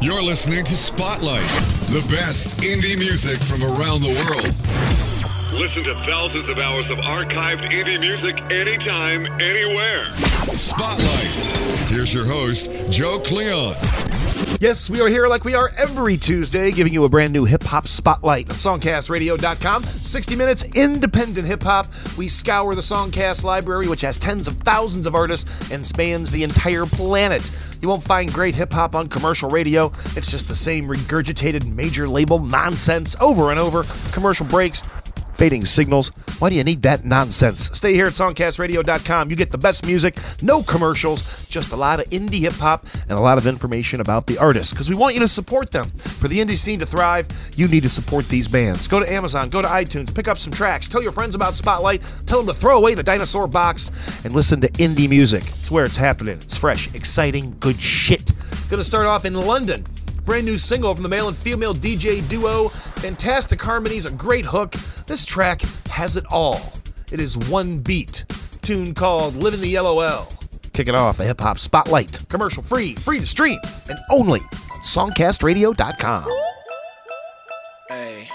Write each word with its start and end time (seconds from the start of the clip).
You're 0.00 0.22
listening 0.22 0.64
to 0.64 0.74
Spotlight, 0.74 1.42
the 1.90 2.04
best 2.10 2.48
indie 2.60 2.98
music 2.98 3.40
from 3.40 3.62
around 3.62 4.00
the 4.00 4.14
world. 4.24 4.54
Listen 5.60 5.84
to 5.84 5.94
thousands 5.94 6.48
of 6.48 6.58
hours 6.58 6.90
of 6.90 6.98
archived 6.98 7.68
indie 7.70 8.00
music 8.00 8.40
anytime, 8.50 9.26
anywhere. 9.40 10.06
Spotlight. 10.54 11.34
Here's 11.88 12.12
your 12.14 12.24
host, 12.24 12.70
Joe 12.90 13.18
Cleon. 13.18 13.74
Yes, 14.60 14.88
we 14.88 15.00
are 15.00 15.08
here 15.08 15.26
like 15.26 15.44
we 15.44 15.54
are 15.54 15.70
every 15.76 16.16
Tuesday, 16.16 16.70
giving 16.70 16.92
you 16.92 17.04
a 17.04 17.08
brand 17.08 17.32
new 17.32 17.44
hip 17.44 17.64
hop 17.64 17.88
spotlight 17.88 18.48
on 18.48 18.56
SongcastRadio.com. 18.56 19.82
60 19.82 20.36
minutes 20.36 20.62
independent 20.74 21.46
hip 21.46 21.62
hop. 21.62 21.86
We 22.16 22.28
scour 22.28 22.74
the 22.74 22.80
Songcast 22.80 23.42
library, 23.42 23.88
which 23.88 24.00
has 24.02 24.16
tens 24.16 24.46
of 24.46 24.56
thousands 24.58 25.06
of 25.06 25.14
artists 25.14 25.70
and 25.72 25.84
spans 25.84 26.30
the 26.30 26.44
entire 26.44 26.86
planet. 26.86 27.50
You 27.82 27.88
won't 27.88 28.04
find 28.04 28.32
great 28.32 28.54
hip 28.54 28.72
hop 28.72 28.94
on 28.94 29.08
commercial 29.08 29.50
radio. 29.50 29.92
It's 30.16 30.30
just 30.30 30.46
the 30.46 30.56
same 30.56 30.86
regurgitated 30.86 31.66
major 31.66 32.06
label 32.08 32.38
nonsense 32.38 33.16
over 33.20 33.50
and 33.50 33.58
over. 33.58 33.84
Commercial 34.12 34.46
breaks, 34.46 34.82
fading 35.34 35.64
signals. 35.64 36.08
Why 36.38 36.48
do 36.48 36.56
you 36.56 36.64
need 36.64 36.82
that 36.82 37.04
nonsense? 37.04 37.70
Stay 37.74 37.94
here 37.94 38.06
at 38.06 38.12
songcastradio.com. 38.12 39.30
You 39.30 39.36
get 39.36 39.50
the 39.50 39.58
best 39.58 39.86
music, 39.86 40.18
no 40.42 40.62
commercials, 40.62 41.46
just 41.48 41.72
a 41.72 41.76
lot 41.76 42.00
of 42.00 42.06
indie 42.10 42.40
hip 42.40 42.54
hop 42.54 42.86
and 43.08 43.12
a 43.12 43.20
lot 43.20 43.38
of 43.38 43.46
information 43.46 44.00
about 44.00 44.26
the 44.26 44.38
artists 44.38 44.72
because 44.72 44.88
we 44.88 44.96
want 44.96 45.14
you 45.14 45.20
to 45.20 45.28
support 45.28 45.70
them. 45.70 45.84
For 45.84 46.28
the 46.28 46.38
indie 46.38 46.56
scene 46.56 46.78
to 46.80 46.86
thrive, 46.86 47.26
you 47.56 47.68
need 47.68 47.82
to 47.82 47.88
support 47.88 48.28
these 48.28 48.48
bands. 48.48 48.88
Go 48.88 49.00
to 49.00 49.10
Amazon, 49.10 49.50
go 49.50 49.62
to 49.62 49.68
iTunes, 49.68 50.14
pick 50.14 50.28
up 50.28 50.38
some 50.38 50.52
tracks, 50.52 50.88
tell 50.88 51.02
your 51.02 51.12
friends 51.12 51.34
about 51.34 51.54
Spotlight, 51.54 52.02
tell 52.26 52.38
them 52.38 52.46
to 52.46 52.54
throw 52.54 52.76
away 52.76 52.94
the 52.94 53.02
dinosaur 53.02 53.46
box 53.46 53.90
and 54.24 54.34
listen 54.34 54.60
to 54.60 54.68
indie 54.68 55.08
music. 55.08 55.42
It's 55.46 55.70
where 55.70 55.84
it's 55.84 55.96
happening. 55.96 56.36
It's 56.36 56.56
fresh, 56.56 56.94
exciting, 56.94 57.56
good 57.60 57.80
shit. 57.80 58.32
Gonna 58.70 58.84
start 58.84 59.06
off 59.06 59.24
in 59.24 59.34
London. 59.34 59.84
Brand 60.24 60.46
new 60.46 60.56
single 60.56 60.94
from 60.94 61.02
the 61.02 61.08
male 61.08 61.28
and 61.28 61.36
female 61.36 61.74
DJ 61.74 62.26
duo. 62.28 62.68
Fantastic 62.68 63.60
harmonies, 63.60 64.06
a 64.06 64.10
great 64.10 64.46
hook. 64.46 64.72
This 65.06 65.24
track 65.24 65.60
has 65.88 66.16
it 66.16 66.24
all. 66.30 66.72
It 67.12 67.20
is 67.20 67.36
OneBeat. 67.36 68.60
Tune 68.62 68.94
called 68.94 69.36
Living 69.36 69.60
the 69.60 69.68
Yellow 69.68 69.96
LOL. 69.96 70.28
Kicking 70.72 70.94
off 70.94 71.20
a 71.20 71.24
hip 71.24 71.40
hop 71.40 71.58
spotlight. 71.58 72.26
Commercial 72.28 72.62
free, 72.62 72.94
free 72.94 73.20
to 73.20 73.26
stream, 73.26 73.58
and 73.90 73.98
only 74.10 74.40
on 74.40 74.80
songcastradio.com. 74.82 76.30
Hey. 77.88 78.28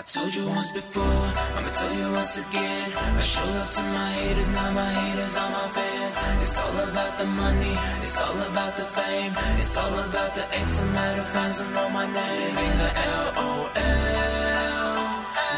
I 0.00 0.02
told 0.02 0.34
you 0.34 0.48
once 0.48 0.72
before, 0.72 1.24
I'ma 1.56 1.68
tell 1.68 1.94
you 1.94 2.10
once 2.10 2.38
again. 2.38 2.90
I 2.96 3.20
show 3.20 3.44
love 3.44 3.68
to 3.68 3.82
my 3.82 4.12
haters, 4.12 4.48
now 4.48 4.70
my 4.72 4.90
haters 4.94 5.36
are 5.36 5.50
my 5.50 5.68
fans. 5.76 6.14
It's 6.40 6.56
all 6.56 6.76
about 6.88 7.18
the 7.18 7.26
money, 7.26 7.76
it's 8.00 8.18
all 8.18 8.40
about 8.48 8.78
the 8.78 8.86
fame. 8.96 9.34
It's 9.58 9.76
all 9.76 9.98
about 10.08 10.34
the 10.34 10.44
X 10.56 10.80
amount 10.80 11.18
of 11.20 11.28
fans 11.34 11.60
who 11.60 11.68
know 11.74 11.90
my 11.90 12.06
name. 12.06 12.56
Living 12.56 12.78
the 12.80 12.90
LOL, 13.12 13.62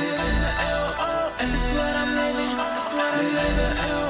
living 0.03 0.39
the 0.45 0.53
LOL. 0.75 1.27
That's 1.39 1.69
what 1.79 1.95
I'm 2.03 2.11
living, 2.23 2.57
that's 2.59 2.93
what 2.95 3.15
I'm 3.15 3.35
living. 3.39 4.02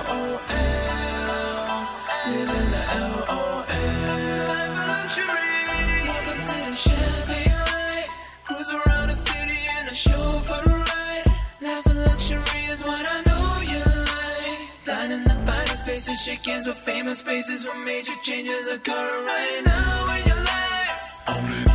Places, 15.92 16.22
shake 16.22 16.46
hands 16.46 16.66
with 16.66 16.78
famous 16.78 17.20
faces 17.20 17.66
where 17.66 17.76
major 17.84 18.16
changes 18.22 18.66
occur 18.66 19.10
right 19.26 19.60
now 19.62 20.16
in 20.16 20.26
your 20.30 20.42
life. 20.52 20.94
Own 21.32 21.50
it. 21.60 21.68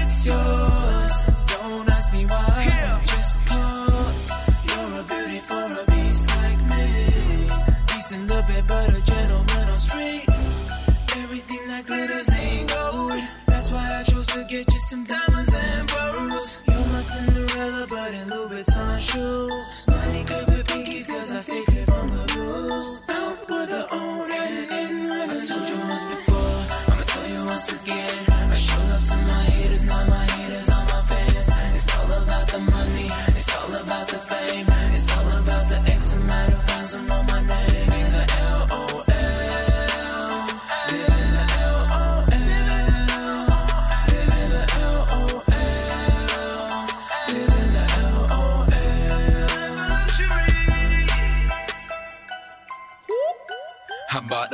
It's 0.00 0.26
yours. 0.30 1.14
Don't 1.52 1.88
ask 1.96 2.12
me 2.12 2.24
why. 2.24 3.02
Just 3.12 3.34
cause 3.50 4.30
you're 4.68 5.00
a 5.00 5.04
beauty 5.10 5.40
for 5.48 5.66
a 5.80 5.84
beast 5.90 6.26
like 6.38 6.60
me. 6.72 6.86
Decent 7.88 8.26
little 8.28 8.46
bit, 8.46 8.64
but 8.68 8.94
a 8.94 9.00
gentleman 9.12 9.68
on 9.72 9.78
street. 9.86 10.24
Everything 11.22 11.62
that 11.66 11.84
glitters 11.88 12.32
ain't 12.32 12.68
gold. 12.72 13.20
That's 13.48 13.72
why 13.72 13.86
I 13.98 14.02
chose 14.04 14.28
to 14.34 14.44
get 14.44 14.72
you 14.72 14.80
some 14.90 15.02
diamonds 15.02 15.52
and 15.52 15.88
pearls. 15.88 16.60
You're 16.68 16.86
my 16.92 17.00
Cinderella, 17.00 17.86
but 17.88 18.14
in 18.14 18.28
Louboutin 18.28 19.00
shoes. 19.00 19.53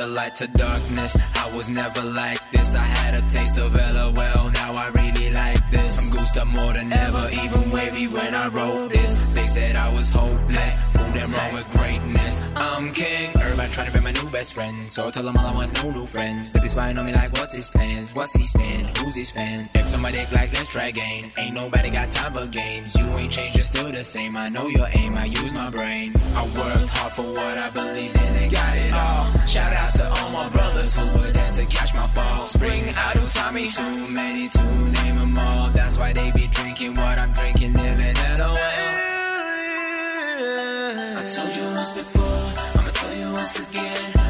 The 0.01 0.07
light 0.07 0.33
to 0.33 0.47
darkness. 0.47 1.15
I 1.35 1.55
was 1.55 1.69
never 1.69 2.01
like 2.01 2.39
this. 2.51 2.73
I 2.73 2.85
had 2.97 3.13
a 3.13 3.21
taste 3.29 3.57
of 3.59 3.75
LOL. 3.75 4.49
Now 4.49 4.73
I 4.73 4.87
really 4.99 5.31
like 5.31 5.61
this. 5.69 5.99
I'm 5.99 6.09
goosed 6.09 6.37
up 6.37 6.47
more 6.47 6.73
than 6.73 6.91
ever, 6.91 7.29
even 7.43 7.69
wavy 7.69 8.07
when 8.07 8.33
I 8.33 8.47
wrote 8.47 8.89
this. 8.91 9.35
They 9.35 9.45
said 9.45 9.75
I 9.75 9.93
was 9.93 10.09
hopeless. 10.09 10.90
Them 11.21 11.33
wrong 11.33 11.53
with 11.53 11.71
greatness? 11.71 12.41
I'm 12.55 12.91
king. 12.93 13.29
Everybody 13.35 13.71
trying 13.71 13.91
to 13.91 13.93
be 13.93 13.99
my 13.99 14.11
new 14.11 14.27
best 14.31 14.55
friend. 14.55 14.89
So 14.89 15.05
I 15.05 15.11
tell 15.11 15.21
them 15.21 15.37
all 15.37 15.45
I 15.45 15.53
want 15.53 15.71
no 15.83 15.91
new 15.91 16.07
friends. 16.07 16.51
They 16.51 16.59
be 16.59 16.67
spying 16.67 16.97
on 16.97 17.05
me 17.05 17.13
like, 17.13 17.31
what's 17.33 17.53
his 17.53 17.69
plans? 17.69 18.15
What's 18.15 18.33
he 18.33 18.43
stand? 18.43 18.97
Who's 18.97 19.15
his 19.15 19.29
fans? 19.29 19.69
On 19.93 20.01
my 20.01 20.09
dick 20.09 20.31
like, 20.31 20.51
let's 20.53 20.67
try 20.69 20.89
game. 20.89 21.25
Ain't 21.37 21.53
nobody 21.53 21.91
got 21.91 22.09
time 22.09 22.33
for 22.33 22.47
games. 22.47 22.95
You 22.95 23.05
ain't 23.17 23.31
changed, 23.31 23.55
you're 23.55 23.63
still 23.63 23.91
the 23.91 24.03
same. 24.03 24.35
I 24.35 24.49
know 24.49 24.67
your 24.67 24.87
aim, 24.93 25.13
I 25.13 25.25
use 25.25 25.51
my 25.51 25.69
brain. 25.69 26.13
I 26.33 26.43
worked 26.43 26.89
hard 26.89 27.13
for 27.13 27.21
what 27.21 27.57
I 27.57 27.69
believed 27.69 28.15
in 28.15 28.35
and 28.41 28.51
got 28.51 28.77
it 28.77 28.91
all. 28.91 29.45
Shout 29.45 29.73
out 29.73 29.93
to 29.93 30.09
all 30.09 30.29
my 30.31 30.49
brothers 30.49 30.97
who 30.97 31.05
were 31.19 31.29
there 31.29 31.51
to 31.51 31.65
catch 31.65 31.93
my 31.93 32.07
fall. 32.07 32.39
Spring 32.39 32.89
of 32.89 33.33
Tommy, 33.33 33.69
too 33.69 34.07
many 34.07 34.49
to 34.49 34.63
name 34.63 35.17
them 35.17 35.37
all. 35.37 35.69
That's 35.69 35.99
why 35.99 36.13
they 36.13 36.31
be 36.31 36.47
drinking 36.47 36.95
what 36.95 37.19
I'm 37.19 37.31
drinking, 37.33 37.73
living 37.73 38.15
LOL. 38.39 38.57
I 38.57 38.80
told 41.35 41.55
you 41.55 41.63
once 41.63 41.93
before, 41.93 42.51
I'ma 42.75 42.89
tell 42.91 43.15
you 43.15 43.31
once 43.31 43.59
again. 43.59 44.20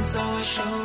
So 0.00 0.20
I 0.20 0.40
them. 0.40 0.81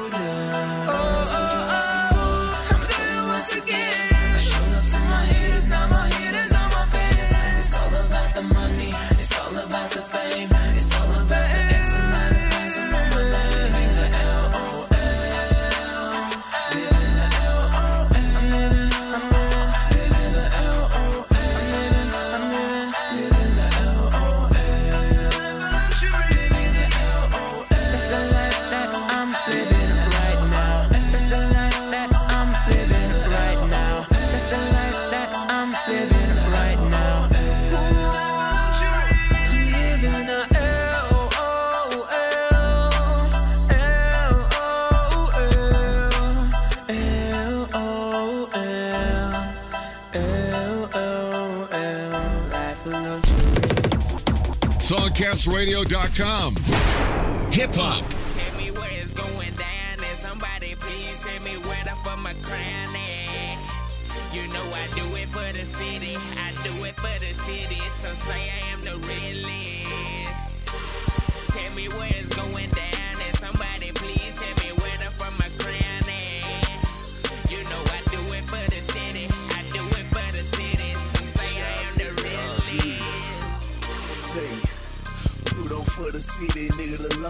Hip 57.58 57.74
hop. 57.74 58.07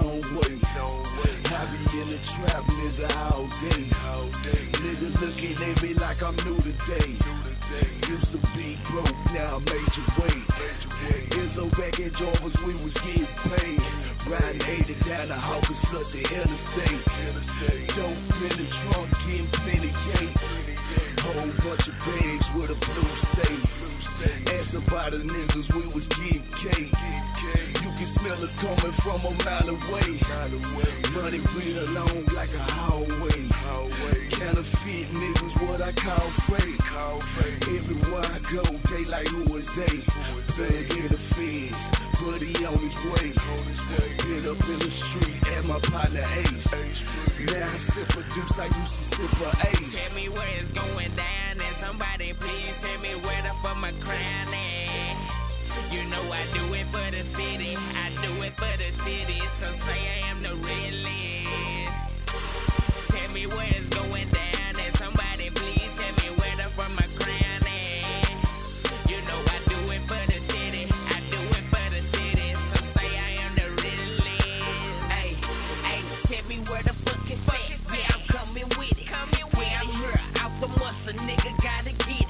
Nigga, 0.07 0.23
the 0.23 0.79
long 0.79 1.03
way. 1.19 1.35
I 1.51 1.63
be 1.67 2.01
in 2.01 2.07
the 2.09 2.19
trap, 2.23 2.63
nigga, 2.63 3.07
all 3.31 3.47
day. 3.59 3.83
Niggas 4.83 5.21
looking 5.21 5.57
at 5.57 5.81
me 5.83 5.93
like 5.95 6.19
I'm 6.23 6.35
new 6.45 6.57
today. 6.63 7.11
Used 8.07 8.31
to 8.31 8.39
be 8.55 8.79
broke, 8.87 9.11
now 9.35 9.57
I 9.57 9.63
made 9.67 9.91
your 9.95 10.07
way. 10.23 10.37
Izzo 11.43 11.67
back 11.75 11.99
at 11.99 12.13
Jarvis, 12.15 12.55
we 12.63 12.73
was 12.83 12.95
getting 13.03 13.27
paid. 13.51 13.81
Riding 14.27 14.87
80 14.87 14.95
down 15.07 15.27
the 15.27 15.35
Hawkins, 15.35 15.79
flood 15.83 16.07
the 16.15 16.23
interstate. 16.35 17.03
Dope 17.95 18.41
in 18.43 18.53
the 18.55 18.67
trunk, 18.71 19.07
getting 19.27 19.49
plenty 19.59 19.91
cake. 20.07 20.31
Whole 21.27 21.51
bunch 21.63 21.87
of 21.91 21.95
bags 22.07 22.47
with 22.55 22.71
a 22.71 22.77
blue 22.79 23.15
safe. 23.15 23.87
Ask 24.55 24.73
about 24.75 25.11
the 25.11 25.19
niggas, 25.19 25.67
we 25.75 25.83
was 25.91 26.07
getting 26.07 26.43
cake. 26.55 26.91
Smell 28.07 28.39
us 28.39 28.55
coming 28.55 28.95
from 29.03 29.19
a 29.19 29.31
mile 29.43 29.67
away. 29.67 30.15
Money 31.11 31.43
went 31.51 31.75
along 31.91 32.23
like 32.39 32.47
a 32.55 32.65
hallway. 32.79 33.43
Counterfeit 34.31 35.11
niggas, 35.11 35.59
what 35.59 35.83
I 35.83 35.91
call 35.91 36.31
fake. 36.47 36.79
Everywhere 37.67 38.23
I 38.23 38.39
go, 38.47 38.63
they 38.63 39.03
like 39.11 39.27
who 39.27 39.43
is 39.59 39.67
they? 39.75 39.99
Thug 39.99 40.97
in 40.97 41.07
the 41.11 41.19
feds, 41.19 41.91
but 42.23 42.39
he 42.39 42.63
on 42.63 42.79
his 42.79 42.95
way. 43.11 43.35
Been 44.23 44.55
up 44.55 44.63
in 44.71 44.79
the 44.79 44.89
street 44.89 45.43
at 45.59 45.67
my 45.67 45.79
partner 45.91 46.23
Ace. 46.47 47.43
Now 47.51 47.59
I 47.59 47.75
sip 47.75 48.07
a 48.15 48.23
deuce, 48.33 48.57
I 48.57 48.65
used 48.71 48.95
to 48.95 49.03
sip 49.19 49.35
a 49.43 49.67
Ace. 49.67 49.99
Tell 49.99 50.15
me 50.15 50.29
where 50.29 50.47
it's 50.57 50.71
going 50.71 51.11
down, 51.19 51.59
and 51.59 51.75
somebody 51.75 52.31
please 52.33 52.81
tell 52.81 53.01
me 53.01 53.19
where 53.19 53.41
the 53.43 53.51
fuck 53.61 53.77
my 53.77 53.91
crown 53.99 54.53
at. 54.53 55.06
You 55.89 56.03
know 56.09 56.21
I 56.31 56.43
do 56.51 56.73
it 56.73 56.85
for 56.87 57.11
the 57.11 57.23
city, 57.23 57.75
I 57.95 58.09
do 58.21 58.31
it 58.43 58.53
for 58.53 58.77
the 58.77 58.91
city. 58.91 59.39
Some 59.47 59.73
say 59.73 59.97
I 59.97 60.27
am 60.29 60.43
the 60.43 60.53
realest. 60.67 62.27
Tell 63.07 63.29
me 63.33 63.47
where 63.47 63.71
it's 63.71 63.89
going 63.89 64.27
down, 64.29 64.73
and 64.83 64.93
somebody 64.95 65.47
please 65.55 65.87
tell 65.97 66.13
me 66.21 66.29
where 66.37 66.55
the 66.59 66.67
fuck 66.75 66.91
my 66.99 67.07
crown 67.17 67.63
at. 67.71 69.09
You 69.09 69.19
know 69.31 69.39
I 69.47 69.59
do 69.71 69.79
it 69.95 70.03
for 70.05 70.23
the 70.27 70.39
city, 70.51 70.91
I 70.91 71.19
do 71.31 71.39
it 71.55 71.65
for 71.71 71.87
the 71.95 72.01
city. 72.03 72.53
Some 72.53 72.85
say 72.85 73.07
I 73.07 73.39
am 73.39 73.51
the 73.55 73.67
realest. 73.79 75.07
Hey, 75.07 75.39
hey, 75.87 76.01
tell 76.27 76.43
me 76.51 76.57
where 76.67 76.83
the 76.83 76.93
fuck 76.93 77.23
it's 77.31 77.47
at. 77.47 77.63
Yeah, 77.95 78.11
I'm 78.11 78.23
coming 78.27 78.67
with 78.77 78.99
it. 78.99 79.07
Yeah, 79.07 79.81
I'm 79.81 79.87
here 79.87 80.19
out 80.43 80.53
the 80.59 80.67
muscle, 80.83 81.13
nigga, 81.25 81.51
gotta 81.63 81.95
get 82.05 82.21
it. 82.21 82.26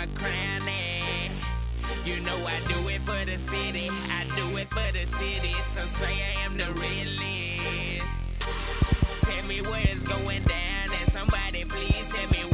Where 0.00 0.06
the 0.06 0.14
my 0.14 0.18
crown. 0.18 0.50
You 2.04 2.20
know 2.22 2.36
I 2.46 2.60
do 2.64 2.88
it 2.88 3.00
for 3.02 3.24
the 3.24 3.36
city, 3.36 3.88
I 4.08 4.24
do 4.34 4.56
it 4.56 4.68
for 4.68 4.92
the 4.92 5.04
city. 5.04 5.52
Some 5.60 5.88
say 5.88 6.06
I 6.06 6.40
am 6.44 6.56
the 6.56 6.72
realest. 6.80 8.42
Tell 9.22 9.48
me 9.48 9.60
where 9.60 9.82
it's 9.82 10.08
going 10.08 10.42
down, 10.44 10.88
and 10.98 11.08
somebody 11.08 11.64
please 11.68 12.12
tell 12.12 12.28
me 12.30 12.49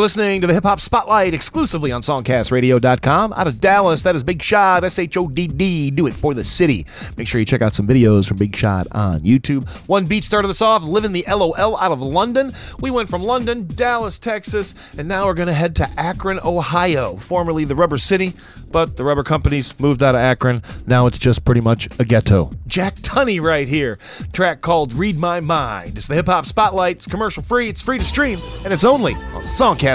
listening 0.00 0.40
to 0.40 0.46
the 0.46 0.52
Hip 0.52 0.64
Hop 0.64 0.80
Spotlight 0.80 1.34
exclusively 1.34 1.92
on 1.92 2.02
SongcastRadio.com. 2.02 3.32
Out 3.32 3.46
of 3.46 3.60
Dallas, 3.60 4.02
that 4.02 4.14
is 4.14 4.22
Big 4.22 4.40
Shodd, 4.40 4.82
S 4.84 4.98
H 4.98 5.16
O 5.16 5.28
D 5.28 5.46
D. 5.46 5.90
Do 5.90 6.06
it 6.06 6.14
for 6.14 6.34
the 6.34 6.44
city. 6.44 6.86
Make 7.16 7.26
sure 7.26 7.38
you 7.40 7.44
check 7.44 7.62
out 7.62 7.72
some 7.72 7.86
videos 7.86 8.26
from 8.28 8.36
Big 8.36 8.52
Shodd 8.52 8.86
on 8.92 9.20
YouTube. 9.20 9.64
OneBeat 9.86 10.24
started 10.24 10.48
us 10.48 10.62
off, 10.62 10.84
living 10.84 11.12
the 11.12 11.24
LOL 11.28 11.76
out 11.76 11.90
of 11.90 12.00
London. 12.00 12.52
We 12.80 12.90
went 12.90 13.08
from 13.08 13.22
London, 13.22 13.66
Dallas, 13.66 14.18
Texas, 14.18 14.74
and 14.98 15.08
now 15.08 15.26
we're 15.26 15.34
going 15.34 15.48
to 15.48 15.54
head 15.54 15.74
to 15.76 15.88
Akron, 15.98 16.38
Ohio, 16.44 17.16
formerly 17.16 17.64
the 17.64 17.74
Rubber 17.74 17.98
City, 17.98 18.34
but 18.70 18.96
the 18.96 19.04
rubber 19.04 19.24
companies 19.24 19.78
moved 19.80 20.02
out 20.02 20.14
of 20.14 20.20
Akron. 20.20 20.62
Now 20.86 21.06
it's 21.06 21.18
just 21.18 21.44
pretty 21.44 21.60
much 21.60 21.88
a 21.98 22.04
ghetto. 22.04 22.50
Jack 22.66 22.96
Tunny 23.02 23.40
right 23.40 23.68
here. 23.68 23.98
Track 24.32 24.60
called 24.60 24.92
Read 24.92 25.16
My 25.16 25.40
Mind. 25.40 25.96
It's 25.96 26.06
the 26.08 26.14
Hip 26.14 26.26
Hop 26.26 26.46
Spotlight. 26.46 26.96
It's 26.96 27.06
commercial 27.06 27.42
free, 27.42 27.68
it's 27.68 27.82
free 27.82 27.98
to 27.98 28.04
stream, 28.04 28.38
and 28.64 28.72
it's 28.72 28.84
only 28.84 29.14
on 29.14 29.42
SongcastRadio.com. 29.44 29.87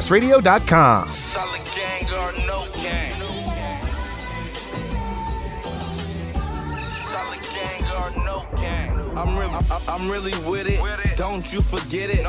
Solid 1.29 1.61
gang 1.75 2.05
or 2.09 2.31
no 2.47 2.65
gang. 2.81 3.11
Solid 7.05 7.43
gang 7.53 7.83
or 7.95 8.09
no 8.25 8.45
gang. 8.55 8.89
I'm 9.15 9.37
really, 9.37 9.53
I'm, 9.53 9.81
I'm 9.87 10.09
really 10.09 10.33
with 10.49 10.67
it. 10.67 10.79
Don't 11.17 11.45
you 11.53 11.61
forget 11.61 12.09
it. 12.09 12.25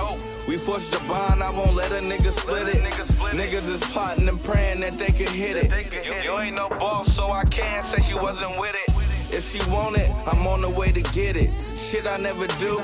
We 0.47 0.59
pushed 0.59 0.93
the 0.93 1.03
bond, 1.09 1.43
I 1.43 1.51
won't 1.51 1.75
let 1.75 1.91
a 1.91 2.01
nigga 2.05 2.33
split 2.39 2.69
it. 2.69 2.83
Niggas 2.83 3.67
is 3.67 3.81
plotting 3.93 4.29
and 4.29 4.43
praying 4.45 4.81
that 4.81 4.93
they 4.93 5.07
can 5.07 5.33
hit 5.33 5.57
it. 5.57 5.73
You, 6.05 6.15
you 6.23 6.39
ain't 6.39 6.55
no 6.57 6.69
boss, 6.69 7.15
so 7.17 7.31
I 7.31 7.45
can't 7.45 7.87
say 7.87 8.03
she 8.03 8.15
wasn't 8.15 8.59
with 8.59 8.75
it. 8.75 8.91
If 9.33 9.51
she 9.51 9.59
want 9.71 9.97
it, 9.97 10.11
I'm 10.27 10.47
on 10.47 10.61
the 10.61 10.71
way 10.79 10.93
to 10.93 11.01
get 11.15 11.35
it. 11.37 11.51
Shit 11.79 12.07
I 12.07 12.19
never 12.19 12.47
do. 12.59 12.79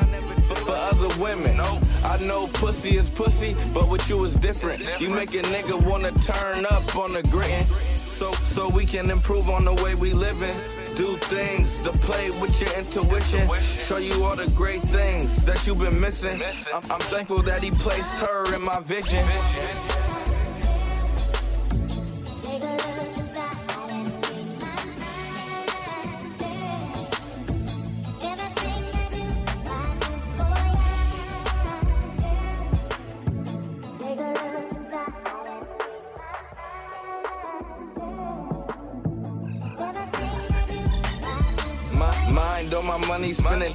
For, 0.51 0.57
for 0.67 0.75
other 0.75 1.23
women. 1.23 1.61
I 1.61 2.19
know 2.27 2.49
pussy 2.55 2.97
is 2.97 3.09
pussy, 3.11 3.55
but 3.73 3.89
with 3.89 4.09
you 4.09 4.25
is 4.25 4.35
different. 4.35 4.81
You 5.01 5.11
make 5.15 5.31
a 5.35 5.43
nigga 5.55 5.77
wanna 5.89 6.11
turn 6.23 6.67
up 6.67 6.97
on 6.97 7.13
the 7.13 7.23
gritting. 7.25 7.65
So, 7.65 8.33
so 8.33 8.69
we 8.69 8.85
can 8.85 9.11
improve 9.11 9.49
on 9.49 9.65
the 9.65 9.75
way 9.83 9.95
we 9.95 10.13
living. 10.13 10.55
Do 10.97 11.07
things 11.33 11.81
to 11.83 11.91
play 11.91 12.29
with 12.41 12.61
your 12.61 12.73
intuition. 12.79 13.49
Show 13.87 13.99
you 13.99 14.25
all 14.25 14.37
the 14.37 14.51
great 14.55 14.83
things 14.83 15.45
that 15.47 15.67
you've 15.67 15.79
been 15.79 15.99
missing. 15.99 16.39
I'm, 16.75 16.83
I'm 16.91 17.01
thankful 17.01 17.43
that 17.43 17.63
he 17.63 17.71
placed 17.71 18.21
her 18.27 18.55
in 18.55 18.63
my 18.63 18.81
vision. 18.81 19.25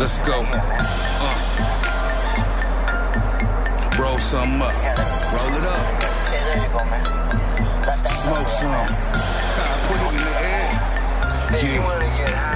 Let's 0.00 0.18
go. 0.20 0.42
Man. 0.42 0.52
Roll 4.00 4.16
some 4.16 4.62
up. 4.62 4.72
Roll 5.30 5.52
it 5.58 5.64
up. 5.66 6.02
Smoke 8.06 8.48
some. 8.48 8.86
Put 9.86 10.00
it 10.00 10.08
in 10.08 10.16
the 10.16 10.32
air. 10.40 10.68
Yeah. 11.62 12.49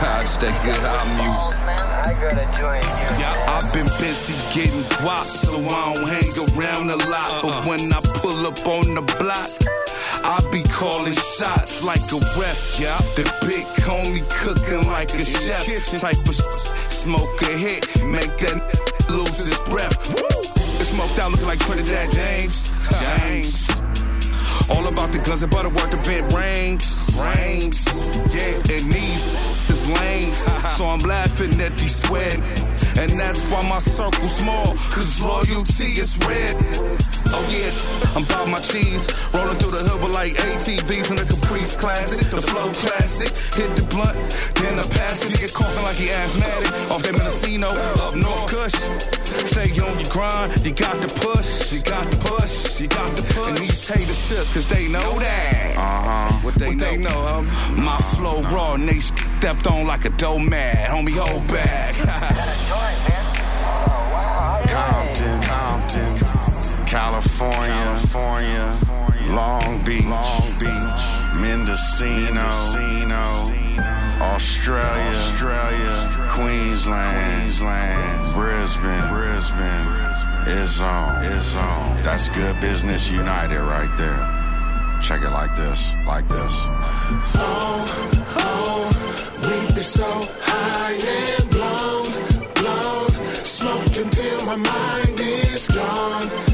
Wanna 0.00 0.06
get 0.06 0.06
high, 0.06 0.22
It's 0.22 0.36
that 0.38 0.64
good 0.64 0.76
hot 0.76 1.06
music. 1.16 1.58
I 2.06 2.14
got 2.14 2.32
a 2.32 2.46
joint 2.58 2.84
here, 2.84 3.16
Yeah. 3.18 3.56
I've 3.56 3.72
been 3.72 3.88
busy 4.00 4.34
getting 4.54 4.82
guap, 4.84 5.24
so 5.24 5.58
I 5.64 5.94
don't 5.94 6.08
hang 6.08 6.58
around 6.58 6.90
a 6.90 6.96
lot. 6.96 7.42
But 7.42 7.66
when 7.66 7.92
I 7.92 8.00
pull 8.20 8.46
up 8.46 8.66
on 8.66 8.94
the 8.94 9.02
block, 9.02 9.50
I 10.24 10.40
be 10.50 10.62
calling 10.62 11.12
shots 11.12 11.84
like 11.84 12.02
a 12.12 12.18
ref. 12.38 12.78
Yeah, 12.78 12.98
the 13.16 13.24
big 13.46 13.66
homie 13.84 14.28
cooking 14.28 14.86
like 14.86 15.14
a 15.14 15.24
chef. 15.24 15.66
Type 16.00 16.16
of 16.26 16.34
smoke 16.90 17.42
a 17.42 17.56
hit, 17.56 18.02
make 18.04 18.36
that 18.38 19.08
lose 19.08 19.38
his 19.38 19.60
breath. 19.62 19.98
The 20.78 20.84
smoked 20.84 21.18
out 21.18 21.32
looking 21.32 21.46
like 21.46 21.60
Trinidad 21.60 22.10
James. 22.12 22.70
James. 23.00 23.87
All 24.70 24.86
about 24.86 25.12
the 25.12 25.18
guns 25.18 25.42
and 25.42 25.50
butter 25.50 25.70
work 25.70 25.90
the 25.90 25.96
bent 25.98 26.32
rings. 26.32 27.10
Rings. 27.16 27.86
Yeah, 28.34 28.54
and 28.74 28.84
these 28.92 29.22
is 29.70 29.88
lames. 29.88 30.38
so 30.76 30.86
I'm 30.86 31.00
laughing 31.00 31.60
at 31.60 31.76
these 31.78 31.96
sweat. 32.02 32.40
And 32.98 33.12
that's 33.12 33.46
why 33.46 33.62
my 33.62 33.78
circle's 33.78 34.34
small, 34.36 34.74
cause 34.90 35.22
loyalty 35.22 36.00
is 36.00 36.18
red. 36.18 36.56
Oh 37.30 37.46
yeah, 37.54 37.70
I'm 38.16 38.24
about 38.24 38.48
my 38.48 38.58
cheese. 38.58 39.08
Rolling 39.32 39.56
through 39.58 39.70
the 39.70 39.88
hood 39.88 40.02
with 40.02 40.12
like 40.12 40.32
ATVs 40.34 41.10
and 41.10 41.18
the 41.18 41.32
Caprice 41.32 41.76
Classic. 41.76 42.28
The 42.28 42.42
flow 42.42 42.72
classic. 42.72 43.30
Hit 43.54 43.76
the 43.76 43.84
blunt, 43.84 44.18
then 44.56 44.80
I 44.80 44.82
pass 44.82 45.24
it. 45.24 45.32
Nigga 45.32 45.54
coughing 45.54 45.84
like 45.84 45.96
he 45.96 46.10
asthmatic. 46.10 46.72
Off 46.90 47.02
that 47.04 47.12
Mendocino, 47.12 47.68
up 47.68 48.16
North 48.16 48.50
Kush. 48.50 48.74
Stay 49.46 49.70
on 49.78 50.00
your 50.00 50.10
grind, 50.10 50.66
you 50.66 50.72
got 50.72 51.00
the 51.00 51.08
push, 51.20 51.72
you 51.72 51.80
got 51.82 52.10
the 52.10 52.16
push, 52.16 52.80
you 52.80 52.88
got 52.88 53.14
the 53.16 53.22
push. 53.22 53.46
And 53.46 53.58
these 53.58 53.88
haters 53.88 54.26
shook, 54.26 54.46
cause 54.52 54.66
they 54.66 54.88
know 54.88 55.18
that. 55.20 55.76
Uh-huh. 55.76 56.38
What 56.42 56.54
they 56.56 56.74
know. 56.74 56.84
They 56.84 56.96
know 56.96 57.10
homie? 57.10 57.76
My 57.76 57.98
flow 58.16 58.42
raw, 58.54 58.74
and 58.74 58.88
they 58.88 58.98
stepped 59.00 59.68
on 59.68 59.86
like 59.86 60.04
a 60.04 60.10
dough 60.10 60.38
mad. 60.40 60.88
Homie, 60.88 61.16
hold 61.16 61.46
back. 61.46 61.94
California, 66.98 67.68
California, 67.68 68.76
Long 69.28 69.84
Beach, 69.84 70.04
Long 70.04 70.42
Beach, 70.58 71.04
Mendocino, 71.36 72.48
Mendocino, 72.74 73.24
Australia, 74.20 75.14
Australia, 75.14 76.26
Queensland, 76.28 77.54
Queensland, 77.54 78.34
Brisbane, 78.34 79.08
Brisbane. 79.14 79.86
It's 80.48 80.80
on, 80.80 81.24
it's 81.24 81.54
on. 81.54 82.02
That's 82.02 82.28
good 82.30 82.60
business 82.60 83.08
united 83.08 83.60
right 83.60 83.94
there. 83.96 84.20
Check 85.00 85.22
it 85.22 85.30
like 85.30 85.54
this, 85.54 85.80
like 86.04 86.26
this. 86.26 86.52
Oh, 87.38 87.78
oh, 88.38 89.68
We 89.68 89.72
be 89.72 89.82
so 89.82 90.28
high 90.40 90.94
and 90.94 91.48
blown, 91.48 92.10
blown, 92.54 93.24
smoking 93.44 94.10
till 94.10 94.42
my 94.44 94.56
mind 94.56 95.20
is 95.20 95.68
gone. 95.68 96.47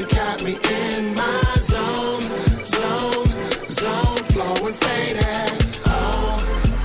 Music 0.00 0.16
got 0.16 0.42
me 0.42 0.52
in 0.54 1.14
my 1.14 1.42
zone, 1.60 2.22
zone, 2.64 3.28
zone, 3.68 4.16
flowing 4.32 4.72
faded. 4.72 5.52
Oh, 5.84 6.40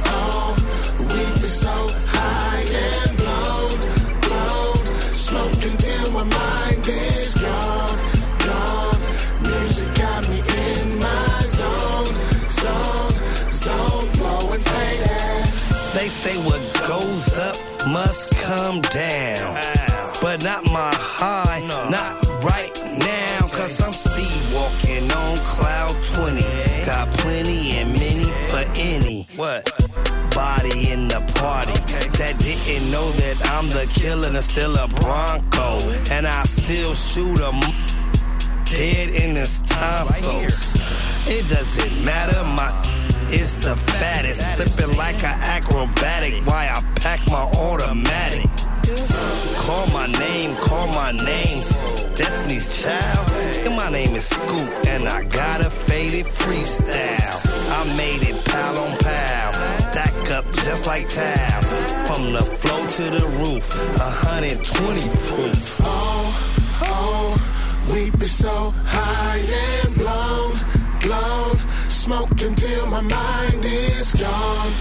oh, 0.05 0.55
we 0.99 1.23
be 1.39 1.47
so 1.47 1.87
high 2.07 2.65
and 2.83 3.17
blown, 3.17 3.71
blown, 4.19 6.11
my 6.11 6.23
mind 6.23 6.85
is 6.89 7.35
gone, 7.35 7.99
gone. 8.43 8.99
Music 9.43 9.95
got 9.95 10.27
me 10.27 10.39
in 10.39 10.99
my 10.99 11.39
zone, 11.47 12.13
zone, 12.49 13.49
zone, 13.49 14.07
flowing 14.17 14.59
faded. 14.59 15.45
They 15.93 16.09
say 16.09 16.35
what 16.43 16.59
goes 16.85 17.37
up 17.37 17.55
must 17.87 18.35
come 18.39 18.81
down. 18.81 19.57
But 20.21 20.43
not 20.43 20.65
my 20.65 20.93
high, 20.93 21.63
not 21.65 22.24
party 31.45 31.77
that 32.17 32.33
didn't 32.39 32.89
know 32.89 33.07
that 33.21 33.37
I'm 33.53 33.67
the 33.69 33.85
killer 33.99 34.29
and 34.29 34.43
still 34.43 34.75
a 34.77 34.87
Bronco. 34.87 35.67
And 36.15 36.25
I 36.25 36.41
still 36.59 36.93
shoot 36.95 37.39
'em 37.47 37.59
dead 38.65 39.09
in 39.21 39.35
his 39.35 39.61
tonsils. 39.61 40.57
It 41.35 41.43
doesn't 41.55 41.95
matter, 42.03 42.41
my 42.59 42.69
is 43.39 43.51
the 43.65 43.75
fattest. 43.99 44.41
Flipping 44.57 44.97
like 44.97 45.19
an 45.31 45.37
acrobatic. 45.55 46.33
Why 46.49 46.63
I 46.77 46.79
pack 47.03 47.21
my 47.35 47.45
automatic. 47.65 48.49
Call 49.65 49.85
my 49.99 50.07
name, 50.25 50.51
call 50.67 50.87
my 51.01 51.11
name. 51.31 51.61
Destiny's 52.21 52.67
Child. 52.81 53.25
And 53.65 53.75
my 53.83 53.89
name 53.97 54.13
is 54.19 54.25
Scoop, 54.35 54.69
and 54.93 55.03
I 55.17 55.19
got 55.41 55.57
a 55.69 55.69
faded 55.87 56.27
freestyle. 56.39 57.37
I 57.77 57.81
made 58.03 58.21
it 58.29 58.37
pal 58.45 58.75
on 58.83 58.91
pal. 59.05 59.54
Up 60.35 60.51
just 60.51 60.85
like 60.85 61.07
time. 61.07 61.63
From 62.07 62.33
the 62.33 62.41
floor 62.41 62.85
to 62.97 63.03
the 63.03 63.25
roof. 63.39 63.73
120 63.97 65.01
proof. 65.27 65.79
Oh, 65.81 66.75
oh, 66.83 67.93
we 67.93 68.11
be 68.11 68.27
so 68.27 68.73
high 68.83 69.39
and 69.39 69.95
blown, 69.95 70.59
blown. 70.99 71.55
Smoking 71.89 72.53
till 72.55 72.85
my 72.87 72.99
mind 72.99 73.63
is 73.63 74.13
gone, 74.15 74.71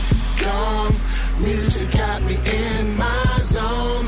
gone. 0.42 0.96
Music 1.38 1.92
got 1.92 2.24
me 2.24 2.34
in 2.34 2.96
my 2.96 3.38
zone, 3.42 4.06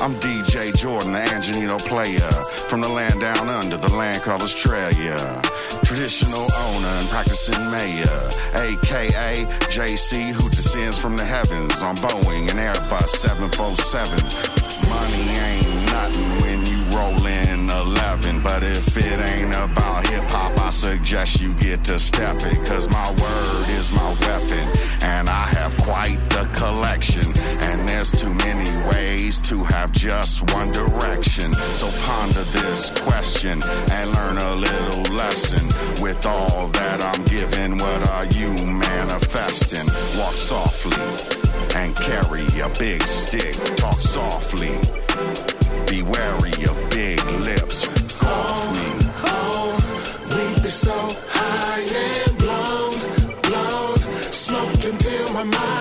I'm 0.00 0.14
DJ 0.14 0.74
Jordan, 0.78 1.12
the 1.12 1.18
Angelino 1.18 1.76
player. 1.76 2.30
From 2.70 2.80
the 2.80 2.88
land 2.88 3.20
down 3.20 3.50
under, 3.50 3.76
the 3.76 3.92
land 3.92 4.22
called 4.22 4.40
Australia. 4.40 5.42
Traditional 5.84 6.46
owner 6.54 6.88
and 6.88 7.08
practicing 7.10 7.70
mayor. 7.70 8.30
AKA 8.54 9.44
JC, 9.68 10.32
who 10.32 10.48
descends 10.48 10.96
from 10.96 11.18
the 11.18 11.24
heavens 11.24 11.82
on 11.82 11.96
Boeing 11.96 12.48
and 12.50 12.58
Airbus 12.58 13.14
747s. 13.14 14.88
Money 14.88 15.28
ain't 15.36 15.86
nothing 15.92 16.40
when 16.40 16.64
you 16.64 16.82
roll 16.96 17.26
in 17.26 17.68
11. 17.68 18.42
But 18.42 18.62
if 18.62 18.96
it 18.96 19.20
ain't 19.20 19.52
about 19.52 20.06
hip 20.06 20.24
hop, 20.24 20.56
I 20.58 20.70
suggest 20.70 21.42
you 21.42 21.52
get 21.54 21.84
to 21.84 21.98
step 21.98 22.36
it. 22.36 22.66
Cause 22.66 22.88
my 22.88 23.10
word 23.20 23.68
is 23.78 23.92
my 23.92 24.08
weapon. 24.20 24.66
And 25.02 25.28
I 25.28 25.44
have 25.48 25.76
quite 25.76 26.18
the 26.30 26.48
collection. 26.54 27.29
And 27.62 27.88
there's 27.88 28.12
too 28.12 28.32
many 28.32 28.70
ways 28.88 29.40
to 29.42 29.62
have 29.64 29.92
just 29.92 30.50
one 30.52 30.72
direction. 30.72 31.52
So 31.52 31.90
ponder 32.02 32.42
this 32.44 32.90
question 33.00 33.62
and 33.62 34.12
learn 34.16 34.38
a 34.38 34.54
little 34.54 35.14
lesson. 35.14 35.64
With 36.02 36.24
all 36.26 36.68
that 36.68 37.02
I'm 37.02 37.24
giving, 37.24 37.76
what 37.76 38.08
are 38.08 38.26
you 38.26 38.50
manifesting? 38.64 39.86
Walk 40.18 40.34
softly 40.34 40.96
and 41.76 41.94
carry 41.96 42.46
a 42.60 42.68
big 42.78 43.02
stick. 43.02 43.54
Talk 43.76 43.98
softly. 43.98 44.74
Be 45.86 46.02
wary 46.02 46.64
of 46.70 46.90
big 46.90 47.22
lips. 47.48 47.86
Golf 48.20 48.72
me. 48.72 49.10
Oh, 49.24 49.70
we 50.30 50.62
be 50.62 50.70
so 50.70 51.16
high 51.28 51.82
and 52.06 52.38
blown, 52.38 52.96
blown. 53.42 54.12
Smoking 54.32 54.98
till 54.98 55.32
my 55.32 55.44
mind 55.44 55.79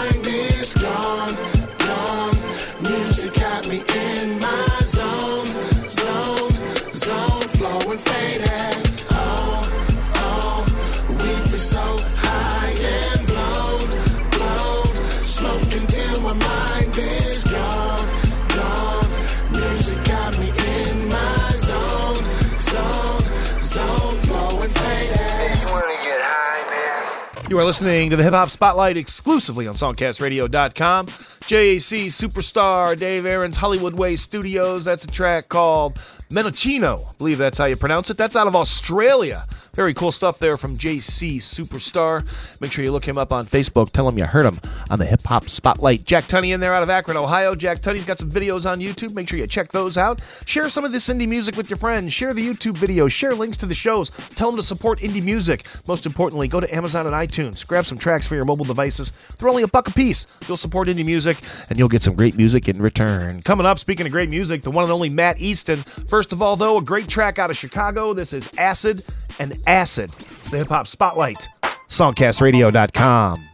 You 27.49 27.57
are 27.57 27.65
listening 27.65 28.11
to 28.11 28.15
the 28.15 28.21
Hip 28.21 28.33
Hop 28.33 28.51
Spotlight 28.51 28.95
exclusively 28.95 29.65
on 29.65 29.73
SongcastRadio.com. 29.73 31.07
JC 31.07 32.05
Superstar, 32.05 32.95
Dave 32.95 33.25
Aron's 33.25 33.57
Hollywood 33.57 33.97
Way 33.97 34.17
Studios. 34.17 34.85
That's 34.85 35.03
a 35.03 35.07
track 35.07 35.49
called 35.49 35.99
Menochino. 36.29 37.09
I 37.09 37.13
believe 37.17 37.39
that's 37.39 37.57
how 37.57 37.65
you 37.65 37.75
pronounce 37.75 38.11
it. 38.11 38.17
That's 38.17 38.35
out 38.35 38.45
of 38.45 38.55
Australia. 38.55 39.47
Very 39.73 39.95
cool 39.95 40.11
stuff 40.11 40.37
there 40.37 40.57
from 40.57 40.75
JC 40.75 41.37
Superstar. 41.37 42.23
Make 42.61 42.71
sure 42.71 42.83
you 42.83 42.91
look 42.91 43.05
him 43.05 43.17
up 43.17 43.33
on 43.33 43.45
Facebook. 43.45 43.91
Tell 43.91 44.07
him 44.07 44.17
you 44.17 44.25
heard 44.25 44.45
him 44.45 44.59
on 44.91 44.99
the 44.99 45.05
Hip 45.05 45.21
Hop 45.23 45.49
Spotlight. 45.49 46.03
Jack 46.03 46.25
Tunny 46.25 46.51
in 46.51 46.59
there 46.59 46.75
out 46.75 46.83
of 46.83 46.89
Akron, 46.89 47.17
Ohio. 47.17 47.55
Jack 47.55 47.79
Tunny's 47.81 48.05
got 48.05 48.19
some 48.19 48.29
videos 48.29 48.69
on 48.69 48.79
YouTube. 48.79 49.15
Make 49.15 49.29
sure 49.29 49.39
you 49.39 49.47
check 49.47 49.71
those 49.71 49.97
out. 49.97 50.21
Share 50.45 50.69
some 50.69 50.85
of 50.85 50.91
this 50.91 51.07
indie 51.07 51.29
music 51.29 51.55
with 51.55 51.69
your 51.69 51.77
friends. 51.77 52.13
Share 52.13 52.33
the 52.33 52.45
YouTube 52.45 52.73
videos. 52.73 53.11
Share 53.11 53.31
links 53.31 53.57
to 53.57 53.65
the 53.65 53.73
shows. 53.73 54.11
Tell 54.11 54.51
them 54.51 54.59
to 54.59 54.63
support 54.63 54.99
indie 54.99 55.23
music. 55.23 55.65
Most 55.87 56.05
importantly, 56.05 56.47
go 56.47 56.59
to 56.59 56.75
Amazon 56.75 57.07
and 57.07 57.15
iTunes. 57.15 57.65
Grab 57.65 57.85
some 57.85 57.97
tracks 57.97 58.27
for 58.27 58.35
your 58.35 58.45
mobile 58.45 58.65
devices. 58.65 59.13
They're 59.39 59.49
only 59.49 59.63
a 59.63 59.67
buck 59.67 59.87
a 59.87 59.91
piece. 59.91 60.27
You'll 60.47 60.57
support 60.57 60.89
indie 60.89 61.05
music 61.05 61.37
and 61.69 61.79
you'll 61.79 61.87
get 61.87 62.03
some 62.03 62.15
great 62.15 62.35
music 62.35 62.67
in 62.67 62.81
return. 62.81 63.41
Coming 63.43 63.65
up, 63.65 63.79
speaking 63.79 64.05
of 64.05 64.11
great 64.11 64.29
music, 64.29 64.61
the 64.61 64.71
one 64.71 64.83
and 64.83 64.91
only 64.91 65.09
Matt 65.09 65.39
Easton. 65.39 65.77
First 65.77 66.18
of 66.27 66.41
all, 66.41 66.55
though, 66.55 66.77
a 66.77 66.81
great 66.81 67.07
track 67.07 67.39
out 67.39 67.49
of 67.49 67.57
Chicago. 67.57 68.13
This 68.13 68.33
is 68.33 68.49
Acid 68.57 69.03
and 69.39 69.57
Acid. 69.65 70.11
It's 70.19 70.49
the 70.49 70.57
Hip 70.57 70.67
Hop 70.67 70.87
Spotlight. 70.87 71.47
Songcastradio.com. 71.87 73.49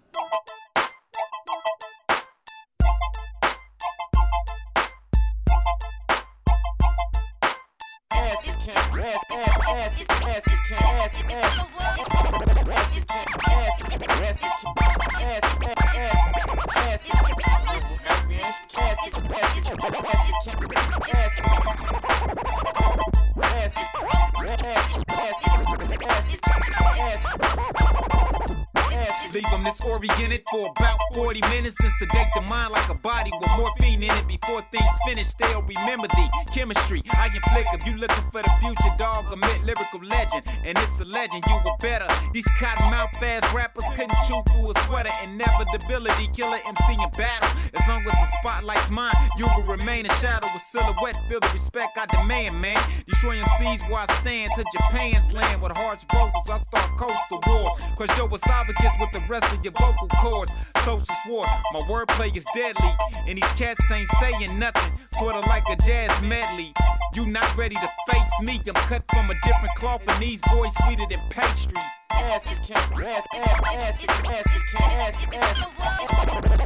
chemistry 36.55 37.01
I 37.11 37.27
inflict. 37.35 37.69
If 37.73 37.85
you 37.85 37.97
looking 37.97 38.23
for 38.31 38.41
the 38.41 38.51
future, 38.61 38.93
dog, 38.97 39.25
mid 39.37 39.61
lyrical 39.63 39.99
legend, 40.25 40.45
and 40.65 40.77
it's 40.77 40.99
a 40.99 41.05
legend. 41.05 41.43
You 41.47 41.55
were 41.65 41.77
better. 41.79 42.07
These 42.33 42.47
cotton 42.59 42.89
mouth 42.89 43.11
fast 43.19 43.51
rappers 43.53 43.85
couldn't 43.95 44.17
chew 44.27 44.41
through 44.51 44.71
a 44.71 44.79
sweater. 44.81 45.11
Inevitability, 45.23 46.27
killer 46.33 46.59
MC 46.65 46.93
in 46.93 47.09
battle. 47.17 47.49
As 47.73 47.87
long 47.87 48.01
as 48.01 48.13
the 48.13 48.27
spotlight's 48.41 48.89
mine, 48.91 49.13
you 49.37 49.47
will 49.55 49.63
remain 49.63 50.05
a 50.05 50.13
shadow 50.15 50.47
with 50.53 50.61
silhouette. 50.61 51.17
Feel 51.29 51.39
the 51.39 51.49
respect 51.53 51.97
I 51.97 52.05
demand, 52.07 52.59
man. 52.61 52.81
Destroy 53.07 53.37
MCs 53.37 53.89
where 53.89 54.05
I 54.07 54.13
stand 54.21 54.51
to 54.55 54.65
Japan's 54.73 55.33
land 55.33 55.61
with 55.61 55.71
harsh 55.71 56.03
vocals. 56.11 56.49
I 56.49 56.57
start 56.57 56.89
coastal 56.97 57.41
wars. 57.47 57.77
Cause 57.97 58.09
your 58.17 58.29
esophagus 58.33 58.93
with 58.99 59.11
the 59.11 59.23
rest 59.29 59.53
of 59.53 59.63
your 59.63 59.73
vocal 59.73 60.07
cords. 60.19 60.51
Social 60.83 61.15
war, 61.27 61.45
my 61.73 61.79
wordplay 61.89 62.35
is 62.35 62.45
deadly. 62.53 62.91
And 63.27 63.37
these 63.37 63.53
cats 63.53 63.79
ain't 63.91 64.09
saying 64.19 64.59
nothing. 64.59 64.91
Sorta 65.11 65.39
like 65.47 65.63
a 65.69 65.75
jazz 65.83 66.11
medley. 66.21 66.73
You 67.15 67.25
not 67.25 67.55
ready 67.55 67.75
to 67.75 67.89
face 68.09 68.41
me. 68.41 68.59
I'm 68.67 68.73
cut 68.73 69.03
from 69.13 69.29
a 69.29 69.35
different 69.45 69.73
cloth, 69.75 70.01
these 70.19 70.41
boys 70.41 70.73
sweeter 70.83 71.05
than 71.09 71.19
pastries. 71.29 71.83
Acid 72.11 72.57
can, 72.65 72.77
acid, 72.77 73.27
acid, 73.35 74.09
acid 74.09 74.61
can, 74.71 74.91
acid, 74.91 75.33
acid, 75.33 75.67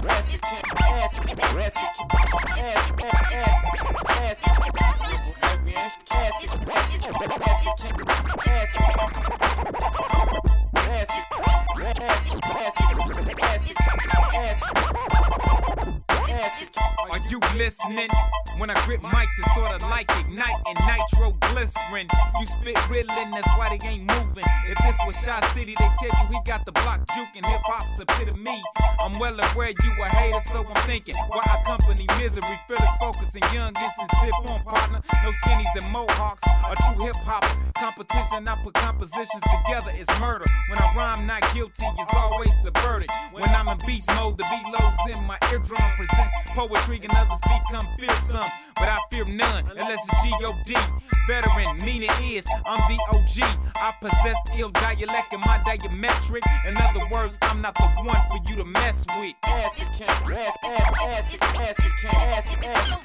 acid 0.10 0.42
can, 0.42 0.64
acid, 0.80 1.40
acid, 1.40 1.80
acid, 16.40 16.70
Are 17.12 17.20
you 17.30 17.40
listening? 17.58 18.08
When 18.58 18.70
I 18.70 18.76
grip 18.86 19.02
mics, 19.02 19.36
it's 19.40 19.56
sorta 19.56 19.80
like 19.88 20.10
igniting 20.20 20.80
nitro 20.88 21.32
glycerin. 21.52 22.08
You 22.40 22.46
spit 22.46 22.76
riddling, 22.90 23.32
that's 23.32 23.48
why 23.58 23.70
they 23.72 23.80
ain't 23.88 24.04
moving. 24.04 24.44
If 24.68 24.78
this 24.80 24.96
was 25.06 25.16
Shy 25.24 25.40
City, 25.56 25.76
they 25.80 25.90
tell 26.00 26.12
you 26.20 26.28
he 26.32 26.40
got 26.46 26.66
the 26.66 26.72
block 26.72 27.08
juking. 27.16 27.46
Hip 27.46 27.62
hop's 27.64 28.00
epitome. 28.00 28.62
I'm 29.00 29.18
well 29.20 29.36
aware 29.36 29.70
you 29.70 29.92
a 30.04 30.08
hater, 30.10 30.40
so 30.52 30.66
I'm 30.68 30.82
thinking 30.84 31.16
why 31.30 31.44
accompany 31.62 32.06
misery? 32.20 32.44
Feel 32.68 32.78
it's 32.80 32.98
focusing 33.00 33.44
youngins 33.56 33.96
and 34.00 34.10
sit 34.24 34.36
form 34.44 34.62
partner. 34.64 35.00
No 35.24 35.32
skinnies 35.44 35.74
and 35.76 35.92
mohawks. 35.92 36.44
A 36.44 36.76
true 36.84 37.06
hip 37.06 37.16
hopper. 37.24 37.48
Competition, 37.80 38.48
I 38.48 38.56
put 38.64 38.74
compositions 38.74 39.44
together, 39.44 39.92
it's 39.96 40.12
murder. 40.20 40.46
When 40.70 40.80
I 40.80 40.94
rhyme, 40.96 41.26
not 41.26 41.42
guilty, 41.54 41.88
it's 41.88 42.16
always 42.16 42.52
the 42.64 42.72
verdict. 42.84 43.12
When 43.32 43.48
I'm 43.56 43.68
in 43.70 43.78
beast 43.88 44.12
mode, 44.16 44.38
the 44.38 44.44
beat 44.52 44.68
loads 44.68 45.04
in 45.08 45.24
my 45.24 45.38
eardrum. 45.52 45.80
Present 45.96 46.29
poetry 46.56 47.00
and 47.04 47.12
others 47.16 47.40
become 47.44 47.86
fearsome. 47.98 48.50
But 48.76 48.88
I 48.90 48.98
fear 49.12 49.26
none 49.26 49.64
unless 49.70 50.00
it's 50.08 50.24
G.O.D. 50.24 50.76
Veteran, 51.28 51.78
meaning 51.86 52.10
is 52.24 52.46
I'm 52.66 52.80
the 52.90 52.98
OG. 53.12 53.44
I 53.76 53.94
possess 54.02 54.36
ill 54.58 54.70
dialect 54.70 55.34
in 55.34 55.40
my 55.42 55.60
diametric. 55.66 56.44
In 56.68 56.76
other 56.78 57.06
words, 57.12 57.38
I'm 57.42 57.62
not 57.62 57.76
the 57.76 57.88
one 58.04 58.22
for 58.32 58.40
you 58.50 58.56
to 58.58 58.66
mess 58.66 59.06
with. 59.20 59.36
Acid 59.44 59.88
can, 59.98 60.10
acid, 60.10 60.64
acid, 61.04 61.42
acid 61.42 61.92
can, 62.02 62.16
acid, 62.16 62.64
acid, 62.66 62.98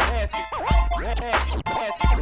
acid, 0.00 1.62
acid, 1.66 2.14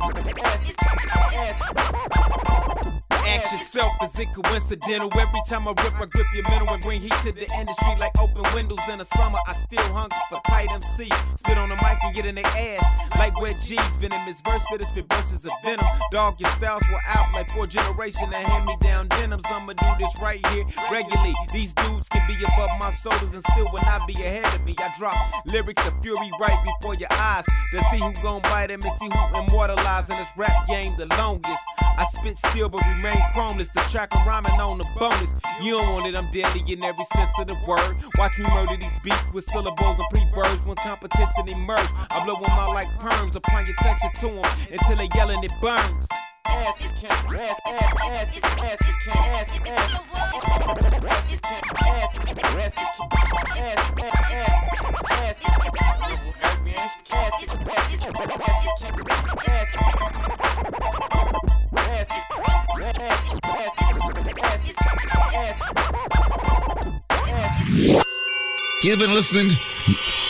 Ask 3.24 3.52
yourself, 3.52 3.92
is 4.02 4.18
it 4.18 4.28
coincidental? 4.34 5.10
Every 5.18 5.40
time 5.48 5.68
I 5.68 5.70
rip, 5.70 5.94
I 5.94 6.06
grip 6.06 6.26
your 6.34 6.48
middle 6.50 6.68
and 6.70 6.82
bring 6.82 7.00
heat 7.00 7.14
to 7.22 7.32
the 7.32 7.48
industry 7.58 7.94
like 7.98 8.12
open 8.18 8.42
windows 8.54 8.80
in 8.90 8.98
the 8.98 9.04
summer. 9.04 9.38
I 9.46 9.52
still 9.54 9.82
hunger 9.94 10.16
for 10.28 10.40
tight 10.48 10.70
MC. 10.72 11.08
Spit 11.36 11.58
on 11.58 11.68
the 11.68 11.76
mic 11.76 11.98
and 12.02 12.14
get 12.14 12.26
in 12.26 12.34
their 12.34 12.46
ass 12.46 12.84
like 13.16 13.40
wet 13.40 13.56
G's. 13.62 13.78
Venomous 13.98 14.40
verse, 14.40 14.62
spit 14.64 14.82
spit 14.82 15.06
verses 15.08 15.44
of 15.44 15.52
venom. 15.64 15.86
Dog, 16.10 16.40
your 16.40 16.50
styles 16.50 16.82
were 16.90 17.00
out 17.06 17.26
like 17.32 17.48
four 17.50 17.66
generation 17.66 18.24
of 18.24 18.34
hand 18.34 18.66
me 18.66 18.76
down 18.80 19.08
denims. 19.08 19.44
I'ma 19.46 19.72
do 19.74 19.86
this 19.98 20.20
right 20.20 20.44
here 20.48 20.64
regularly. 20.90 21.34
These 21.52 21.74
dudes 21.74 22.08
can 22.08 22.26
be 22.26 22.36
above 22.44 22.70
my 22.80 22.90
shoulders 22.90 23.34
and 23.34 23.44
still 23.52 23.68
will 23.72 23.82
not 23.82 24.06
be 24.06 24.14
ahead 24.14 24.52
of 24.54 24.64
me. 24.64 24.74
I 24.78 24.92
drop 24.98 25.16
lyrics 25.46 25.86
of 25.86 25.94
fury 26.02 26.30
right 26.40 26.58
before 26.64 26.96
your 26.96 27.12
eyes 27.12 27.44
to 27.44 27.84
see 27.90 27.98
who 27.98 28.12
gon' 28.22 28.42
bite 28.42 28.68
them 28.68 28.80
and 28.82 28.92
see 28.98 29.08
who 29.08 29.38
immortalized 29.38 30.10
in 30.10 30.16
this 30.16 30.28
rap 30.36 30.66
game 30.66 30.92
the 30.98 31.06
longest. 31.16 31.62
I 31.80 32.04
spit 32.06 32.38
still 32.38 32.68
but 32.68 32.82
remain 33.12 33.28
chromeless. 33.32 33.72
The 33.72 33.80
track 33.90 34.08
I'm 34.12 34.26
rhyming 34.26 34.60
on 34.60 34.78
the 34.78 34.86
bonus. 34.98 35.34
You 35.62 35.72
don't 35.72 35.92
want 35.92 36.06
it, 36.06 36.16
I'm 36.16 36.30
deadly 36.32 36.62
in 36.72 36.82
every 36.84 37.04
sense 37.14 37.30
of 37.38 37.46
the 37.46 37.56
word. 37.66 37.96
Watch 38.18 38.38
me 38.38 38.46
murder 38.54 38.76
these 38.76 38.98
beats 39.04 39.32
with 39.32 39.44
syllables 39.44 39.98
and 39.98 40.08
pre-verbs 40.10 40.64
when 40.64 40.76
competition 40.76 41.48
emerge. 41.48 41.88
I 42.10 42.24
blow 42.24 42.34
them 42.34 42.50
out 42.50 42.74
like 42.74 42.88
perms, 43.00 43.34
applying 43.34 43.72
texture 43.80 44.10
to 44.20 44.26
them 44.26 44.44
until 44.70 44.96
they 44.96 45.08
yelling 45.14 45.42
it 45.44 45.52
burns. 45.60 46.08
Acid 46.46 46.90
can, 47.00 47.10
acid, 47.10 47.62
acid, 47.66 48.44
acid 48.44 48.94
can, 49.04 49.16
acid, 49.16 49.66
acid, 49.66 50.00
acid 51.06 51.42
can, 51.42 51.62
acid, 51.86 52.28
acid 52.28 52.36
can, 52.36 52.44
acid, 52.44 52.92
You've 68.82 68.98
been 68.98 69.14
listening. 69.14 69.46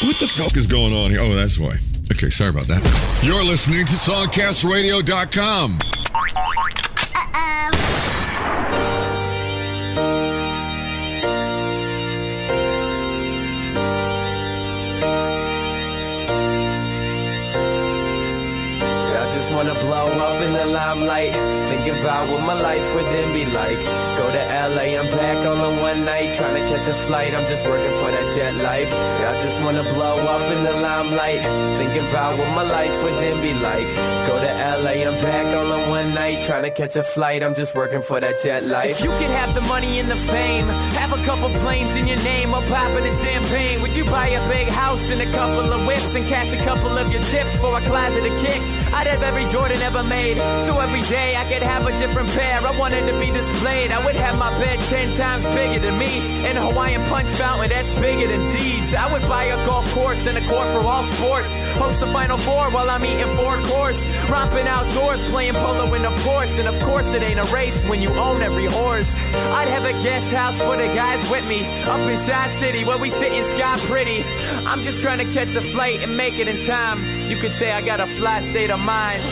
What 0.02 0.18
the 0.20 0.26
fuck 0.28 0.56
is 0.56 0.66
going 0.66 0.92
on 0.92 1.10
here? 1.10 1.20
Oh, 1.20 1.34
that's 1.34 1.58
why. 1.58 1.76
Okay, 2.12 2.28
sorry 2.28 2.50
about 2.50 2.66
that. 2.66 2.82
You're 3.22 3.42
listening 3.42 3.86
to 3.86 3.92
SongcastRadio.com. 3.92 5.78
Yeah, 9.94 10.21
wanna 19.64 19.80
blow 19.80 20.06
up 20.26 20.42
in 20.42 20.52
the 20.52 20.64
limelight. 20.66 21.32
Thinking 21.68 21.96
about 22.00 22.28
what 22.28 22.42
my 22.42 22.54
life 22.54 22.94
would 22.94 23.06
then 23.06 23.32
be 23.32 23.44
like. 23.46 23.78
Go 24.18 24.30
to 24.32 24.42
LA, 24.68 24.98
I'm 24.98 25.08
back 25.08 25.46
on 25.46 25.58
the 25.58 25.82
one 25.82 26.04
night. 26.04 26.32
Trying 26.36 26.56
to 26.60 26.66
catch 26.68 26.88
a 26.88 26.94
flight, 27.06 27.32
I'm 27.32 27.46
just 27.46 27.64
working 27.64 27.94
for 28.00 28.10
that 28.10 28.34
jet 28.34 28.56
life. 28.56 28.92
I 28.92 29.34
just 29.44 29.60
wanna 29.60 29.84
blow 29.94 30.16
up 30.34 30.50
in 30.50 30.64
the 30.64 30.72
limelight. 30.72 31.42
Thinking 31.76 32.08
about 32.08 32.38
what 32.38 32.48
my 32.48 32.62
life 32.62 33.02
would 33.04 33.14
then 33.14 33.40
be 33.40 33.54
like. 33.54 33.88
Go 34.26 34.40
to 34.40 34.52
LA, 34.82 35.06
I'm 35.08 35.18
back 35.18 35.46
on 35.56 35.68
the 35.68 35.90
one 35.90 36.12
night. 36.12 36.40
Trying 36.40 36.64
to 36.64 36.70
catch 36.70 36.96
a 36.96 37.04
flight, 37.04 37.44
I'm 37.44 37.54
just 37.54 37.74
working 37.76 38.02
for 38.02 38.18
that 38.18 38.42
jet 38.42 38.64
life. 38.64 38.98
If 38.98 39.04
you 39.04 39.10
could 39.10 39.30
have 39.30 39.54
the 39.54 39.62
money 39.62 40.00
and 40.00 40.10
the 40.10 40.16
fame, 40.16 40.66
have 41.00 41.12
a 41.12 41.24
couple 41.24 41.48
planes 41.60 41.94
in 41.94 42.08
your 42.08 42.22
name, 42.24 42.52
or 42.52 42.62
popping 42.62 43.06
a 43.06 43.14
champagne, 43.22 43.80
would 43.82 43.94
you 43.94 44.04
buy 44.06 44.26
a 44.26 44.42
big 44.48 44.68
house 44.68 45.04
and 45.08 45.22
a 45.22 45.30
couple 45.30 45.72
of 45.72 45.86
whips 45.86 46.14
and 46.16 46.26
cash 46.26 46.52
a 46.52 46.58
couple 46.64 46.98
of 46.98 47.12
your 47.12 47.22
chips 47.30 47.54
for 47.56 47.78
a 47.78 47.82
closet 47.82 48.26
of 48.26 48.36
kicks? 48.40 48.81
I'd 48.94 49.06
have 49.06 49.22
every 49.22 49.46
Jordan 49.46 49.80
ever 49.82 50.02
made, 50.02 50.36
so 50.66 50.78
every 50.78 51.00
day 51.02 51.34
I 51.36 51.44
could 51.44 51.62
have 51.62 51.86
a 51.86 51.96
different 51.96 52.30
pair. 52.30 52.60
I 52.60 52.76
wanted 52.78 53.06
to 53.10 53.18
be 53.18 53.30
displayed. 53.30 53.90
I 53.90 54.04
would 54.04 54.14
have 54.16 54.38
my 54.38 54.50
bed 54.58 54.80
ten 54.80 55.14
times 55.16 55.44
bigger 55.46 55.78
than 55.78 55.98
me, 55.98 56.46
and 56.46 56.58
a 56.58 56.60
Hawaiian 56.60 57.02
punch 57.04 57.28
fountain 57.28 57.70
that's 57.70 57.90
bigger 58.00 58.28
than 58.28 58.52
deeds. 58.52 58.94
I 58.94 59.10
would 59.12 59.22
buy 59.22 59.44
a 59.44 59.64
golf 59.64 59.90
course 59.92 60.26
and 60.26 60.36
a 60.36 60.46
court 60.46 60.68
for 60.68 60.80
all 60.80 61.04
sports. 61.04 61.52
Host 61.80 62.00
the 62.00 62.06
Final 62.08 62.38
Four 62.38 62.70
while 62.70 62.88
I'm 62.90 63.04
eating 63.04 63.34
four 63.36 63.60
course. 63.62 64.04
Romping 64.28 64.66
outdoors, 64.66 65.20
playing 65.30 65.54
polo 65.54 65.92
in 65.94 66.04
a 66.04 66.10
Porsche. 66.10 66.58
And 66.58 66.68
of 66.68 66.80
course, 66.82 67.12
it 67.14 67.22
ain't 67.22 67.40
a 67.40 67.44
race 67.54 67.82
when 67.84 68.02
you 68.02 68.10
own 68.10 68.42
every 68.42 68.66
horse. 68.66 69.14
I'd 69.58 69.68
have 69.68 69.84
a 69.84 69.92
guest 70.02 70.32
house 70.32 70.58
for 70.58 70.76
the 70.76 70.88
guys 70.88 71.30
with 71.30 71.46
me. 71.48 71.60
Up 71.84 72.00
in 72.00 72.18
Shy 72.18 72.46
City 72.60 72.84
where 72.84 72.98
we 72.98 73.10
sit 73.10 73.32
in 73.32 73.44
sky 73.56 73.76
pretty. 73.86 74.24
I'm 74.66 74.82
just 74.82 75.02
trying 75.02 75.18
to 75.18 75.28
catch 75.32 75.54
a 75.54 75.62
flight 75.62 76.02
and 76.02 76.16
make 76.16 76.38
it 76.38 76.48
in 76.48 76.58
time. 76.64 77.30
You 77.30 77.36
could 77.36 77.54
say 77.54 77.72
I 77.72 77.80
got 77.80 78.00
a 78.00 78.06
fly 78.06 78.40
state 78.40 78.70
of 78.70 78.80
mind. 78.80 79.22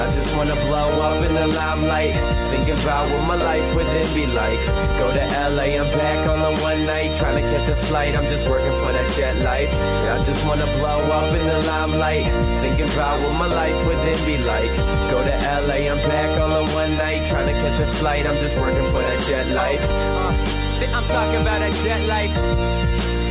I 0.00 0.06
just 0.14 0.36
wanna 0.36 0.54
blow 0.54 1.00
up 1.08 1.22
in 1.24 1.34
the 1.34 1.46
limelight. 1.46 2.14
Thinking 2.48 2.74
about 2.74 3.10
what 3.10 3.24
my 3.26 3.34
life 3.34 3.74
would 3.74 3.86
then 3.86 4.14
be 4.14 4.26
like. 4.26 4.60
Go 4.98 5.12
to 5.12 5.24
LA, 5.50 5.78
I'm 5.80 5.90
back 5.90 6.28
on 6.28 6.38
the 6.40 6.62
one 6.62 6.86
night. 6.86 7.12
Trying 7.18 7.42
to 7.42 7.50
catch 7.50 7.68
a 7.68 7.76
flight, 7.76 8.14
I'm 8.16 8.24
just 8.24 8.48
working 8.48 8.74
for 8.80 8.92
that 8.92 9.10
jet 9.10 9.36
life. 9.38 9.72
I 9.74 10.24
just 10.24 10.46
wanna 10.46 10.66
blow 10.78 11.00
up 11.18 11.34
in 11.34 11.46
the 11.46 11.58
limelight. 11.58 11.79
I'm 11.80 11.98
light, 11.98 12.26
thinking 12.60 12.90
about 12.92 13.22
what 13.22 13.32
my 13.32 13.46
life 13.46 13.86
would 13.86 13.96
then 14.04 14.26
be 14.26 14.36
like. 14.44 14.70
Go 15.10 15.24
to 15.24 15.32
LA, 15.64 15.88
I'm 15.88 15.96
back 16.06 16.38
on 16.38 16.50
the 16.50 16.74
one 16.74 16.94
night. 16.98 17.24
Trying 17.30 17.46
to 17.46 17.54
catch 17.54 17.80
a 17.80 17.86
flight, 17.86 18.26
I'm 18.26 18.36
just 18.36 18.54
working 18.58 18.86
for 18.92 19.00
that 19.00 19.18
jet 19.20 19.48
life. 19.48 19.82
Uh, 19.88 20.44
see, 20.76 20.84
I'm 20.92 21.04
talking 21.04 21.40
about 21.40 21.62
a 21.62 21.70
jet 21.82 22.06
life. 22.06 22.36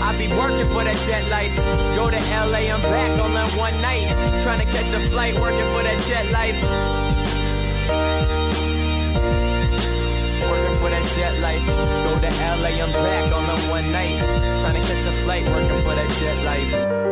I 0.02 0.18
be 0.18 0.28
working 0.30 0.68
for 0.74 0.84
that 0.84 0.98
jet 1.06 1.30
life. 1.30 1.56
Go 1.96 2.10
to 2.10 2.18
LA, 2.18 2.74
I'm 2.74 2.82
back 2.82 3.20
on 3.22 3.36
that 3.36 3.52
one 3.54 3.80
night. 3.84 4.10
Trying 4.42 4.66
to 4.66 4.66
catch 4.66 4.92
a 4.96 5.00
flight, 5.12 5.40
working 5.40 5.68
for 5.70 5.84
that 5.84 6.00
jet 6.10 6.26
life. 6.32 6.60
Working 10.50 10.76
for 10.82 10.90
that 10.90 11.06
jet 11.16 11.38
life. 11.38 11.68
Go 12.02 12.18
to 12.18 12.30
LA, 12.66 12.82
I'm 12.82 12.92
back 12.94 13.32
on 13.32 13.46
the 13.46 13.62
one 13.70 13.92
night. 13.92 14.18
Trying 14.62 14.82
to 14.82 14.88
catch 14.88 15.06
a 15.06 15.12
flight, 15.22 15.46
working 15.46 15.80
for 15.86 15.94
that 15.94 16.10
jet 16.10 16.44
life. 16.44 17.10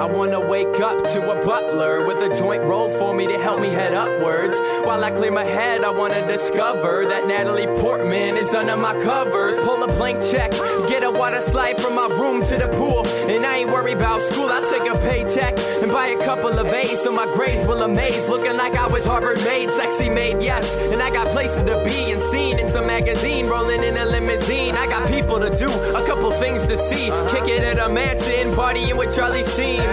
I 0.00 0.06
wanna 0.06 0.40
wake 0.40 0.80
up 0.80 1.02
to 1.12 1.30
a 1.30 1.44
butler 1.44 2.06
with 2.06 2.18
a 2.18 2.36
joint 2.36 2.62
roll 2.62 2.90
for 2.90 3.14
me 3.14 3.26
to 3.28 3.38
help 3.38 3.60
me 3.60 3.68
head 3.68 3.94
upwards. 3.94 4.56
While 4.84 5.04
I 5.04 5.10
clear 5.10 5.30
my 5.30 5.44
head, 5.44 5.84
I 5.84 5.90
wanna 5.90 6.26
discover 6.26 7.06
that 7.06 7.26
Natalie 7.26 7.68
Portman 7.80 8.36
is 8.36 8.52
under 8.52 8.76
my 8.76 8.92
covers. 9.02 9.56
Pull 9.64 9.84
a 9.84 9.86
blank 9.86 10.20
check, 10.30 10.50
get 10.88 11.04
a 11.04 11.10
water 11.10 11.40
slide 11.40 11.80
from 11.80 11.94
my 11.94 12.08
room 12.08 12.44
to 12.44 12.56
the 12.56 12.68
pool. 12.76 13.06
And 13.30 13.46
I 13.46 13.58
ain't 13.58 13.70
worried 13.70 13.96
about 13.96 14.20
school, 14.32 14.48
I'll 14.48 14.68
take 14.68 14.90
a 14.90 14.98
paycheck 14.98 15.58
and 15.82 15.92
buy 15.92 16.08
a 16.08 16.24
couple 16.24 16.50
of 16.50 16.66
A's 16.72 17.00
so 17.02 17.12
my 17.12 17.26
grades 17.34 17.64
will 17.66 17.82
amaze. 17.82 18.28
Looking 18.28 18.56
like 18.56 18.74
I 18.74 18.86
was 18.88 19.04
Harvard 19.04 19.42
made, 19.44 19.70
sexy 19.70 20.08
made, 20.08 20.42
yes. 20.42 20.80
And 20.92 21.00
I 21.00 21.10
got 21.10 21.28
places 21.28 21.62
to 21.62 21.84
be 21.84 22.12
and 22.12 22.22
seen 22.22 22.58
in 22.58 22.68
some 22.68 22.86
magazine, 22.86 23.46
rolling 23.46 23.84
in 23.84 23.96
a 23.96 24.04
limousine. 24.04 24.74
I 24.74 24.86
got 24.86 25.08
people 25.08 25.38
to 25.38 25.50
do, 25.56 25.68
a 25.68 26.04
couple 26.06 26.30
things 26.32 26.66
to 26.66 26.76
see. 26.76 27.10
Uh-huh. 27.10 27.30
Kick 27.30 27.48
it 27.48 27.62
at 27.62 27.78
a 27.78 27.88
mansion, 27.92 28.52
partying 28.52 28.98
with 28.98 29.14
Charlie 29.14 29.44
Sheen. 29.44 29.83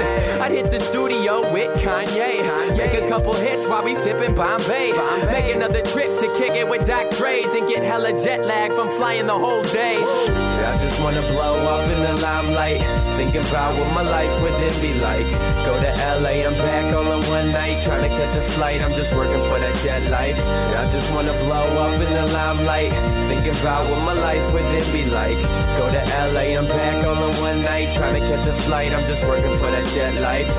I'd 0.41 0.51
hit 0.51 0.71
the 0.71 0.80
studio 0.80 1.51
with 1.51 1.69
Kanye. 1.82 2.77
Make 2.77 2.93
a 2.93 3.08
couple 3.08 3.34
hits 3.34 3.67
while 3.67 3.84
we 3.84 3.95
sipping 3.95 4.36
Bombay. 4.36 4.93
Make 5.27 5.56
another 5.56 5.82
trip 5.82 6.10
to 6.19 6.27
kick 6.38 6.54
it 6.56 6.67
with 6.67 6.88
Doc 6.88 7.10
Dre. 7.12 7.41
Then 7.43 7.67
get 7.67 7.84
hella 7.84 8.12
jet 8.12 8.45
lag 8.45 8.73
from 8.73 8.89
flying 8.89 9.27
the 9.27 9.38
whole 9.38 9.63
day. 9.63 9.97
I 9.97 10.77
just 10.82 11.01
wanna 11.01 11.21
blow 11.21 11.56
up 11.67 11.88
in 11.89 11.99
the 12.01 12.21
limelight. 12.21 13.01
Thinking 13.15 13.45
about 13.45 13.78
what 13.78 13.93
my 13.93 14.02
life 14.02 14.41
would 14.41 14.54
then 14.54 14.82
be 14.82 14.93
like. 15.00 15.28
Go 15.65 15.80
to 15.80 15.91
LA, 16.21 16.47
I'm 16.47 16.54
back 16.56 16.93
all 16.93 17.12
in 17.12 17.21
one 17.30 17.52
night. 17.52 17.80
Trying 17.84 18.10
to 18.10 18.10
catch 18.10 18.36
a 18.36 18.41
flight, 18.41 18.82
I'm 18.82 18.93
just 18.93 19.13
working 19.13 19.41
for 19.43 19.60
that 19.60 19.76
jet 19.84 20.10
life. 20.10 20.39
I 20.39 20.86
just 20.91 21.12
wanna 21.13 21.34
blow 21.43 21.67
up 21.84 22.02
in 22.02 22.13
the 22.13 22.26
limelight. 22.34 22.91
Thinking 23.28 23.56
about 23.62 23.89
what 23.89 24.02
my 24.02 24.13
life 24.13 24.54
would 24.54 24.63
then 24.63 24.93
be 24.93 25.06
like. 25.06 25.38
Go 25.78 25.91
to 25.91 26.02
LA, 26.34 26.58
I'm 26.58 26.67
back 26.67 27.06
all 27.06 27.30
in 27.30 27.36
one 27.41 27.62
night. 27.63 27.93
Trying 27.95 28.21
to 28.21 28.28
catch 28.28 28.47
a 28.47 28.54
flight, 28.54 28.93
I'm 28.93 29.06
just 29.08 29.24
working 29.26 29.56
for 29.58 29.69
that 29.69 29.86
jet 29.88 30.15
life. 30.21 30.50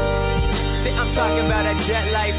See, 0.83 0.91
I'm 0.91 1.11
talking 1.15 1.47
about 1.47 1.65
that 1.65 1.79
jet 1.87 2.13
life. 2.13 2.39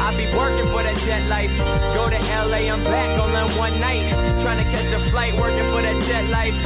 I 0.00 0.14
be 0.16 0.26
working 0.36 0.66
for 0.70 0.82
that 0.82 0.96
jet 1.06 1.26
life. 1.28 1.56
Go 1.94 2.08
to 2.08 2.18
LA, 2.44 2.70
I'm 2.72 2.82
back 2.84 3.18
on 3.18 3.32
that 3.32 3.50
one 3.58 3.78
night. 3.80 4.10
Trying 4.40 4.58
to 4.58 4.64
catch 4.64 4.92
a 4.92 5.00
flight, 5.10 5.34
working 5.36 5.68
for 5.70 5.82
that 5.82 6.00
jet 6.02 6.28
life. 6.28 6.56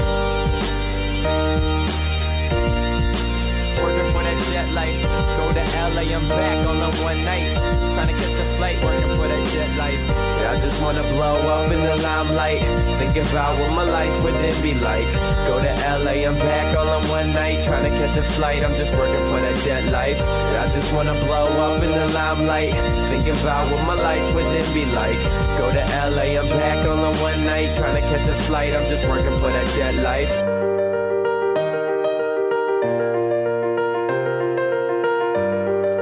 Jet 4.61 4.75
life. 4.75 5.03
Go 5.39 5.53
to 5.55 5.65
LA, 5.95 6.05
I'm 6.15 6.29
back 6.29 6.67
on 6.67 6.81
that 6.81 6.95
one 7.01 7.25
night. 7.25 7.57
Trying 7.95 8.09
to 8.09 8.13
catch 8.13 8.39
a 8.45 8.45
flight, 8.59 8.77
working 8.85 9.11
for 9.17 9.27
that 9.27 9.43
jet 9.47 9.73
life. 9.79 10.05
Yeah, 10.07 10.53
I 10.53 10.61
just 10.61 10.83
wanna 10.83 11.03
blow 11.15 11.37
up 11.49 11.73
in 11.73 11.81
the 11.81 11.97
limelight. 11.97 12.61
Thinking 12.99 13.25
about 13.31 13.59
what 13.59 13.71
my 13.71 13.85
life 13.85 14.23
would 14.23 14.35
then 14.35 14.63
be 14.63 14.75
like. 14.75 15.11
Go 15.49 15.61
to 15.65 15.73
LA, 15.97 16.29
I'm 16.29 16.37
back 16.37 16.77
all 16.77 16.93
in 16.99 17.09
one 17.09 17.33
night. 17.33 17.65
Trying 17.65 17.91
to 17.91 17.99
catch 17.99 18.19
a 18.19 18.23
flight, 18.23 18.63
I'm 18.63 18.77
just 18.77 18.95
working 18.97 19.25
for 19.31 19.41
that 19.41 19.57
jet 19.65 19.85
life. 19.91 20.19
Yeah, 20.19 20.67
I 20.67 20.69
just 20.69 20.93
wanna 20.93 21.15
blow 21.25 21.47
up 21.67 21.83
in 21.83 21.93
the 21.93 22.09
limelight. 22.09 22.75
Thinking 23.09 23.41
about 23.41 23.73
what 23.73 23.83
my 23.87 23.95
life 23.95 24.35
would 24.35 24.45
then 24.45 24.75
be 24.75 24.85
like. 24.85 25.23
Go 25.57 25.73
to 25.73 25.85
LA, 26.13 26.37
I'm 26.39 26.49
back 26.51 26.87
all 26.87 27.03
in 27.09 27.17
one 27.23 27.45
night. 27.47 27.75
Trying 27.79 27.97
to 27.97 28.03
catch 28.03 28.29
a 28.29 28.35
flight, 28.35 28.75
I'm 28.75 28.87
just 28.91 29.09
working 29.09 29.37
for 29.41 29.51
that 29.51 29.67
jet 29.69 29.95
life. 29.95 30.80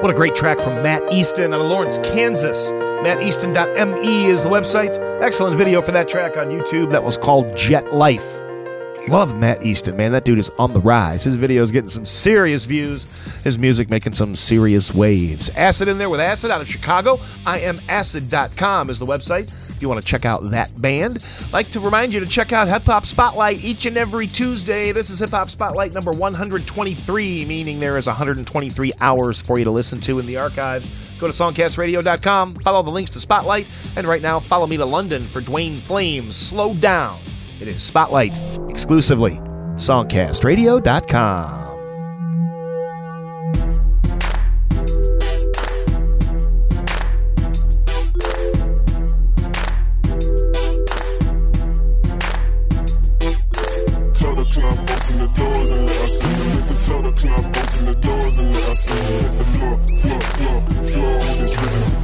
What 0.00 0.12
a 0.12 0.14
great 0.14 0.36
track 0.36 0.60
from 0.60 0.80
Matt 0.80 1.12
Easton 1.12 1.52
out 1.52 1.60
of 1.60 1.66
Lawrence, 1.66 1.98
Kansas. 1.98 2.70
MattEaston.me 2.70 4.26
is 4.26 4.44
the 4.44 4.48
website. 4.48 4.96
Excellent 5.20 5.56
video 5.56 5.82
for 5.82 5.90
that 5.90 6.08
track 6.08 6.36
on 6.36 6.50
YouTube. 6.50 6.92
That 6.92 7.02
was 7.02 7.18
called 7.18 7.56
Jet 7.56 7.92
Life. 7.92 8.37
Love 9.08 9.38
Matt 9.38 9.64
Easton, 9.64 9.96
man. 9.96 10.12
That 10.12 10.24
dude 10.24 10.38
is 10.38 10.50
on 10.58 10.74
the 10.74 10.80
rise. 10.80 11.24
His 11.24 11.36
video's 11.36 11.70
getting 11.70 11.88
some 11.88 12.04
serious 12.04 12.66
views. 12.66 13.18
His 13.42 13.58
music 13.58 13.88
making 13.88 14.12
some 14.12 14.34
serious 14.34 14.92
waves. 14.92 15.48
Acid 15.56 15.88
in 15.88 15.96
there 15.96 16.10
with 16.10 16.20
Acid 16.20 16.50
out 16.50 16.60
of 16.60 16.68
Chicago. 16.68 17.16
IamAcid.com 17.16 18.90
is 18.90 18.98
the 18.98 19.06
website 19.06 19.50
if 19.70 19.80
you 19.80 19.88
want 19.88 20.00
to 20.00 20.06
check 20.06 20.26
out 20.26 20.50
that 20.50 20.70
band. 20.82 21.24
Like 21.52 21.70
to 21.70 21.80
remind 21.80 22.12
you 22.12 22.20
to 22.20 22.26
check 22.26 22.52
out 22.52 22.68
Hip 22.68 22.82
Hop 22.82 23.06
Spotlight 23.06 23.64
each 23.64 23.86
and 23.86 23.96
every 23.96 24.26
Tuesday. 24.26 24.92
This 24.92 25.08
is 25.08 25.20
Hip 25.20 25.30
Hop 25.30 25.48
Spotlight 25.48 25.94
number 25.94 26.12
123, 26.12 27.44
meaning 27.46 27.80
there 27.80 27.96
is 27.96 28.06
123 28.06 28.92
hours 29.00 29.40
for 29.40 29.58
you 29.58 29.64
to 29.64 29.70
listen 29.70 30.00
to 30.02 30.18
in 30.18 30.26
the 30.26 30.36
archives. 30.36 30.86
Go 31.18 31.26
to 31.26 31.32
songcastradio.com, 31.32 32.56
follow 32.56 32.82
the 32.82 32.90
links 32.90 33.10
to 33.12 33.20
Spotlight, 33.20 33.66
and 33.96 34.06
right 34.06 34.22
now 34.22 34.38
follow 34.38 34.66
me 34.66 34.76
to 34.76 34.84
London 34.84 35.22
for 35.22 35.40
Duane 35.40 35.78
Flames. 35.78 36.36
Slow 36.36 36.74
down. 36.74 37.16
It 37.60 37.68
is 37.68 37.82
Spotlight 37.82 38.38
exclusively. 38.68 39.40
Songcastradio.com. 39.76 41.68
Open 57.78 57.86
the 57.86 57.94
doors 57.94 58.38
and 58.38 58.52
let 58.52 58.68
us 58.68 58.90
in. 58.90 58.96
Hit 58.96 59.38
the 59.38 59.44
floor, 59.44 59.78
floor, 59.78 60.20
floor, 60.20 60.60
floor 60.86 61.18
with 61.18 61.38
this 61.38 61.60
rhythm. 61.62 61.97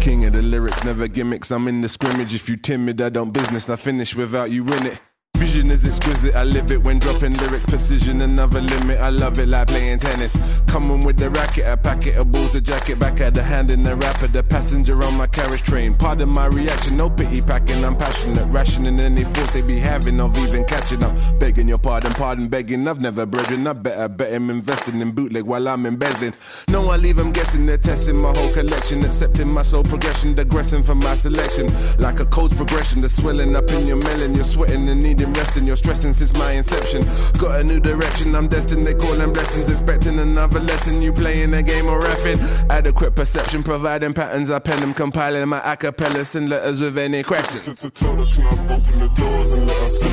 King 0.00 0.24
of 0.24 0.32
the 0.32 0.42
lyrics, 0.42 0.84
never 0.84 1.06
gimmicks. 1.08 1.50
I'm 1.50 1.68
in 1.68 1.80
the 1.80 1.88
scrimmage. 1.88 2.34
If 2.34 2.48
you 2.48 2.56
timid, 2.56 3.00
I 3.00 3.08
don't 3.08 3.32
business. 3.32 3.70
I 3.70 3.76
finish 3.76 4.14
without 4.14 4.50
you 4.50 4.64
in 4.64 4.86
it. 4.86 5.00
Vision 5.42 5.72
is 5.72 5.84
exquisite, 5.84 6.36
I 6.36 6.44
live 6.44 6.70
it 6.70 6.80
when 6.84 7.00
dropping 7.00 7.34
lyrics. 7.34 7.66
Precision, 7.66 8.20
another 8.20 8.60
limit. 8.60 9.00
I 9.00 9.08
love 9.08 9.40
it 9.40 9.48
like 9.48 9.66
playing 9.66 9.98
tennis. 9.98 10.38
Coming 10.68 11.02
with 11.04 11.16
the 11.16 11.30
racket, 11.30 11.64
a 11.66 11.76
packet 11.76 12.16
of 12.16 12.30
balls, 12.30 12.54
a 12.54 12.60
jacket 12.60 13.00
back 13.00 13.20
at 13.20 13.34
the 13.34 13.42
hand 13.42 13.68
in 13.68 13.82
the 13.82 13.96
rapper. 13.96 14.28
The 14.28 14.44
passenger 14.44 15.02
on 15.02 15.18
my 15.18 15.26
carriage 15.26 15.64
train. 15.64 15.96
Pardon 15.96 16.28
my 16.28 16.46
reaction, 16.46 16.96
no 16.96 17.10
pity 17.10 17.42
packing. 17.42 17.84
I'm 17.84 17.96
passionate, 17.96 18.46
rationing 18.52 19.00
any 19.00 19.24
thoughts 19.24 19.52
they 19.52 19.62
be 19.62 19.80
having 19.80 20.20
of 20.20 20.38
even 20.38 20.62
catching 20.62 21.02
up. 21.02 21.12
Begging 21.40 21.66
your 21.66 21.78
pardon, 21.78 22.12
pardon, 22.12 22.46
begging. 22.46 22.86
I've 22.86 23.00
never 23.00 23.26
brethren. 23.26 23.66
I 23.66 23.72
better 23.72 24.08
bet 24.08 24.30
him 24.30 24.48
investing 24.48 25.00
in 25.00 25.10
bootleg 25.10 25.42
while 25.42 25.66
I'm 25.66 25.86
embezzling. 25.86 26.34
No, 26.68 26.88
I 26.88 26.98
leave 26.98 27.16
them 27.16 27.32
guessing. 27.32 27.66
They're 27.66 27.78
testing 27.78 28.16
my 28.16 28.32
whole 28.32 28.52
collection, 28.52 29.04
accepting 29.04 29.48
my 29.48 29.64
soul 29.64 29.82
progression, 29.82 30.34
digressing 30.34 30.84
from 30.84 31.00
my 31.00 31.16
selection. 31.16 31.66
Like 31.98 32.20
a 32.20 32.26
code's 32.26 32.54
progression, 32.54 33.00
the 33.00 33.08
swelling 33.08 33.56
up 33.56 33.68
in 33.70 33.88
your 33.88 33.96
melon. 33.96 34.36
You're 34.36 34.44
sweating 34.44 34.88
and 34.88 35.02
needing 35.02 35.31
resting. 35.32 35.66
You're 35.66 35.76
stressing 35.76 36.12
since 36.12 36.32
my 36.34 36.52
inception. 36.52 37.04
Got 37.38 37.60
a 37.60 37.64
new 37.64 37.80
direction, 37.80 38.34
I'm 38.34 38.48
destined. 38.48 38.86
They 38.86 38.94
call 38.94 39.14
them 39.14 39.32
blessings, 39.32 39.70
expecting 39.70 40.18
another 40.18 40.60
lesson. 40.60 41.02
You 41.02 41.12
playing 41.12 41.54
a 41.54 41.62
game 41.62 41.86
or 41.86 42.00
rapping. 42.00 42.38
Adequate 42.70 43.14
perception, 43.14 43.62
providing 43.62 44.14
patterns. 44.14 44.50
I 44.50 44.58
pen 44.58 44.80
them, 44.80 44.94
compiling 44.94 45.48
my 45.48 45.60
acapellas 45.60 46.34
and 46.34 46.48
letters 46.48 46.80
with 46.80 46.98
any 46.98 47.22
questions. 47.22 47.64
Tell 47.92 48.16
the 48.16 48.26
club 48.26 48.70
open 48.70 48.98
the 48.98 49.08
doors 49.08 49.52
and 49.52 49.66
let 49.66 49.76
us 49.76 50.02
in. 50.02 50.08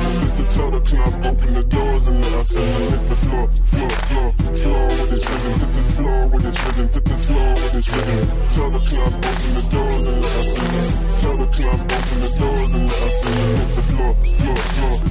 Tell 0.54 0.70
the 0.70 0.80
club 0.80 1.24
open 1.24 1.54
the 1.54 1.62
doors 1.64 2.06
and 2.08 2.20
let 2.20 2.32
us 2.34 2.56
in. 2.56 2.62
Hit 2.62 3.08
the 3.08 3.16
floor, 3.16 3.48
floor, 3.64 3.90
floor, 3.90 4.32
floor 4.54 4.86
with 4.88 5.10
this 5.10 5.24
rhythm. 5.30 5.58
Hit 5.60 5.72
the 5.74 5.92
floor 5.92 6.26
with 6.28 6.42
this 6.42 6.58
rhythm. 6.64 6.88
Hit 6.88 7.04
the 7.04 7.16
floor 7.16 7.54
with 7.54 7.72
this 7.72 7.88
rhythm. 7.90 8.28
Tell 8.54 8.70
the 8.70 8.78
club 8.80 9.12
open 9.14 9.54
the 9.54 9.62
doors 9.70 10.06
and 10.06 10.20
let 10.20 10.36
us 10.40 10.50
in. 10.60 10.90
Tell 11.20 11.36
the 11.36 11.46
club 11.46 11.80
open 11.80 12.20
the 12.20 12.28
doors 12.40 12.74
and 12.74 12.84
let 12.90 13.02
us 13.02 13.26
in. 13.26 13.32
Hit 13.56 13.70
the 13.76 13.82
floor, 13.82 14.14
floor, 14.14 14.56
floor, 14.56 15.09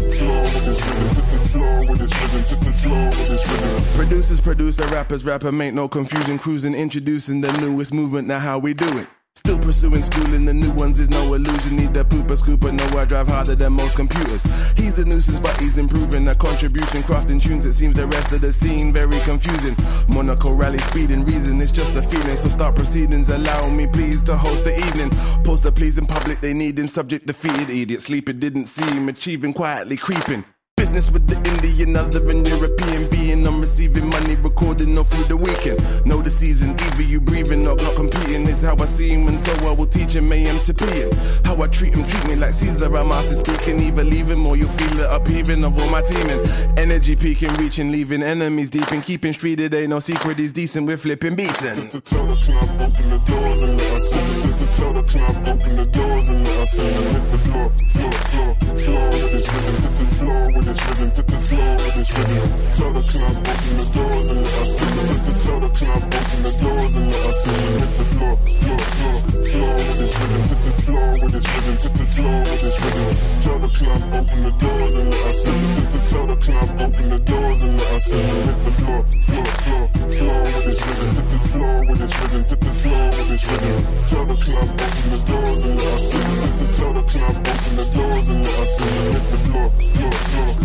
Producers, 3.95 4.39
producer, 4.39 4.87
rappers, 4.87 5.25
rapper, 5.25 5.51
make 5.51 5.73
no 5.73 5.89
confusion. 5.89 6.39
Cruising, 6.39 6.73
introducing 6.73 7.41
the 7.41 7.51
newest 7.59 7.93
movement. 7.93 8.27
Now 8.27 8.39
how 8.39 8.59
we 8.59 8.73
do 8.73 8.97
it. 8.97 9.07
Still 9.35 9.59
pursuing 9.59 10.03
schooling, 10.03 10.45
the 10.45 10.53
new 10.53 10.71
ones 10.71 10.99
is 10.99 11.09
no 11.09 11.33
illusion. 11.33 11.75
Need 11.75 11.88
scooper, 12.41 12.71
know 12.73 12.99
I 12.99 13.05
drive 13.05 13.27
harder 13.27 13.55
than 13.55 13.73
most 13.73 13.95
computers. 13.95 14.43
He's 14.75 14.97
a 14.99 15.05
nuisance, 15.05 15.39
but 15.39 15.59
he's 15.59 15.77
improving. 15.77 16.27
A 16.27 16.35
contribution, 16.35 17.01
crafting 17.01 17.41
tunes. 17.41 17.65
It 17.65 17.73
seems 17.73 17.95
the 17.95 18.07
rest 18.07 18.33
of 18.33 18.41
the 18.41 18.53
scene 18.53 18.93
very 18.93 19.19
confusing. 19.21 19.75
Monaco 20.09 20.53
rally 20.53 20.79
speeding, 20.79 21.25
reason 21.25 21.61
it's 21.61 21.71
just 21.71 21.95
a 21.95 22.01
feeling. 22.01 22.35
So 22.35 22.49
start 22.49 22.75
proceedings, 22.75 23.29
allow 23.29 23.69
me 23.69 23.87
please 23.87 24.21
to 24.23 24.35
host 24.35 24.63
the 24.63 24.75
evening. 24.75 25.09
Post 25.43 25.65
a 25.65 25.71
please 25.71 25.97
in 25.97 26.05
public, 26.05 26.41
they 26.41 26.53
need 26.53 26.77
him. 26.77 26.87
Subject 26.87 27.25
defeated, 27.25 27.69
idiot 27.69 28.01
sleeping, 28.01 28.39
didn't 28.39 28.65
see 28.67 28.85
him 28.85 29.09
achieving, 29.09 29.53
quietly 29.53 29.97
creeping. 29.97 30.43
Business 30.79 31.11
with 31.11 31.27
the 31.27 31.35
Indian, 31.35 31.97
other 31.97 32.23
and 32.31 32.47
European 32.47 33.09
being. 33.09 33.45
I'm 33.45 33.59
receiving 33.59 34.09
money, 34.09 34.35
recording 34.35 34.97
all 34.97 35.03
through 35.03 35.25
the 35.25 35.35
weekend. 35.35 35.77
Know 36.05 36.21
the 36.21 36.29
season, 36.29 36.71
either 36.71 37.03
you 37.03 37.19
breathing 37.19 37.67
or 37.67 37.75
not 37.75 37.95
competing. 37.97 38.47
Is 38.47 38.61
how 38.61 38.77
I 38.79 38.85
see 38.85 39.09
him, 39.09 39.27
and 39.27 39.41
so 39.41 39.51
I 39.67 39.73
will 39.73 39.85
teach 39.85 40.15
him 40.15 40.31
AM 40.31 40.57
to 40.59 40.73
PM. 40.73 41.11
How 41.43 41.61
I 41.61 41.67
treat 41.67 41.93
him, 41.93 42.07
treat 42.07 42.25
me 42.29 42.37
like 42.37 42.53
Caesar. 42.53 42.95
I'm 42.95 43.11
after 43.11 43.35
speaking, 43.35 43.81
either 43.81 44.05
leave 44.05 44.29
him 44.29 44.47
or 44.47 44.55
you'll 44.55 44.69
feel 44.69 44.99
it 44.99 45.11
upheaving 45.11 45.65
of 45.65 45.77
all 45.77 45.89
my 45.91 46.01
teaming. 46.01 46.39
Energy 46.77 47.17
peaking, 47.17 47.53
reaching, 47.55 47.91
leaving 47.91 48.23
enemies 48.23 48.69
deep 48.69 48.89
and 48.93 49.03
keeping 49.03 49.33
street. 49.33 49.59
It 49.59 49.73
ain't 49.73 49.89
no 49.89 49.99
secret, 49.99 50.39
he's 50.39 50.53
decent. 50.53 50.87
We're 50.87 50.95
flipping 50.95 51.35
beats 51.35 51.59
the 51.59 51.99
open 52.79 53.09
the 53.09 53.19
doors 53.27 53.63
and 53.63 53.77
let 53.77 53.91
us 53.91 54.11
the 54.11 54.69
open 55.51 55.75
the 55.75 55.85
doors 55.91 56.29
and 56.29 56.41
let 56.41 56.57
us 56.57 56.79
in. 56.79 56.85
Hit 56.85 57.31
the 57.31 57.37
floor, 57.37 57.69
floor, 57.91 58.11
floor, 58.11 58.55
floor 58.77 59.19
this 59.31 59.53
rhythm. 59.53 59.75
Hit 59.81 59.99
the 59.99 60.05
floor 60.15 60.68
this 60.69 60.85
rhythm. 60.85 61.09
Hit 61.09 61.27
the 61.27 61.37
floor 61.49 61.75
with 61.75 61.95
this 61.95 62.09
rhythm. 62.17 62.49
Tell 62.77 62.93
the 62.93 63.03
club 63.09 63.35
open 63.49 63.73
the 63.79 63.85
doors 63.89 64.27
and 64.29 64.39
let 64.39 64.57
us 64.59 64.73
in. 64.79 64.95
Tell 65.39 65.59
the 65.59 65.69
club 65.79 66.03
open 66.03 66.39
the 66.43 66.53
doors 66.61 66.95
and 66.95 67.07
let 67.09 67.25
us 67.29 67.47
in. 67.47 67.53
Hit 67.79 67.93
the 67.97 68.05
floor, 68.13 68.35
floor, 68.59 68.79
floor, 68.79 69.17
floor 69.49 69.75
with 69.79 69.97
this 69.99 70.13
rhythm. 70.19 70.43
Hit 70.49 70.61
the 70.65 70.73
floor 70.85 71.09
with 71.19 71.31
this 71.33 71.47
rhythm. 71.49 71.75
Hit 71.79 71.93
the 71.99 72.05
floor 72.13 72.39
with 72.39 72.61
this 72.61 72.77
rhythm. 72.79 73.09
Tell 73.39 73.59
the 73.59 73.69
club 73.79 74.01
open 74.19 74.39
the 74.43 74.53
doors 74.59 74.95
and 74.99 75.09
let 75.09 75.25
us 75.29 75.45
in. 75.45 75.57
Tell 76.09 76.25
the 76.27 76.37
club 76.37 76.69
open 76.79 77.09
the 77.09 77.19
doors 77.19 77.61
and 77.63 77.73
let 77.77 77.91
us 77.93 78.11
in. 78.11 78.27
Hit 78.29 78.59
the 78.65 78.71
floor, 78.79 79.01
floor, 79.25 79.45
floor, 79.63 79.85
floor 80.09 80.41
with 80.43 80.65
this 80.65 80.81
rhythm. 80.85 81.09
Hit 81.15 81.27
the 81.29 81.39
floor 81.49 81.77
with 81.89 81.99
this 81.99 82.13
rhythm. 82.19 82.43
Hit 82.49 82.59
the 82.59 82.73
floor 82.79 83.05
with 83.09 83.27
this 83.29 83.43
rhythm. 83.49 83.79
Tell 84.09 84.25
the 84.25 84.37
club 84.45 84.69
open 84.69 85.07
the 85.09 85.19
doors 85.29 85.61
and 85.65 85.75
let 85.79 85.93
us 85.93 86.13
in. 86.13 86.29
Tell 86.79 86.93
the 86.93 87.03
club, 87.09 87.35
open 87.35 87.73
the 87.79 87.85
doors 87.95 88.27
and 88.29 88.39
let 88.45 88.59
us 88.59 88.73
in. 88.79 88.87
Hit 89.09 89.25
the 89.29 89.37
floor, 89.45 89.69
floor, 89.69 90.11
floor, 90.11 90.58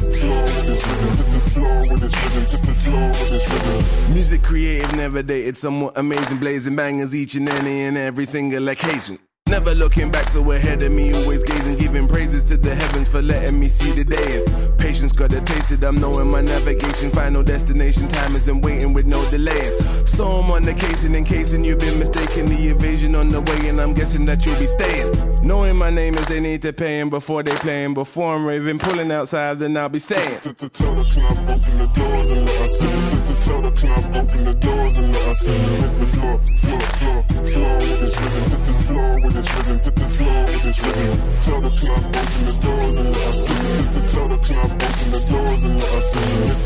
Music 4.13 4.43
creative, 4.43 4.97
never 4.97 5.23
dated, 5.23 5.57
somewhat 5.57 5.97
amazing, 5.97 6.39
blazing 6.39 6.77
bangers 6.77 7.15
each 7.15 7.35
and 7.35 7.49
any 7.49 7.83
and 7.83 7.97
every 7.97 8.25
single 8.25 8.69
occasion. 8.69 9.19
Never 9.49 9.75
looking 9.75 10.11
back, 10.11 10.29
so 10.29 10.51
ahead 10.53 10.83
of 10.83 10.93
me, 10.93 11.13
always 11.13 11.43
gazing, 11.43 11.77
giving 11.77 12.09
praises 12.09 12.45
to 12.45 12.57
the 12.57 12.75
heavens 12.75 13.09
for 13.09 13.21
letting 13.21 13.61
me 13.61 13.67
see 13.67 13.91
the 13.91 14.05
day. 14.05 14.43
And 14.43 14.79
patience 14.79 15.13
got 15.13 15.33
it 15.33 15.45
I'm 15.85 15.97
knowing 15.97 16.31
my 16.31 16.41
navigation, 16.41 17.11
final 17.11 17.43
destination, 17.43 18.09
time 18.09 18.35
isn't 18.37 18.63
waiting 18.63 18.95
with 18.95 19.07
no 19.07 19.23
delay. 19.31 19.71
So 20.07 20.27
I'm 20.27 20.51
on 20.51 20.63
the 20.63 20.73
case 20.73 21.05
and 21.05 21.15
in 21.15 21.25
case 21.25 21.53
you've 21.53 21.79
been 21.79 21.99
mistaken, 21.99 22.47
the 22.47 22.69
evasion 22.69 23.15
on 23.15 23.29
the 23.29 23.41
way, 23.43 23.69
and 23.69 23.81
I'm 23.81 23.93
guessing 23.93 24.25
that 24.27 24.47
you'll 24.47 24.59
be 24.59 24.67
staying. 24.67 25.24
Knowing 25.45 25.77
my 25.77 25.91
name 25.91 26.15
is 26.15 26.27
they 26.27 26.41
need 26.41 26.63
to 26.63 26.73
pay 26.73 26.99
him 26.99 27.11
before 27.11 27.43
they 27.43 27.55
play 27.57 27.85
him. 27.85 27.93
before 27.93 28.35
I'm 28.35 28.47
raving, 28.47 28.79
pulling 28.79 29.13
outside, 29.13 29.59
then 29.59 29.77
I'll 29.77 29.91
be 29.91 29.99
saying. 29.99 30.41
Tell 30.41 30.55
the 30.55 30.71
club, 30.71 30.97
open 31.37 31.79
the 31.79 31.87
doors 31.95 32.33
and 32.33 32.47
let 32.47 32.61
us 32.63 32.81
in. 32.81 32.87
Hit 32.87 33.27
the 33.29 33.35
tell 33.45 33.61
the 33.61 33.71
club, 33.73 34.17
open 34.17 34.45
the 34.45 34.55
doors 34.55 34.99
and 34.99 35.13
let 35.13 35.29
us 35.29 35.47
in. 35.47 35.61
Hit 35.61 35.99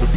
the 0.01 0.08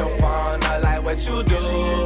I 0.00 0.78
like 0.78 1.04
what 1.04 1.26
you 1.26 1.42
doing. 1.42 1.97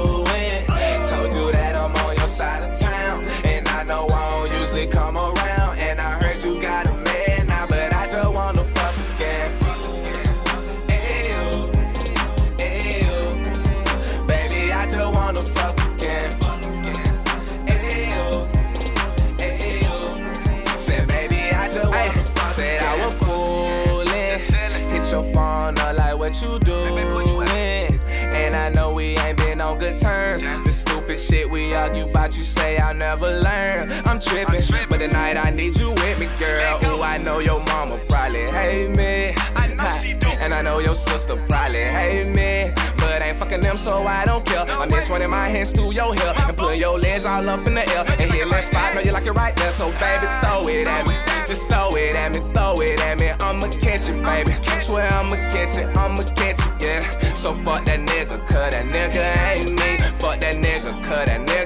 Stupid 31.18 31.34
shit 31.34 31.50
we 31.50 31.74
argue 31.74 32.08
about, 32.08 32.36
you 32.36 32.42
say 32.42 32.78
I'll 32.78 32.94
never 32.94 33.26
learn. 33.26 33.90
I'm 34.04 34.20
tripping, 34.20 34.60
but 34.88 34.98
tonight 34.98 35.36
I 35.36 35.50
need 35.50 35.76
you 35.76 35.90
with 35.90 36.18
me, 36.18 36.28
girl. 36.38 36.78
Ooh, 36.84 37.02
I 37.02 37.18
know 37.18 37.38
your 37.38 37.60
mama 37.66 37.98
probably 38.08 38.40
hate 38.40 38.90
me. 38.96 39.34
I 39.56 39.68
know 39.74 39.96
she 40.02 40.14
do. 40.14 40.28
And 40.40 40.52
I 40.54 40.62
know 40.62 40.78
your 40.78 40.94
sister 40.94 41.36
probably 41.48 41.84
hate 41.84 42.28
me. 42.28 42.72
But 42.98 43.22
I 43.22 43.28
ain't 43.28 43.36
fucking 43.36 43.60
them, 43.60 43.76
so 43.76 44.02
I 44.02 44.24
don't 44.24 44.44
care. 44.44 44.64
I'm 44.68 44.90
just 44.90 45.10
running 45.10 45.30
my 45.30 45.48
hands 45.48 45.72
through 45.72 45.92
your 45.92 46.14
hair 46.14 46.34
and 46.36 46.56
putting 46.56 46.80
your 46.80 46.98
legs 46.98 47.26
all 47.26 47.48
up 47.48 47.66
in 47.66 47.74
the 47.74 47.88
air. 47.88 48.01
And 48.22 48.30
hit 48.30 48.48
that 48.50 48.62
spot, 48.62 48.94
know 48.94 49.00
you 49.00 49.10
like 49.10 49.26
it 49.26 49.32
right 49.32 49.54
there. 49.56 49.72
So 49.72 49.90
baby, 49.98 50.26
throw 50.46 50.68
it 50.68 50.86
at 50.86 51.02
me. 51.08 51.14
Just 51.48 51.68
throw 51.68 51.90
it 51.96 52.14
at 52.14 52.30
me, 52.30 52.38
throw 52.54 52.78
it 52.78 53.00
at 53.00 53.18
me. 53.18 53.30
I'ma 53.42 53.66
catch 53.82 54.08
it, 54.08 54.22
baby. 54.22 54.54
Swear 54.78 55.12
I'ma 55.12 55.34
catch 55.50 55.76
it, 55.76 55.90
I'ma 55.96 56.22
catch 56.38 56.62
it, 56.62 56.72
yeah. 56.78 57.02
So 57.34 57.52
fuck 57.52 57.84
that 57.86 57.98
nigga, 57.98 58.38
cause 58.46 58.70
that 58.70 58.86
nigga 58.94 59.26
ain't 59.50 59.70
me. 59.74 59.98
Fuck 60.22 60.38
that 60.38 60.54
nigga, 60.54 60.92
cause 61.02 61.26
that 61.26 61.40
nigga 61.48 61.61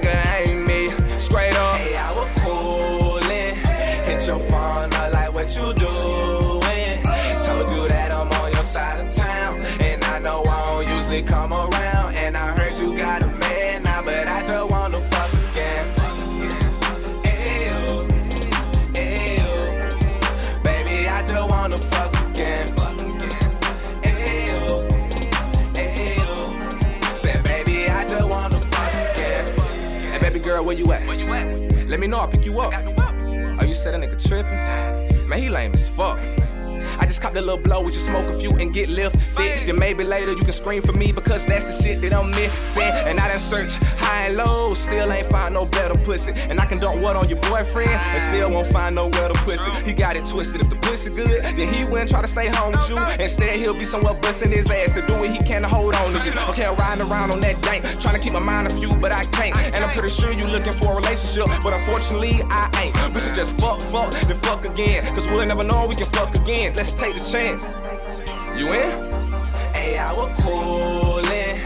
Let 31.97 32.01
me 32.03 32.09
know, 32.09 32.19
I'll 32.19 32.29
pick 32.29 32.45
you 32.45 32.61
up. 32.61 32.75
Oh, 33.59 33.65
you 33.65 33.73
said 33.73 33.95
a 33.95 33.99
nigga 33.99 34.23
tripping? 34.23 34.53
Man, 35.27 35.39
he 35.39 35.49
lame 35.49 35.73
as 35.73 35.89
fuck. 35.89 36.19
I 36.99 37.07
just 37.07 37.23
cop 37.23 37.33
the 37.33 37.41
little 37.41 37.63
blow 37.63 37.83
with 37.83 37.95
you 37.95 38.01
smoke 38.01 38.27
a 38.27 38.39
few 38.39 38.53
and 38.57 38.73
get 38.73 38.89
lifted. 38.89 39.21
Then 39.67 39.77
maybe 39.77 40.05
later 40.05 40.33
you 40.33 40.43
can 40.43 40.53
scream 40.53 40.83
for 40.83 40.93
me 40.93 41.13
because 41.13 41.45
that's 41.47 41.67
the 41.67 41.83
shit 41.83 42.01
that 42.03 42.13
I'm 42.13 42.31
missing. 42.31 42.83
And 42.83 43.19
I 43.21 43.29
done 43.29 43.39
search 43.39 43.75
high 43.99 44.27
and 44.27 44.37
low, 44.37 44.75
still 44.75 45.13
ain't 45.13 45.29
find 45.29 45.55
no 45.55 45.67
better 45.67 45.97
pussy. 45.99 46.33
And 46.35 46.61
I 46.61 46.67
can 46.67 46.79
dump 46.79 47.01
what 47.03 47.17
on 47.17 47.29
your 47.29 47.41
boyfriend 47.41 47.91
and 47.91 48.23
still 48.23 48.51
won't 48.51 48.69
find 48.69 48.95
no 48.95 49.11
better 49.11 49.35
pussy. 49.45 49.71
He 49.85 49.93
got 49.93 50.17
it 50.17 50.27
twisted. 50.27 50.61
If 50.61 50.71
the 50.71 50.77
pussy 50.77 51.15
good, 51.15 51.45
then 51.45 51.69
he 51.73 51.85
wouldn't 51.85 52.11
try 52.11 52.23
to 52.23 52.29
stay 52.29 52.49
home 52.49 52.73
with 52.73 52.89
you. 52.89 52.99
Instead, 53.23 53.59
he'll 53.59 53.75
be 53.75 53.85
somewhere 53.85 54.15
busting 54.15 54.51
his 54.51 54.71
ass 54.71 54.95
to 54.95 55.03
do 55.07 55.15
what 55.15 55.31
He 55.31 55.39
can't 55.45 55.65
hold 55.65 55.95
on 55.95 56.13
to 56.13 56.25
you. 56.25 56.33
Okay, 56.51 56.65
I'm 56.65 56.77
riding 56.77 57.07
around 57.11 57.31
on 57.31 57.41
that 57.41 57.61
dank, 57.63 57.85
trying 58.01 58.15
to 58.15 58.21
keep 58.21 58.33
my 58.33 58.41
mind 58.41 58.69
off 58.69 58.81
you, 58.81 58.95
but 58.97 59.13
I 59.13 59.25
can't. 59.25 59.57
And 59.75 59.85
I'm 59.85 59.91
pretty 59.97 60.15
sure 60.15 60.33
you 60.33 60.47
looking 60.47 60.73
for 60.73 60.93
a 60.93 60.97
relationship, 60.97 61.47
but 61.63 61.73
unfortunately, 61.73 62.43
I 62.51 62.71
ain't. 62.83 63.15
We 63.15 63.21
should 63.21 63.35
just 63.35 63.59
fuck, 63.61 63.79
fuck, 63.93 64.11
then 64.13 64.39
fuck 64.41 64.65
again. 64.65 65.05
Cause 65.15 65.27
we'll 65.29 65.47
never 65.47 65.65
know 65.65 65.87
we 65.87 65.95
can 65.95 66.07
fuck 66.07 66.35
again. 66.35 66.75
Let's 66.75 66.86
take 66.93 67.15
the 67.15 67.25
chance. 67.25 67.65
You 68.59 68.73
in? 68.73 68.91
Hey, 69.73 69.99
I 69.99 70.13
was 70.13 70.31
coolin'. 70.43 71.57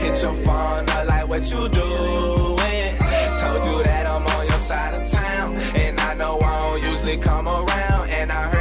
Hit 0.00 0.22
your 0.22 0.34
phone, 0.44 0.88
I 0.90 1.04
like 1.04 1.28
what 1.28 1.42
you 1.50 1.68
doing. 1.68 2.96
Told 3.40 3.64
you 3.64 3.82
that 3.84 4.06
I'm 4.06 4.26
on 4.26 4.46
your 4.48 4.58
side 4.58 5.00
of 5.00 5.08
town. 5.08 5.56
And 5.74 5.98
I 6.00 6.14
know 6.14 6.38
I 6.40 6.60
don't 6.60 6.82
usually 6.82 7.18
come 7.18 7.48
around. 7.48 8.10
And 8.10 8.32
I 8.32 8.42
heard 8.42 8.59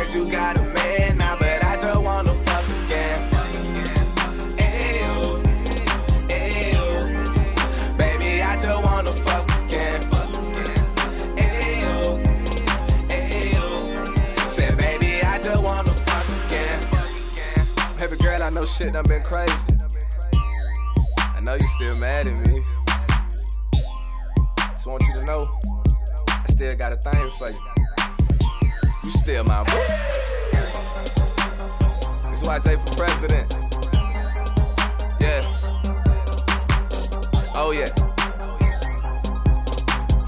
No 18.60 18.66
shit 18.66 18.92
done 18.92 19.06
been 19.06 19.24
crazy. 19.24 19.54
I 21.18 21.40
know 21.44 21.54
you 21.54 21.66
still 21.78 21.96
mad 21.96 22.28
at 22.28 22.46
me. 22.46 22.62
Just 24.74 24.86
want 24.86 25.02
you 25.02 25.14
to 25.22 25.26
know, 25.26 25.48
I 26.28 26.46
still 26.50 26.76
got 26.76 26.92
a 26.92 26.98
thing 26.98 27.32
for 27.38 27.52
you. 27.52 27.58
You 29.06 29.12
still 29.12 29.46
my 29.46 29.64
boo. 29.64 29.72
This 32.32 32.44
YJ 32.44 32.86
for 32.86 32.96
president. 32.98 33.48
Yeah. 35.22 35.42
Oh 37.56 37.72
yeah. 37.72 37.88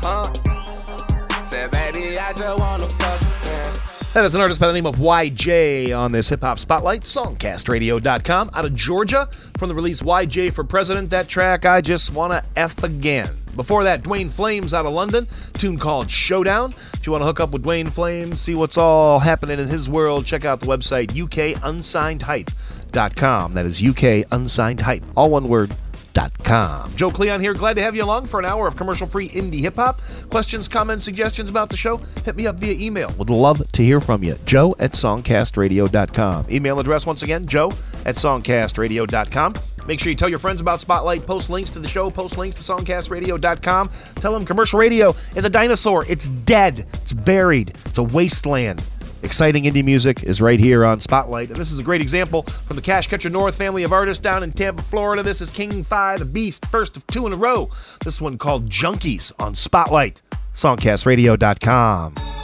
Huh? 0.01 0.31
Said 1.43 1.69
baby, 1.71 2.17
I 2.17 2.31
just 2.31 2.57
wanna 2.57 2.85
fuck. 2.85 3.30
That 4.13 4.25
is 4.25 4.35
an 4.35 4.41
artist 4.41 4.59
by 4.59 4.67
the 4.67 4.73
name 4.73 4.85
of 4.85 4.97
YJ 4.97 5.97
on 5.97 6.11
this 6.11 6.27
hip 6.27 6.41
hop 6.41 6.59
spotlight, 6.59 7.03
songcastradio.com, 7.03 8.49
out 8.53 8.65
of 8.65 8.75
Georgia, 8.75 9.29
from 9.55 9.69
the 9.69 9.75
release 9.75 10.01
YJ 10.01 10.51
for 10.51 10.65
President. 10.65 11.09
That 11.11 11.29
track, 11.29 11.65
I 11.65 11.79
Just 11.79 12.13
Wanna 12.13 12.43
F 12.57 12.83
Again. 12.83 13.29
Before 13.55 13.85
that, 13.85 14.03
Duane 14.03 14.27
Flames 14.27 14.73
out 14.73 14.85
of 14.85 14.91
London, 14.91 15.29
tune 15.53 15.79
called 15.79 16.11
Showdown. 16.11 16.73
If 16.95 17.05
you 17.05 17.13
want 17.13 17.21
to 17.21 17.25
hook 17.25 17.39
up 17.39 17.51
with 17.51 17.63
Duane 17.63 17.89
Flames, 17.89 18.41
see 18.41 18.53
what's 18.53 18.77
all 18.77 19.19
happening 19.19 19.61
in 19.61 19.69
his 19.69 19.87
world, 19.87 20.25
check 20.25 20.43
out 20.43 20.59
the 20.59 20.65
website 20.65 21.13
UKUnsignedHype.com. 21.13 23.53
That 23.53 23.65
is 23.65 23.81
UK 23.81 24.25
Unsigned 24.29 24.81
Hype, 24.81 25.05
all 25.15 25.29
one 25.29 25.47
word, 25.47 25.73
Joe 26.95 27.09
Cleon 27.09 27.39
here. 27.39 27.53
Glad 27.53 27.75
to 27.75 27.81
have 27.81 27.95
you 27.95 28.03
along 28.03 28.25
for 28.25 28.39
an 28.39 28.45
hour 28.45 28.67
of 28.67 28.75
commercial-free 28.75 29.29
indie 29.29 29.61
hip-hop. 29.61 30.01
Questions, 30.29 30.67
comments, 30.67 31.05
suggestions 31.05 31.49
about 31.49 31.69
the 31.69 31.77
show? 31.77 31.97
Hit 32.25 32.35
me 32.35 32.47
up 32.47 32.57
via 32.57 32.73
email. 32.73 33.13
Would 33.17 33.29
love 33.29 33.71
to 33.71 33.83
hear 33.83 34.01
from 34.01 34.23
you. 34.23 34.35
Joe 34.45 34.75
at 34.79 34.91
songcastradio.com. 34.91 36.45
Email 36.51 36.79
address 36.79 37.05
once 37.05 37.23
again, 37.23 37.47
joe 37.47 37.71
at 38.05 38.15
songcastradio.com. 38.15 39.53
Make 39.87 39.99
sure 39.99 40.11
you 40.11 40.15
tell 40.15 40.29
your 40.29 40.39
friends 40.39 40.61
about 40.61 40.79
Spotlight. 40.79 41.25
Post 41.25 41.49
links 41.49 41.71
to 41.71 41.79
the 41.79 41.87
show. 41.87 42.11
Post 42.11 42.37
links 42.37 42.55
to 42.57 42.61
songcastradio.com. 42.61 43.89
Tell 44.15 44.33
them 44.33 44.45
commercial 44.45 44.79
radio 44.79 45.15
is 45.35 45.45
a 45.45 45.49
dinosaur. 45.49 46.05
It's 46.07 46.27
dead. 46.27 46.85
It's 46.93 47.13
buried. 47.13 47.69
It's 47.85 47.97
a 47.97 48.03
wasteland 48.03 48.83
exciting 49.23 49.63
indie 49.63 49.83
music 49.83 50.23
is 50.23 50.41
right 50.41 50.59
here 50.59 50.85
on 50.85 50.99
Spotlight. 50.99 51.49
And 51.49 51.57
this 51.57 51.71
is 51.71 51.79
a 51.79 51.83
great 51.83 52.01
example 52.01 52.43
from 52.43 52.75
the 52.75 52.81
Cash 52.81 53.07
Catcher 53.07 53.29
North 53.29 53.55
family 53.55 53.83
of 53.83 53.93
artists 53.93 54.21
down 54.21 54.43
in 54.43 54.51
Tampa, 54.51 54.83
Florida. 54.83 55.23
This 55.23 55.41
is 55.41 55.49
King 55.49 55.83
Phy 55.83 56.17
the 56.17 56.25
Beast, 56.25 56.65
first 56.65 56.97
of 56.97 57.05
two 57.07 57.25
in 57.27 57.33
a 57.33 57.37
row. 57.37 57.69
This 58.03 58.21
one 58.21 58.37
called 58.37 58.69
Junkies 58.69 59.31
on 59.39 59.55
Spotlight, 59.55 60.21
songcastradio.com. 60.53 62.40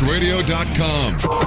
CoastRadio.com. 0.00 1.39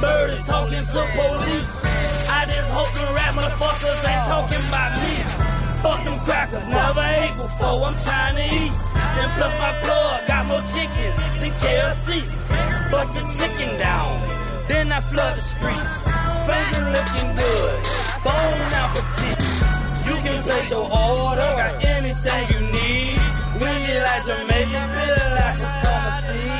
murders 0.00 0.40
talking 0.40 0.84
to 0.84 1.00
police. 1.12 1.70
I 2.32 2.48
just 2.48 2.70
hope 2.72 2.90
the 2.96 3.04
rap 3.14 3.34
motherfuckers 3.36 4.00
ain't 4.08 4.24
talking 4.26 4.62
about 4.68 4.96
me. 4.96 5.14
Fuck 5.84 6.04
them 6.04 6.18
crackers, 6.24 6.66
never 6.66 7.04
ate 7.20 7.36
before, 7.36 7.84
I'm 7.84 7.96
trying 8.00 8.36
to 8.36 8.46
eat. 8.48 8.72
Then 9.16 9.28
plus 9.36 9.54
my 9.60 9.72
blood, 9.84 10.26
got 10.26 10.46
more 10.48 10.64
chickens 10.72 11.16
than 11.40 11.52
KFC. 11.60 12.24
Bust 12.90 13.16
a 13.16 13.22
chicken 13.36 13.78
down, 13.78 14.16
then 14.68 14.90
I 14.92 15.00
flood 15.00 15.36
the 15.36 15.40
streets. 15.40 15.94
Flames 16.44 16.72
are 16.80 16.90
looking 16.96 17.30
good, 17.36 17.76
bone 18.24 18.60
appetite. 18.80 19.40
You 20.06 20.16
can 20.24 20.42
place 20.42 20.70
your 20.70 20.84
order, 20.84 21.50
got 21.60 21.84
anything 21.84 22.42
you 22.52 22.60
need. 22.72 23.20
We 23.60 23.70
like 24.00 24.24
Jamaican, 24.24 24.86
realize 24.96 25.60
it's 25.60 25.76
pharmacy. 25.84 26.59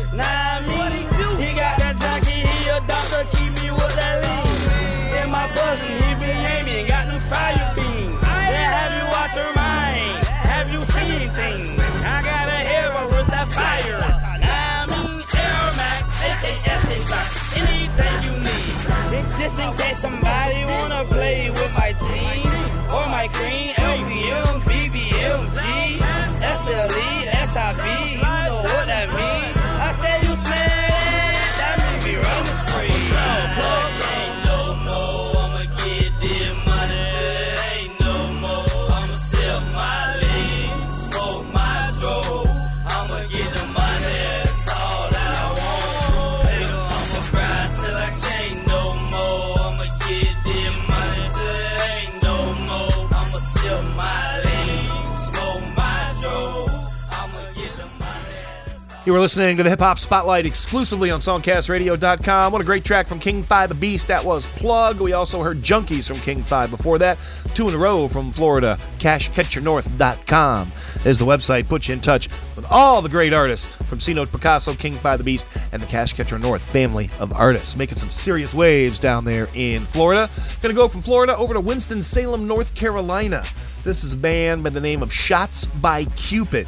You 59.03 59.15
are 59.15 59.19
listening 59.19 59.57
to 59.57 59.63
the 59.63 59.69
Hip 59.71 59.79
Hop 59.79 59.97
Spotlight 59.97 60.45
exclusively 60.45 61.09
on 61.09 61.21
SongcastRadio.com. 61.21 62.51
What 62.51 62.61
a 62.61 62.63
great 62.63 62.85
track 62.85 63.07
from 63.07 63.17
King 63.17 63.41
Phy 63.41 63.65
the 63.65 63.73
Beast. 63.73 64.09
That 64.09 64.23
was 64.23 64.45
Plug. 64.45 65.01
We 65.01 65.13
also 65.13 65.41
heard 65.41 65.63
Junkies 65.63 66.07
from 66.07 66.19
King 66.19 66.43
Phy 66.43 66.67
before 66.67 66.99
that. 66.99 67.17
Two 67.55 67.67
in 67.67 67.73
a 67.73 67.79
row 67.79 68.07
from 68.07 68.29
Florida. 68.29 68.77
CashCatcherNorth.com 68.99 70.71
is 71.03 71.17
the 71.17 71.25
website. 71.25 71.67
Put 71.67 71.87
you 71.87 71.95
in 71.95 72.01
touch 72.01 72.29
with 72.55 72.67
all 72.69 73.01
the 73.01 73.09
great 73.09 73.33
artists 73.33 73.65
from 73.87 73.99
C 73.99 74.13
Note 74.13 74.31
Picasso, 74.31 74.75
King 74.75 74.93
Phy 74.93 75.17
the 75.17 75.23
Beast, 75.23 75.47
and 75.71 75.81
the 75.81 75.87
Cash 75.87 76.13
Catcher 76.13 76.37
North 76.37 76.61
family 76.61 77.09
of 77.19 77.33
artists. 77.33 77.75
Making 77.75 77.97
some 77.97 78.11
serious 78.11 78.53
waves 78.53 78.99
down 78.99 79.25
there 79.25 79.47
in 79.55 79.83
Florida. 79.85 80.29
Gonna 80.61 80.75
go 80.75 80.87
from 80.87 81.01
Florida 81.01 81.35
over 81.35 81.55
to 81.55 81.59
Winston-Salem, 81.59 82.47
North 82.47 82.75
Carolina. 82.75 83.43
This 83.83 84.03
is 84.03 84.13
a 84.13 84.17
band 84.17 84.63
by 84.63 84.69
the 84.69 84.79
name 84.79 85.01
of 85.01 85.11
Shots 85.11 85.65
by 85.65 86.05
Cupid. 86.05 86.67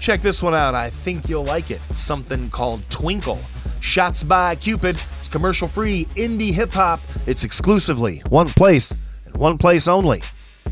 Check 0.00 0.22
this 0.22 0.42
one 0.42 0.54
out. 0.54 0.74
I 0.74 0.88
think 0.90 1.28
you'll 1.28 1.44
like 1.44 1.70
it. 1.70 1.80
It's 1.90 2.00
something 2.00 2.48
called 2.50 2.88
Twinkle. 2.90 3.38
Shots 3.80 4.22
by 4.22 4.54
Cupid. 4.56 4.96
It's 5.18 5.28
commercial 5.28 5.68
free 5.68 6.06
indie 6.16 6.52
hip 6.52 6.72
hop. 6.72 7.00
It's 7.26 7.44
exclusively 7.44 8.18
one 8.28 8.48
place 8.48 8.94
and 9.26 9.36
one 9.36 9.58
place 9.58 9.86
only 9.88 10.22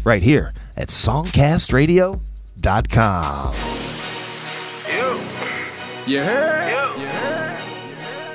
right 0.04 0.22
here 0.22 0.52
at 0.76 0.88
songcastradio.com. 0.88 3.52
You. 4.88 5.20
You 6.06 6.20
heard? 6.22 6.70
You. 6.70 7.02
you 7.02 7.08
heard? 7.08 7.58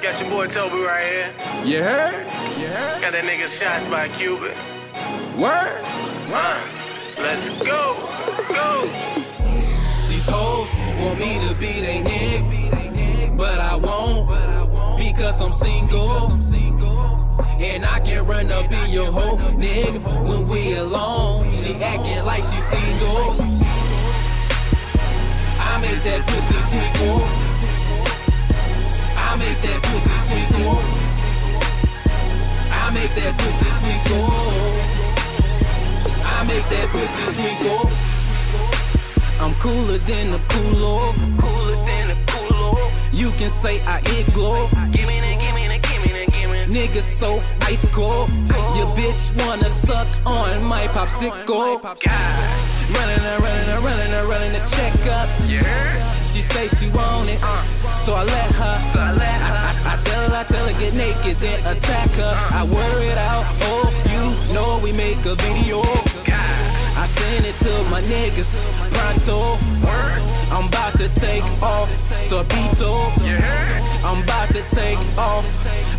Got 0.01 0.19
your 0.19 0.29
boy 0.29 0.47
Toby 0.47 0.81
right 0.83 1.05
here. 1.05 1.33
You 1.65 1.81
heard? 1.83 2.27
You 2.59 2.67
heard? 2.67 3.01
Got 3.01 3.13
that 3.13 3.23
nigga 3.23 3.47
shots 3.47 3.85
by 3.85 4.07
Cupid. 4.07 4.53
Word? 5.39 5.81
Word. 6.29 6.71
Let's 7.17 7.47
go. 7.65 7.95
Go 8.49 8.89
these 10.21 10.33
hoes 10.33 10.69
want 10.99 11.19
me 11.19 11.47
to 11.47 11.55
be 11.55 11.81
they 11.81 12.01
nigga, 12.01 13.37
but 13.37 13.59
I 13.59 13.75
won't 13.75 14.97
because 14.97 15.41
I'm 15.41 15.51
single. 15.51 16.33
And 17.59 17.85
I 17.85 17.99
can 17.99 18.25
run 18.25 18.51
up 18.51 18.71
in 18.71 18.89
your 18.89 19.11
hoe, 19.11 19.37
nigga, 19.37 19.99
when 20.27 20.47
we 20.47 20.75
alone. 20.75 21.51
She 21.51 21.75
acting 21.75 22.23
like 22.25 22.43
she 22.43 22.57
single. 22.57 23.35
I 25.59 25.81
make 25.81 26.01
that 26.07 26.21
pussy 26.27 26.59
tickle. 26.71 27.21
I 29.17 29.29
make 29.41 29.59
that 29.65 29.79
pussy 29.87 30.17
tickle. 30.29 30.79
I 32.71 32.85
make 32.93 33.13
that 33.19 33.33
pussy 33.39 33.71
tickle. 33.85 34.29
I 36.25 36.43
make 36.47 36.65
that 36.69 36.87
pussy 36.89 37.25
tickle. 37.41 38.10
I'm 39.51 39.59
cooler 39.59 39.97
than 39.97 40.31
the 40.31 40.37
coolo. 40.47 41.13
Cooler 41.37 41.83
than 41.83 42.07
the 42.07 42.15
coolo. 42.31 42.89
You 43.11 43.31
can 43.31 43.49
say 43.49 43.81
I 43.81 43.99
igloo. 43.99 44.69
Give 44.93 45.05
me 45.05 45.19
that, 45.19 45.37
give 45.41 45.53
me 45.53 45.67
that, 45.67 45.81
give 45.83 46.01
me 46.05 46.11
that, 46.15 46.31
give 46.31 46.49
me 46.49 46.55
that. 46.55 46.69
Nigga 46.69 47.01
so 47.01 47.43
ice 47.63 47.85
cold. 47.93 48.29
Your 48.77 48.87
bitch 48.95 49.35
wanna 49.43 49.69
suck 49.69 50.07
on 50.25 50.63
my 50.63 50.87
popsicle. 50.95 51.83
Running 51.83 53.25
and 53.31 53.43
running 53.43 53.69
and 53.75 53.83
running 53.83 54.13
and 54.13 54.29
running 54.29 54.51
to 54.51 54.63
check 54.71 54.95
up. 55.19 55.27
She 56.31 56.41
say 56.41 56.69
she 56.69 56.89
want 56.91 57.27
it, 57.27 57.43
uh. 57.43 57.61
so 57.93 58.15
I 58.15 58.23
let 58.23 58.51
her. 58.55 58.77
I, 58.95 59.11
I, 59.83 59.93
I 59.93 59.97
tell 59.97 60.29
her, 60.29 60.35
I 60.37 60.43
tell 60.45 60.65
her 60.65 60.79
get 60.79 60.95
naked, 60.95 61.37
then 61.43 61.59
attack 61.67 62.09
her. 62.11 62.23
Uh. 62.23 62.59
I 62.59 62.63
wear 62.63 63.03
it 63.03 63.17
out. 63.17 63.43
Oh, 63.67 63.91
you 64.13 64.53
know 64.53 64.79
we 64.81 64.93
make 64.93 65.25
a 65.25 65.35
video. 65.35 66.00
I 67.01 67.05
send 67.05 67.47
it 67.47 67.57
to 67.65 67.73
my 67.89 68.01
niggas. 68.03 68.61
Pronto. 68.93 69.57
I'm 70.53 70.67
about 70.67 70.93
to 70.99 71.09
take 71.15 71.43
off. 71.63 71.89
Torpedo. 72.29 72.91
I'm 74.05 74.21
about 74.21 74.49
to 74.49 74.61
take 74.69 74.99
off. 75.17 75.43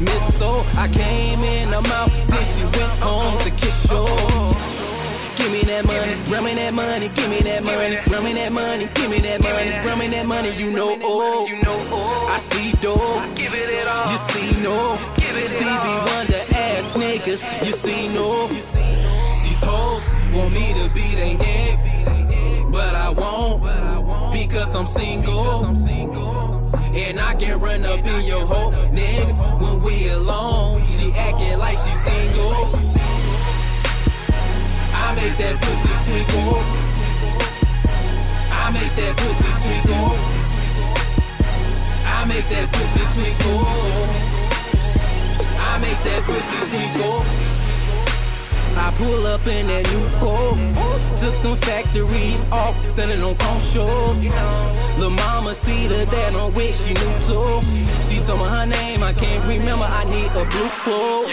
Missile. 0.00 0.64
I 0.78 0.86
came 0.86 1.40
in, 1.40 1.74
I'm 1.74 1.86
out, 1.86 2.10
then 2.28 2.44
she 2.44 2.62
went 2.78 2.92
home 3.02 3.36
to 3.40 3.50
kiss 3.50 3.90
you. 3.90 4.06
Give 5.36 5.50
me 5.50 5.62
that 5.62 5.84
money, 5.84 6.14
run 6.30 6.44
me 6.44 6.54
that 6.54 6.72
money, 6.72 7.08
give 7.08 7.28
me 7.28 7.40
that 7.40 7.64
money, 7.64 7.98
run 8.10 8.22
me 8.24 8.32
that 8.34 8.52
money, 8.52 8.88
give 8.94 9.10
me 9.10 9.18
that 9.18 9.42
money, 9.42 9.70
run 9.86 9.98
me 9.98 10.06
that 10.08 10.26
money, 10.26 10.52
you 10.54 10.70
know, 10.70 10.98
oh, 11.02 11.46
I 12.30 12.36
see 12.36 12.72
dope, 12.80 13.00
you 13.38 13.48
see 13.48 14.62
no, 14.62 14.96
Stevie 15.44 15.98
Wonder 16.06 16.42
ass 16.54 16.94
niggas, 16.94 17.66
you 17.66 17.72
see 17.72 18.08
no, 18.14 18.46
these 19.42 19.60
hoes 19.62 20.01
want 20.32 20.52
me 20.52 20.72
to 20.72 20.88
be 20.94 21.14
they 21.14 21.34
neck, 21.34 22.70
but 22.70 22.94
I 22.94 23.10
won't, 23.10 23.62
because 24.32 24.74
I'm 24.74 24.84
single, 24.84 25.66
and 25.66 27.20
I 27.20 27.34
can 27.34 27.60
run 27.60 27.84
up 27.84 28.00
in 28.04 28.24
your 28.24 28.46
hoe, 28.46 28.72
nigga, 28.90 29.60
when 29.60 29.82
we 29.82 30.08
alone, 30.08 30.84
she 30.86 31.12
acting 31.12 31.58
like 31.58 31.78
she 31.78 31.92
single. 31.92 32.52
I 34.94 35.14
make 35.16 35.36
that 35.36 35.56
pussy 35.60 35.92
twinkle. 36.06 36.62
I 38.52 38.70
make 38.72 38.94
that 38.94 39.16
pussy 39.16 39.50
twinkle. 39.62 40.16
I 42.06 42.24
make 42.24 42.48
that 42.48 42.68
pussy 42.72 43.04
twinkle. 43.14 43.64
I 45.60 45.78
make 45.80 46.00
that 46.04 46.22
pussy 46.24 46.58
twinkle. 46.70 47.51
I 48.76 48.92
pull 48.96 49.26
up 49.26 49.46
in 49.46 49.66
that 49.68 49.84
new 49.90 50.06
coat. 50.18 50.56
Took 51.18 51.36
them 51.42 51.56
factories 51.56 52.48
off, 52.50 52.74
selling 52.86 53.22
on 53.22 53.36
com 53.36 53.60
show. 53.60 54.16
Lil' 54.98 55.10
mama 55.10 55.54
see 55.54 55.86
the 55.86 56.06
dad 56.06 56.34
on 56.34 56.52
which 56.54 56.74
she 56.74 56.92
knew 56.94 57.14
too. 57.28 57.62
She 58.06 58.20
told 58.20 58.40
me 58.40 58.46
her 58.46 58.66
name, 58.66 59.02
I 59.02 59.12
can't 59.12 59.44
remember. 59.46 59.84
I 59.84 60.04
need 60.04 60.30
a 60.32 60.44
blue 60.44 60.70
quote. 60.82 61.30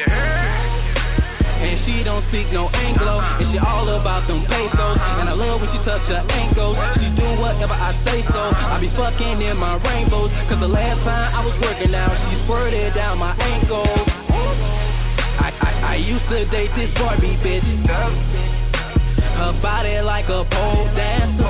And 1.62 1.78
she 1.78 2.04
don't 2.04 2.22
speak 2.22 2.52
no 2.54 2.70
Anglo. 2.88 3.20
And 3.38 3.48
she 3.48 3.58
all 3.60 3.88
about 4.00 4.26
them 4.28 4.42
pesos. 4.46 4.98
And 5.20 5.28
I 5.28 5.34
love 5.34 5.60
when 5.62 5.70
she 5.72 5.78
touch 5.84 6.08
her 6.08 6.24
ankles. 6.40 6.78
She 7.00 7.10
do 7.16 7.28
whatever 7.42 7.74
I 7.74 7.92
say 7.92 8.22
so. 8.22 8.40
I 8.72 8.80
be 8.80 8.88
fucking 8.88 9.42
in 9.42 9.58
my 9.58 9.76
rainbows. 9.90 10.32
Cause 10.48 10.60
the 10.60 10.68
last 10.68 11.04
time 11.04 11.30
I 11.36 11.44
was 11.44 11.60
working 11.60 11.94
out, 11.94 12.16
she 12.30 12.36
squirted 12.36 12.94
down 12.94 13.20
my 13.20 13.36
ankles. 13.54 14.18
I, 15.50 15.54
I, 15.62 15.93
I 15.93 15.95
used 15.95 16.28
to 16.30 16.45
date 16.45 16.72
this 16.74 16.91
Barbie 16.91 17.38
bitch. 17.41 17.66
Her 19.38 19.54
body 19.62 20.00
like 20.02 20.28
a 20.30 20.43
pole 20.43 20.86
dancer. 20.95 21.43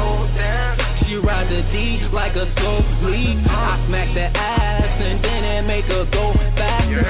She 1.03 1.17
ride 1.17 1.47
the 1.47 1.61
D 1.71 1.99
like 2.13 2.35
a 2.35 2.45
slow 2.45 2.79
lead. 3.09 3.37
I 3.47 3.75
smack 3.75 4.13
the 4.13 4.29
ass 4.37 5.01
and 5.01 5.19
then 5.19 5.63
it 5.63 5.67
make 5.67 5.85
her 5.85 6.05
go 6.11 6.33
faster. 6.55 7.03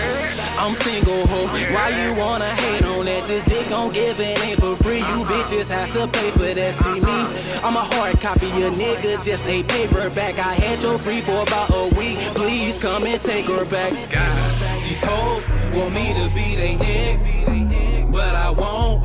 I'm 0.58 0.74
single 0.74 1.28
ho. 1.28 1.48
Why 1.74 1.90
you 2.02 2.14
wanna 2.16 2.54
hate 2.56 2.86
on 2.86 3.06
that? 3.06 3.28
This 3.28 3.44
dick 3.44 3.68
give 3.94 4.20
it 4.20 4.44
ain't 4.44 4.60
for 4.60 4.76
free. 4.78 5.00
You 5.00 5.24
bitches 5.26 5.70
have 5.70 5.92
to 5.92 6.08
pay 6.08 6.32
for 6.32 6.54
that. 6.54 6.74
See 6.74 7.00
me? 7.00 7.20
I'm 7.64 7.76
a 7.76 7.84
hard 7.84 8.20
copy, 8.20 8.48
your 8.48 8.72
nigga 8.72 9.24
just 9.24 9.46
a 9.46 9.64
paperback. 9.64 10.40
I 10.40 10.54
had 10.54 10.82
your 10.82 10.98
free 10.98 11.22
for 11.22 11.44
about 11.44 11.70
a 11.72 11.94
week. 11.96 12.20
Please 12.36 12.80
come 12.80 13.06
and 13.06 13.22
take 13.22 13.46
her 13.46 13.66
back. 13.66 14.59
These 15.00 15.08
hoes 15.08 15.50
want 15.72 15.93
me 15.93 16.14
to 16.14 16.30
be 16.36 16.56
they 16.56 16.76
neck, 16.76 18.12
but 18.12 18.36
I 18.36 18.50
won't 18.50 19.02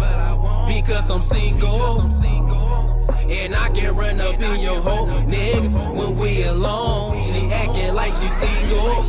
because 0.67 1.09
I'm 1.09 1.21
single. 1.21 2.01
And 3.31 3.55
I 3.55 3.69
can 3.69 3.95
run 3.95 4.21
up 4.21 4.35
in 4.35 4.61
your 4.61 4.81
hoe, 4.81 5.07
nigga, 5.07 5.95
when 5.95 6.17
we 6.17 6.43
alone. 6.45 7.23
She 7.23 7.49
acting 7.53 7.95
like 7.95 8.13
she 8.15 8.27
single. 8.27 9.05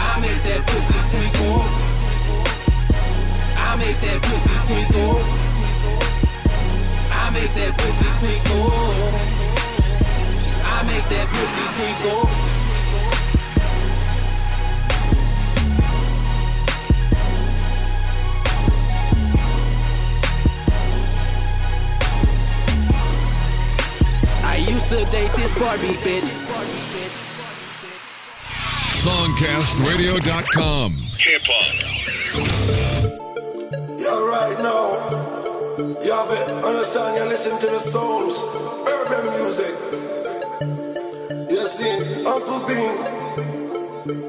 I 0.00 0.20
make 0.22 0.42
that 0.48 0.62
pussy 0.66 0.98
twinkle. 1.12 1.60
I 3.68 3.76
make 3.76 4.00
that 4.00 4.22
pussy 4.22 4.56
twinkle. 4.66 5.20
I 7.12 7.30
make 7.36 7.52
that 7.52 7.72
pussy 7.76 8.08
twinkle. 8.20 8.70
I 10.64 10.82
make 10.88 11.06
that 11.10 11.26
pussy 11.28 11.64
twinkle. 11.76 12.43
Used 24.66 24.88
to 24.88 25.04
date 25.10 25.32
this 25.36 25.52
Barbie 25.58 25.96
bitch. 26.04 26.30
Songcastradio.com. 29.04 30.92
Hip 31.18 31.42
hop. 31.44 31.74
You're 33.98 34.24
right 34.30 34.58
now. 34.62 34.86
You 36.02 36.12
have 36.12 36.30
it. 36.30 36.48
Understand? 36.64 37.16
You 37.18 37.24
listen 37.28 37.58
to 37.60 37.66
the 37.66 37.78
sounds. 37.78 38.40
Urban 38.88 39.24
music. 39.36 39.74
You 41.50 41.66
see, 41.66 41.94
Unkal 42.24 42.60
Bean. 42.68 42.94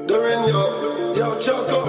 During 0.06 0.44
your, 0.48 0.68
your 1.16 1.34
Choco. 1.40 1.80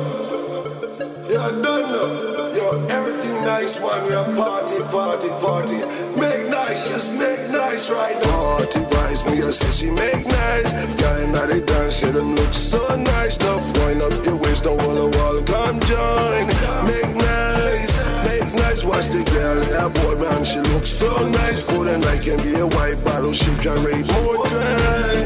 You 1.28 1.36
done 1.36 1.62
know. 1.92 2.52
Yo, 2.56 2.68
everything 2.90 3.38
nice 3.44 3.80
when 3.82 4.00
we 4.08 4.14
are 4.14 4.30
party, 4.36 4.80
party, 4.92 5.30
party. 5.44 5.80
Make 6.20 6.37
nice, 6.68 6.90
just 6.90 7.14
make 7.14 7.50
nice 7.50 7.90
right 7.90 8.16
now. 8.24 8.58
Party 8.58 8.80
wise, 8.92 9.26
me 9.26 9.38
I 9.42 9.52
say 9.52 9.72
she 9.72 9.92
make 9.92 10.26
nice. 10.26 10.72
Girl, 11.00 11.28
now 11.28 11.46
they 11.46 11.62
dance, 11.62 12.02
yeah, 12.02 12.12
them 12.12 12.36
look 12.36 12.54
so 12.54 12.82
nice. 12.96 13.40
Now 13.40 13.58
wind 13.80 14.02
up 14.02 14.26
your 14.26 14.36
waist, 14.36 14.64
don't 14.64 14.78
wall 14.84 15.10
wall, 15.10 15.42
come 15.44 15.80
join. 15.82 16.48
Make 16.92 17.14
nice, 17.16 17.92
make 18.28 18.48
nice. 18.64 18.84
Watch 18.84 19.08
the 19.10 19.24
girl, 19.34 19.58
yeah, 19.72 19.90
boy, 19.90 20.16
man, 20.22 20.46
she 20.46 20.60
looks 20.74 20.90
so 20.90 21.12
nice. 21.30 21.64
Good 21.70 21.88
and 21.88 22.06
I 22.06 22.18
can 22.18 22.38
be 22.44 22.54
a 22.56 22.68
white 22.68 23.00
bottle, 23.04 23.34
she 23.34 23.52
can 23.64 23.84
rate 23.84 24.08
more 24.14 24.38
time. 24.46 25.26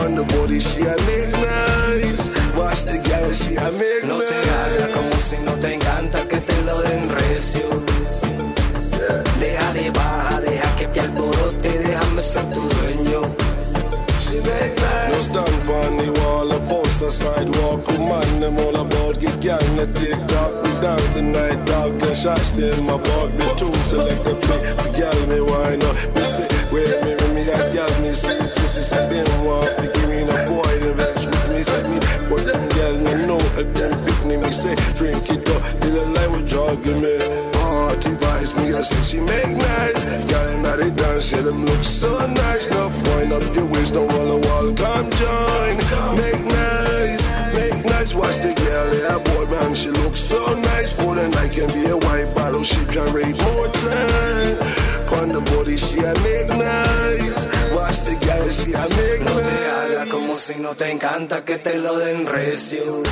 On 0.00 0.14
the 0.14 0.24
body, 0.34 0.60
she 0.60 0.80
a 0.80 0.96
make 1.08 1.32
nice. 1.32 2.56
Watch 2.56 2.84
the 2.84 2.98
girl, 3.08 3.32
she 3.32 3.56
a 3.56 3.70
make 3.72 4.04
nice. 4.04 4.08
No 4.08 4.18
te 4.20 4.50
hagas 4.56 4.90
como 4.94 5.12
si 5.28 5.36
no 5.44 5.54
te 5.62 5.74
encanta 5.74 6.24
que 6.28 6.40
te 6.40 6.62
lo 6.62 6.82
den 6.82 7.08
recio. 7.08 8.29
Nice. 14.80 15.12
No 15.12 15.20
stand 15.22 15.70
on 15.70 15.92
the 15.98 16.12
wall, 16.20 16.52
a 16.52 16.58
poster 16.68 17.10
sidewalk. 17.10 17.84
Command 17.84 18.42
them 18.42 18.58
all 18.58 18.76
about 18.76 19.18
get 19.20 19.40
gang 19.40 19.76
the 19.76 19.86
TikTok. 19.86 20.50
We 20.62 20.70
dance 20.80 21.10
the 21.10 21.22
night 21.22 21.64
dog 21.66 22.02
and 22.02 22.16
shots 22.16 22.52
them 22.52 22.84
my 22.86 22.96
bug. 22.96 23.32
The 23.32 23.46
two 23.56 23.74
select 23.86 24.24
the 24.24 24.34
play. 24.34 24.60
The 24.62 24.88
girl 24.98 25.20
me 25.26 25.40
wine 25.40 25.82
up. 25.82 25.96
Me 26.14 26.22
say, 26.22 26.48
wait 26.72 26.94
me, 27.04 27.12
me, 27.18 27.26
me, 27.34 27.42
a 27.50 27.72
girl 27.72 27.92
me 28.00 28.12
say, 28.12 28.38
pretty 28.56 28.82
say 28.82 29.08
them 29.08 29.44
want 29.44 29.70
me. 29.80 29.86
Give 29.92 30.08
me 30.08 30.24
no 30.24 30.36
boy, 30.48 30.72
the 30.78 30.94
vex 30.94 31.26
with 31.26 31.48
me. 31.50 31.62
Say 31.62 31.82
me, 31.88 31.98
but 32.28 32.46
them 32.46 32.62
girl 32.76 32.96
me 32.98 33.26
know 33.26 33.42
if 33.58 33.68
them 33.74 33.92
pick 34.04 34.20
me. 34.26 34.36
Me 34.36 34.50
say, 34.50 34.74
drink 34.94 35.28
it 35.30 35.48
up. 35.50 35.62
Did 35.80 35.94
a 35.94 36.04
line 36.14 36.32
with 36.32 36.46
jogging 36.48 37.00
me 37.00 37.59
two 37.96 38.16
pies, 38.16 38.54
me, 38.56 38.72
I 38.72 38.82
say 38.82 39.02
she 39.02 39.20
make 39.20 39.48
nice. 39.48 40.02
Got 40.30 40.46
it, 40.52 40.58
now 40.60 40.76
they 40.76 40.90
done, 40.90 41.22
said 41.22 41.44
them 41.44 41.64
look 41.64 41.82
so 41.84 42.10
nice. 42.26 42.70
Now 42.70 42.88
point 43.04 43.32
up 43.32 43.54
your 43.54 43.66
waist, 43.66 43.94
don't 43.94 44.08
roll 44.12 44.30
a 44.30 44.38
wall, 44.46 44.72
come 44.74 45.10
join. 45.10 45.76
Make 46.16 46.44
nice, 46.44 47.22
make 47.54 47.84
nice, 47.84 48.14
watch 48.14 48.38
the 48.38 48.52
girl, 48.54 48.88
yeah, 48.94 49.18
boy 49.18 49.44
man, 49.50 49.74
she 49.74 49.90
look 49.90 50.16
so 50.16 50.40
nice. 50.60 51.00
For 51.00 51.14
the 51.14 51.28
night 51.28 51.52
can 51.52 51.68
be 51.72 51.86
a 51.86 51.96
white 51.96 52.34
bottle, 52.34 52.64
she 52.64 52.84
can 52.86 53.12
rate 53.12 53.38
more 53.42 53.68
time. 53.68 54.58
On 55.20 55.28
the 55.28 55.40
body, 55.52 55.76
she 55.76 55.98
a 55.98 56.14
make 56.22 56.48
nice. 56.48 57.44
Watch 57.74 58.00
the 58.06 58.16
girl, 58.24 58.48
she 58.48 58.72
a 58.72 58.88
make 58.96 59.20
nice. 59.20 59.30
No 59.30 59.40
te 59.40 59.58
haga 59.68 60.10
como 60.10 60.32
si 60.34 60.54
no 60.60 60.74
te 60.74 60.90
encanta 60.90 61.44
que 61.44 61.58
te 61.58 61.78
lo 61.78 61.98
den 61.98 62.26
recio. 62.26 63.02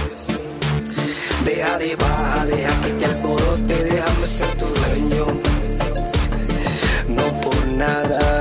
Deja 1.49 1.79
de 1.79 1.97
baja, 1.97 2.45
deja 2.45 2.81
que 2.83 2.91
te 2.91 3.07
alborote, 3.07 3.83
déjame 3.85 4.27
ser 4.27 4.49
tu 4.59 4.67
dueño. 4.67 5.27
No 7.09 7.41
por 7.41 7.67
nada 7.69 8.38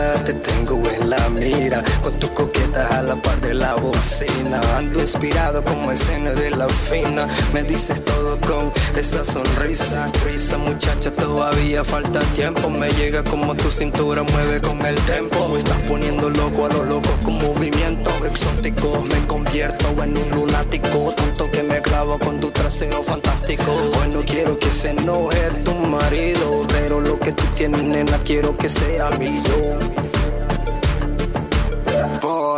la 1.07 1.29
mira, 1.29 1.83
con 2.03 2.13
tu 2.19 2.27
coqueta 2.33 2.99
a 2.99 3.01
la 3.01 3.15
par 3.15 3.39
de 3.39 3.53
la 3.53 3.75
bocina. 3.75 4.59
Ando 4.77 4.99
inspirado 4.99 5.63
como 5.63 5.91
escena 5.91 6.31
de 6.31 6.51
la 6.51 6.67
fina, 6.67 7.27
me 7.53 7.63
dices 7.63 8.03
todo 8.03 8.37
con 8.41 8.71
esa 8.95 9.23
sonrisa. 9.23 10.09
Risa 10.25 10.57
muchacha, 10.57 11.11
todavía 11.11 11.83
falta 11.83 12.19
tiempo, 12.35 12.69
me 12.69 12.89
llega 12.91 13.23
como 13.23 13.55
tu 13.55 13.71
cintura 13.71 14.23
mueve 14.23 14.59
con 14.61 14.85
el 14.85 14.95
tempo. 15.05 15.55
Estás 15.57 15.81
poniendo 15.87 16.29
loco 16.29 16.65
a 16.65 16.69
lo 16.69 16.83
loco 16.83 17.09
con 17.23 17.37
movimientos 17.37 18.13
exóticos, 18.25 19.07
me 19.09 19.25
convierto 19.27 19.87
en 20.03 20.17
un 20.17 20.29
lunático, 20.31 21.13
tanto 21.15 21.49
que 21.49 21.63
me 21.63 21.81
clavo 21.81 22.19
con 22.19 22.39
tu 22.39 22.51
trasero 22.51 23.01
fantástico. 23.03 23.71
Hoy 23.71 24.09
no 24.13 24.21
quiero 24.23 24.59
que 24.59 24.71
se 24.71 24.89
enoje 24.89 25.39
tu 25.63 25.73
marido, 25.73 26.65
pero 26.67 26.99
lo 26.99 27.17
que 27.19 27.31
tú 27.31 27.43
tienes, 27.55 27.83
nena, 27.83 28.17
quiero 28.25 28.57
que 28.57 28.67
sea 28.67 29.09
mío. 29.11 30.06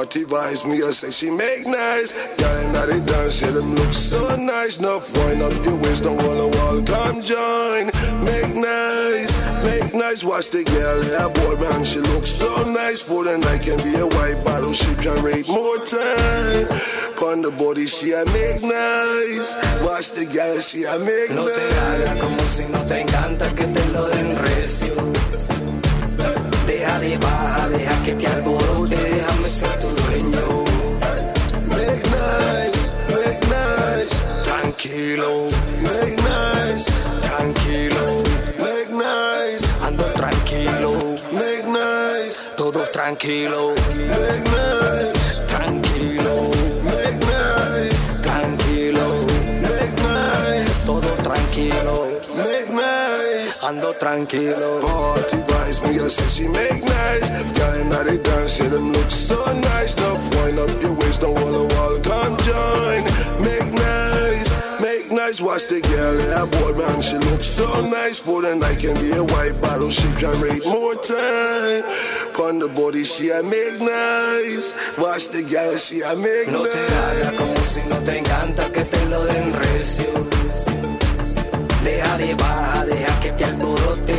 Party 0.10 0.26
vibes, 0.26 0.66
me 0.68 0.80
a 0.82 0.92
say 0.92 1.12
she 1.12 1.30
make 1.30 1.68
nice. 1.68 2.14
And 2.42 2.74
now 2.74 2.88
they 2.88 3.00
dance, 3.00 3.44
yeah, 3.44 3.52
them 3.52 3.76
look 3.76 3.94
so 3.94 4.36
nice. 4.38 4.80
Enough 4.80 5.16
wind 5.16 5.44
up 5.44 5.54
your 5.64 5.76
waist, 5.76 6.02
don't 6.02 6.18
wall 6.18 6.42
a 6.42 6.48
wall, 6.48 6.82
come 6.82 7.22
join. 7.22 7.86
Make 8.26 8.56
nice, 8.56 9.32
make 9.64 9.94
nice. 9.94 10.24
Watch 10.24 10.50
the 10.50 10.64
girl, 10.64 11.04
yeah, 11.06 11.30
boy, 11.30 11.62
man, 11.62 11.86
she 11.86 12.00
looks 12.00 12.32
so 12.32 12.50
nice. 12.64 13.08
For 13.08 13.24
the 13.24 13.38
night 13.38 13.62
can 13.62 13.78
be 13.84 13.94
a 14.02 14.08
white 14.08 14.44
bottle, 14.44 14.74
she 14.74 14.92
generate 14.96 15.48
more 15.48 15.78
time. 15.86 16.66
On 17.22 17.44
the 17.44 17.54
body, 17.56 17.86
she 17.86 18.14
a 18.14 18.26
make 18.34 18.64
nice. 18.64 19.54
Watch 19.86 20.14
the 20.18 20.26
girl, 20.26 20.60
she 20.60 20.86
a 20.86 20.98
make 20.98 21.30
No 21.30 21.46
te 21.46 21.54
hagas 21.54 22.16
nice. 22.16 22.20
como 22.20 22.42
si 22.50 22.64
no 22.66 22.82
te 22.88 23.02
encanta 23.02 23.48
que 23.54 23.68
te 23.68 23.86
lo 23.94 24.10
den 24.10 24.36
recio. 24.38 24.96
Deja 26.66 27.00
de 27.00 27.18
baja, 27.18 27.70
deja 27.70 28.04
que 28.04 28.14
te 28.14 28.28
alborote, 28.28 28.96
déjame 28.96 29.50
ser 29.50 29.80
tu 29.80 29.99
dueño. 30.20 30.66
Make 31.68 32.04
nice, 32.10 32.92
make 33.10 33.42
nice. 33.48 34.16
Tranquilo, 34.44 35.50
make 35.82 36.18
nice. 36.18 36.92
Tranquilo, 37.22 38.24
make 38.60 38.92
nice. 38.92 39.66
Ando 39.86 40.04
tranquilo, 40.16 40.94
make 41.32 41.66
nice. 41.68 42.52
Todo 42.58 42.82
tranquilo, 42.92 43.74
make 43.96 44.44
nice. 44.52 45.42
Tranquilo, 45.48 46.52
Ando 53.62 53.94
tranquilo. 54.00 54.80
Party 54.80 55.38
vibes, 55.38 55.80
me 55.86 55.98
a 55.98 56.10
say 56.10 56.30
she 56.30 56.48
make 56.48 56.82
nice. 56.84 57.30
Girl, 57.30 57.76
and 57.76 57.90
now 57.90 58.04
they 58.04 58.18
dance, 58.18 58.60
yeah, 58.60 58.70
them 58.70 58.94
look 58.94 59.12
so 59.12 59.36
nice. 59.54 59.98
Enough 59.98 60.36
wind 60.36 60.60
up 60.60 60.82
your 60.82 60.94
waist, 60.94 61.22
don't 61.22 61.34
wall 61.34 61.56
a 61.56 61.66
wall, 61.68 62.00
come 62.00 62.38
join. 62.38 63.04
Make 63.44 63.74
nice, 63.74 64.50
make 64.82 65.12
nice. 65.12 65.42
Watch 65.42 65.68
the 65.68 65.82
girl, 65.82 66.16
yeah, 66.18 66.46
boy, 66.56 66.74
man, 66.80 67.02
she 67.02 67.18
looks 67.18 67.48
so 67.48 67.68
nice. 67.86 68.18
For 68.20 68.42
the 68.42 68.56
night 68.56 68.80
can 68.80 68.96
be 68.96 69.12
a 69.12 69.24
white 69.24 69.60
bottle, 69.62 69.92
she 69.92 70.08
generate 70.16 70.66
more 70.66 70.96
time. 70.96 71.84
On 72.40 72.60
the 72.60 72.70
body, 72.74 73.04
she 73.04 73.30
a 73.30 73.44
make 73.44 73.80
nice. 73.82 74.72
Watch 74.98 75.30
the 75.30 75.44
girl, 75.44 75.76
she 75.76 76.02
a 76.02 76.16
make 76.16 76.48
No 76.48 76.64
te 76.64 76.72
hagas 76.72 77.24
nice. 77.26 77.38
como 77.38 77.58
si 77.60 77.90
no 77.90 77.96
te 78.06 78.18
encanta 78.20 78.72
que 78.72 78.86
te 78.86 79.06
lo 79.08 79.26
den 79.26 79.54
recio. 79.54 80.39
Deja 81.84 82.18
de 82.18 82.36
baja, 82.36 82.86
deja 82.86 83.20
que 83.22 83.32
te 83.32 83.46
alborote, 83.46 84.19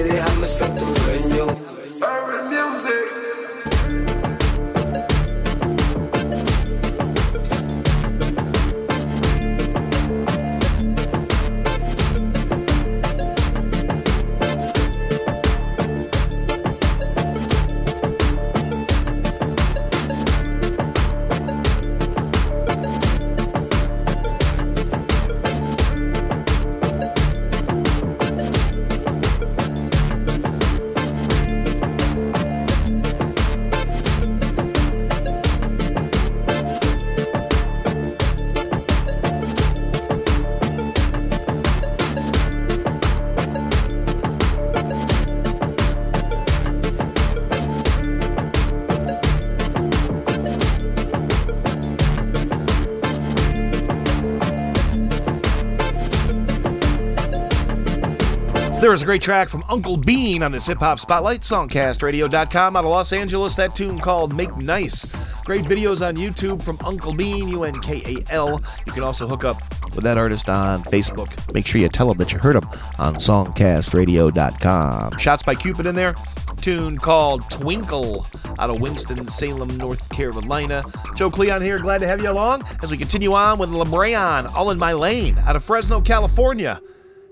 There 58.90 58.96
is 58.96 59.02
a 59.02 59.06
great 59.06 59.22
track 59.22 59.48
from 59.48 59.62
Unkal 59.62 60.04
Bean 60.04 60.42
on 60.42 60.50
this 60.50 60.66
hip 60.66 60.78
hop 60.78 60.98
spotlight, 60.98 61.42
songcastradio.com 61.42 62.74
out 62.74 62.84
of 62.84 62.90
Los 62.90 63.12
Angeles. 63.12 63.54
That 63.54 63.72
tune 63.72 64.00
called 64.00 64.34
Make 64.34 64.56
Nice. 64.56 65.06
Great 65.44 65.64
videos 65.64 66.04
on 66.04 66.16
YouTube 66.16 66.60
from 66.60 66.76
Unkal 66.78 67.16
Bean, 67.16 67.48
U 67.50 67.62
N 67.62 67.80
K 67.82 68.02
A 68.04 68.24
L. 68.32 68.60
You 68.84 68.92
can 68.92 69.04
also 69.04 69.28
hook 69.28 69.44
up 69.44 69.62
with 69.94 70.02
that 70.02 70.18
artist 70.18 70.48
on 70.48 70.82
Facebook. 70.82 71.30
Make 71.54 71.68
sure 71.68 71.80
you 71.80 71.88
tell 71.88 72.08
them 72.08 72.16
that 72.16 72.32
you 72.32 72.40
heard 72.40 72.56
him 72.56 72.68
on 72.98 73.14
songcastradio.com. 73.14 75.18
Shots 75.18 75.44
by 75.44 75.54
Cupid 75.54 75.86
in 75.86 75.94
there. 75.94 76.16
Tune 76.60 76.98
called 76.98 77.48
Twinkle 77.48 78.26
out 78.58 78.70
of 78.70 78.80
Winston-Salem, 78.80 79.76
North 79.76 80.08
Carolina. 80.08 80.82
Joe 81.14 81.30
Cleon 81.30 81.62
here, 81.62 81.78
glad 81.78 81.98
to 81.98 82.08
have 82.08 82.20
you 82.20 82.28
along 82.28 82.64
as 82.82 82.90
we 82.90 82.96
continue 82.96 83.34
on 83.34 83.60
with 83.60 83.70
Le'Breaun, 83.70 84.52
All 84.52 84.72
in 84.72 84.78
My 84.78 84.94
Lane 84.94 85.38
out 85.46 85.54
of 85.54 85.62
Fresno, 85.62 86.00
California. 86.00 86.82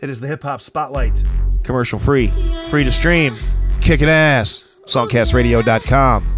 It 0.00 0.09
is 0.09 0.20
the 0.20 0.28
hip 0.28 0.44
hop 0.44 0.61
spotlight. 0.61 1.20
Commercial 1.62 1.98
free, 1.98 2.32
free 2.68 2.84
to 2.84 2.92
stream, 2.92 3.34
kicking 3.80 4.09
ass. 4.09 4.64
Songcastradio.com. 4.86 6.38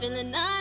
feeling 0.00 0.30
naughty 0.30 0.59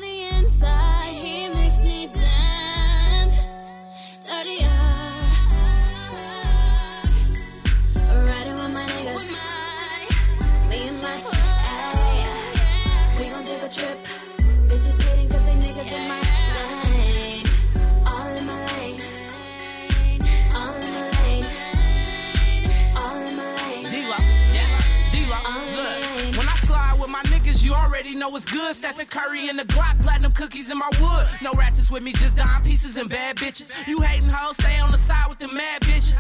it's 28.40 28.50
good. 28.50 28.74
Stephen 28.74 29.06
Curry 29.06 29.50
in 29.50 29.58
the 29.58 29.66
Glock, 29.66 30.00
platinum 30.00 30.32
cookies 30.32 30.72
in 30.72 30.78
my 30.78 30.90
wood. 31.02 31.28
No 31.42 31.52
ratchets 31.54 31.92
with 31.92 32.04
me, 32.04 32.14
just 32.14 32.36
dime 32.36 32.64
pieces 32.64 32.96
and 32.96 33.10
bad 33.10 33.36
bitches. 33.36 33.70
You 33.86 34.00
hating 34.00 34.30
hoes, 34.30 34.56
stay 34.56 34.80
on 34.80 34.92
the 34.92 34.98
side 34.98 35.28
with 35.28 35.40
the 35.40 35.50
mad 35.50 35.82
bitches. 35.82 36.16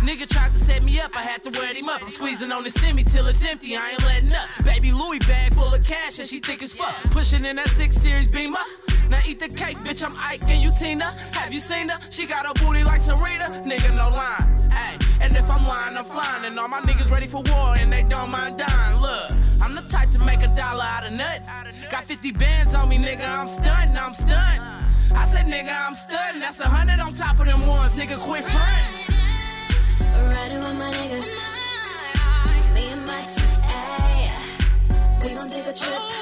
Nigga 0.00 0.28
tried 0.28 0.52
to 0.52 0.58
set 0.60 0.84
me 0.84 1.00
up, 1.00 1.16
I 1.16 1.22
had 1.22 1.42
to 1.42 1.50
wet 1.58 1.74
him 1.74 1.88
up. 1.88 2.02
I'm 2.02 2.10
squeezing 2.10 2.52
on 2.52 2.62
the 2.62 2.70
semi 2.70 3.02
till 3.02 3.26
it's 3.26 3.44
empty, 3.44 3.76
I 3.76 3.90
ain't 3.90 4.04
letting 4.04 4.32
up. 4.32 4.48
Baby 4.64 4.92
Louis 4.92 5.18
bag 5.20 5.54
full 5.54 5.74
of 5.74 5.84
cash 5.84 6.20
and 6.20 6.28
she 6.28 6.38
thick 6.38 6.62
as 6.62 6.72
fuck. 6.72 6.94
Pushing 7.10 7.44
in 7.44 7.56
that 7.56 7.68
6 7.68 7.96
Series 7.96 8.30
Beamer. 8.30 8.58
Now 9.08 9.18
eat 9.26 9.40
the 9.40 9.48
cake, 9.48 9.78
bitch, 9.78 10.06
I'm 10.06 10.14
Ike 10.18 10.48
and 10.48 10.62
you 10.62 10.70
Tina. 10.78 11.06
Have 11.32 11.52
you 11.52 11.60
seen 11.60 11.88
her? 11.88 11.98
She 12.10 12.26
got 12.26 12.46
a 12.46 12.54
booty 12.62 12.84
like 12.84 13.00
Serena. 13.00 13.46
Nigga, 13.66 13.90
no 13.96 14.08
line. 14.10 14.68
Ay, 14.70 14.96
and 15.20 15.34
if 15.34 15.50
I'm 15.50 15.66
lying, 15.66 15.96
I'm 15.96 16.04
flying. 16.04 16.44
And 16.44 16.58
all 16.60 16.68
my 16.68 16.80
niggas 16.82 17.10
ready 17.10 17.26
for 17.26 17.42
war 17.50 17.74
and 17.76 17.92
they 17.92 18.04
don't 18.04 18.30
mind 18.30 18.58
dying. 18.58 19.00
Look, 19.00 19.32
I'm 19.66 19.74
the 19.74 19.82
type 19.90 20.10
to 20.10 20.20
make 20.20 20.44
a 20.44 20.46
dollar 20.54 20.84
out 20.84 21.04
of 21.04 21.12
nut. 21.12 21.42
Got 21.90 22.04
50 22.04 22.30
bands 22.30 22.72
on 22.72 22.88
me, 22.88 22.98
nigga, 22.98 23.28
I'm 23.28 23.48
stunned, 23.48 23.98
I'm 23.98 24.12
stunned. 24.12 24.62
I 25.12 25.24
said, 25.24 25.46
nigga, 25.46 25.74
I'm 25.74 25.96
stunned. 25.96 26.40
That's 26.40 26.60
a 26.60 26.68
hundred 26.68 27.00
on 27.00 27.14
top 27.14 27.40
of 27.40 27.46
them 27.46 27.66
ones, 27.66 27.92
nigga, 27.94 28.16
quit 28.16 28.44
frontin'. 28.44 29.14
Riding 30.30 30.60
with 30.60 30.78
my 30.78 30.90
niggas. 30.92 31.30
Me 32.74 32.90
and 32.92 33.04
my 33.06 33.20
chicks, 33.22 33.58
ayy. 33.66 35.24
We 35.24 35.34
gon' 35.34 35.50
take 35.50 35.66
a 35.66 35.72
trip. 35.72 36.15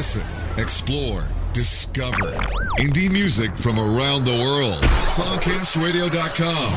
Listen, 0.00 0.24
explore, 0.56 1.22
discover 1.52 2.32
indie 2.78 3.12
music 3.12 3.54
from 3.58 3.78
around 3.78 4.24
the 4.24 4.32
world. 4.32 4.82
Songcastradio.com. 5.12 6.72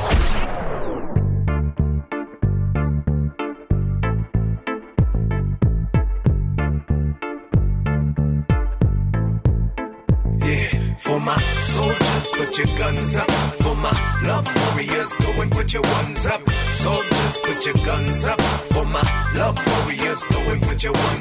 Yeah, 10.46 10.96
for 10.98 11.22
my 11.22 11.38
soldiers, 11.62 12.32
put 12.34 12.58
your 12.58 12.68
guns 12.78 13.16
up. 13.16 13.32
For 13.64 13.76
my 13.78 14.20
love 14.26 14.54
warriors, 14.54 15.16
go 15.16 15.32
and 15.42 15.50
put 15.50 15.72
your 15.72 15.84
ones 15.84 16.28
up. 16.28 16.42
Soldiers, 16.50 17.38
put 17.46 17.66
your 17.66 17.76
guns 17.86 18.26
up. 18.26 18.42
For 18.42 18.84
my 18.84 19.32
love 19.38 19.58
warriors, 19.66 20.26
go 20.26 20.40
and 20.52 20.62
put 20.62 20.84
your 20.84 20.92
ones 20.92 21.13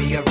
be 0.00 0.14
a 0.14 0.29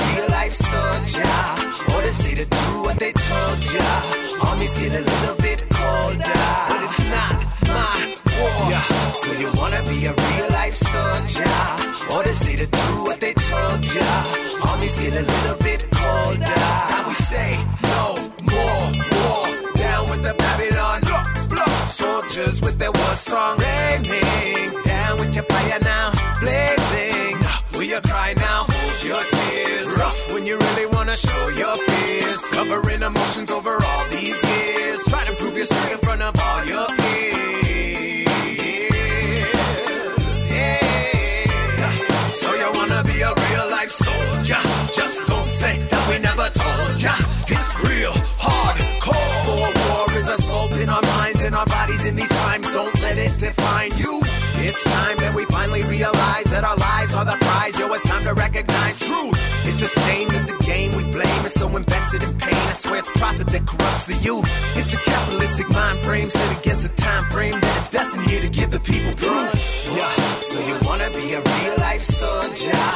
youth. 64.22 64.48
It's 64.76 64.92
a 64.94 64.96
capitalistic 64.98 65.68
mind 65.70 65.98
frame 66.00 66.28
set 66.28 66.58
against 66.58 66.84
a 66.84 66.88
time 66.90 67.24
frame 67.30 67.58
that 67.60 67.76
is 67.82 67.88
destined 67.88 68.26
here 68.26 68.40
to 68.40 68.48
give 68.48 68.70
the 68.70 68.80
people 68.80 69.12
proof. 69.14 69.50
Yeah, 69.96 70.12
so 70.40 70.58
you 70.68 70.76
wanna 70.86 71.08
be 71.10 71.34
a 71.34 71.40
real 71.40 71.76
life 71.78 72.02
soldier, 72.02 72.86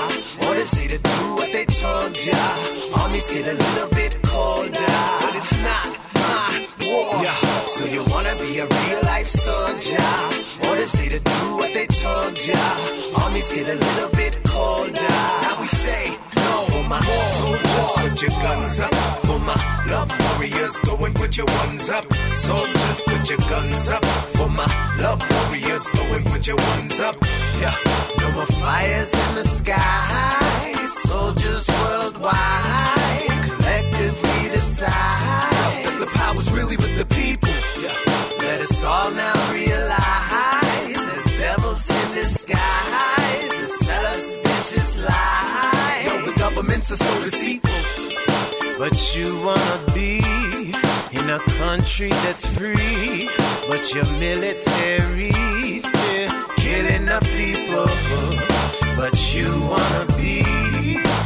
or 0.45 0.55
to 0.55 0.64
see 0.64 0.89
to 0.89 0.99
do 0.99 1.20
what 1.39 1.51
they 1.53 1.66
told 1.66 2.12
ya. 2.25 2.39
Armies 3.03 3.29
get 3.31 3.47
a 3.47 3.55
little 3.55 3.89
bit 3.91 4.12
colder, 4.22 4.99
but 5.22 5.35
it's 5.41 5.53
not 5.68 5.87
my 6.14 6.66
war. 6.87 7.22
Yeah, 7.22 7.64
so 7.64 7.85
you 7.85 8.05
wanna 8.12 8.35
be 8.37 8.59
a 8.59 8.66
real 8.66 9.01
life 9.03 9.29
soldier, 9.29 10.12
or 10.66 10.77
to 10.77 10.87
see 10.87 11.09
to 11.09 11.20
do 11.20 11.57
what 11.59 11.72
they 11.75 11.87
told 11.87 12.35
ya. 12.47 12.62
Armies 13.22 13.51
get 13.53 13.66
a 13.68 13.77
little 13.87 14.14
your 18.25 18.41
guns 18.41 18.81
up. 18.81 18.95
For 19.27 19.39
my 19.41 19.61
love 19.91 20.11
warriors, 20.20 20.79
go 20.81 20.97
and 21.05 21.14
put 21.14 21.37
your 21.37 21.47
ones 21.47 21.91
up. 21.91 22.05
Soldiers, 22.35 23.01
put 23.07 23.29
your 23.29 23.39
guns 23.51 23.89
up. 23.89 24.05
For 24.37 24.49
my 24.49 24.68
love 25.01 25.20
warriors, 25.31 25.89
go 25.91 26.03
and 26.14 26.25
put 26.27 26.47
your 26.47 26.57
ones 26.57 27.01
up. 27.01 27.16
Yeah, 27.61 27.77
no 28.20 28.33
more 28.33 28.47
fires 28.47 29.12
in 29.12 29.35
the 29.35 29.47
sky. 29.47 30.72
Soldiers 31.09 31.68
worldwide, 31.68 33.43
collectively 33.49 34.49
decide 34.51 35.85
that 35.85 35.97
the 36.01 36.07
power's 36.07 36.51
really 36.51 36.77
with 36.77 36.97
the 36.97 37.07
people. 37.07 37.55
Yeah. 37.83 37.97
Let 38.39 38.61
us 38.61 38.85
all 38.85 39.11
now 39.11 39.53
realize 39.53 41.01
there's 41.09 41.41
devils 41.41 41.91
in 41.91 42.14
disguise 42.14 43.53
that 43.61 43.72
sell 43.85 44.07
us 44.07 44.37
vicious 44.37 44.97
lies. 44.97 46.07
Yo, 46.07 46.27
the 46.31 46.39
governments 46.39 46.91
are 46.91 46.97
so 46.97 47.22
deceitful, 47.22 47.64
but 48.79 49.14
you 49.14 49.39
wanna 49.41 49.79
be 49.95 50.18
in 51.12 51.31
a 51.31 51.39
country 51.59 52.09
that's 52.25 52.47
free, 52.47 53.31
but 53.68 53.95
your 53.95 54.05
military 54.18 55.31
still 55.79 56.31
killing 56.57 57.07
the 57.07 57.20
people. 57.37 57.89
But 58.97 59.35
you 59.35 59.49
wanna 59.61 60.07
be 60.16 60.41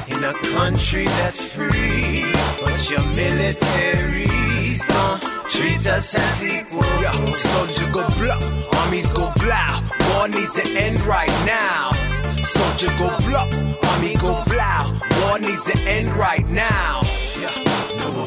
in 0.09 0.25
a 0.25 0.35
country 0.57 1.05
that's 1.05 1.45
free, 1.45 2.25
but 2.65 2.91
your 2.91 3.05
militaries 3.17 4.87
don't 4.89 5.23
treat 5.49 5.87
us 5.87 6.15
as 6.15 6.45
equal. 6.45 6.85
Yo, 7.03 7.13
soldier 7.37 7.91
go 7.93 8.07
blah, 8.19 8.39
armies 8.81 9.11
go 9.11 9.33
blah. 9.37 9.83
War 10.11 10.29
needs 10.29 10.53
to 10.55 10.65
end 10.77 11.01
right 11.03 11.37
now. 11.47 11.93
Soldier 12.43 12.93
go 12.99 13.09
blah, 13.27 13.49
army 13.91 14.17
go 14.17 14.43
blah. 14.47 14.91
War 15.23 15.39
needs 15.39 15.65
to 15.65 15.79
end 15.87 16.13
right 16.15 16.47
now. 16.49 17.03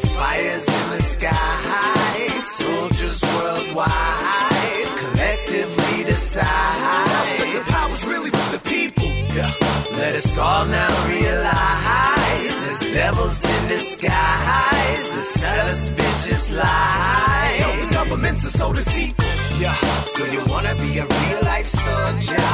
Fires 0.00 0.66
in 0.68 0.90
the 0.90 1.02
sky. 1.02 2.40
Soldiers 2.40 3.22
worldwide 3.22 4.86
collectively 4.96 6.04
decide. 6.04 7.38
But 7.38 7.52
the 7.52 7.64
power's 7.72 8.04
really 8.04 8.30
with 8.30 8.52
the 8.52 8.58
people. 8.58 9.08
Yeah. 9.36 9.52
Let 9.98 10.14
us 10.14 10.38
all 10.38 10.66
now 10.66 11.08
realize 11.08 12.54
there's 12.64 12.94
devils 12.94 13.44
in 13.44 13.68
disguise 13.68 15.06
that 15.14 15.26
sell 15.38 15.66
us 15.68 15.88
vicious 15.90 16.50
lies. 16.50 17.60
Yo, 17.60 17.86
the 17.86 17.94
governments 17.94 18.46
are 18.46 18.56
so 18.62 18.72
deceitful. 18.72 19.24
Yeah. 19.60 19.74
So 20.06 20.24
you 20.26 20.42
wanna 20.46 20.74
be 20.76 20.98
a 20.98 21.06
real 21.06 21.40
life 21.42 21.66
soldier, 21.66 22.48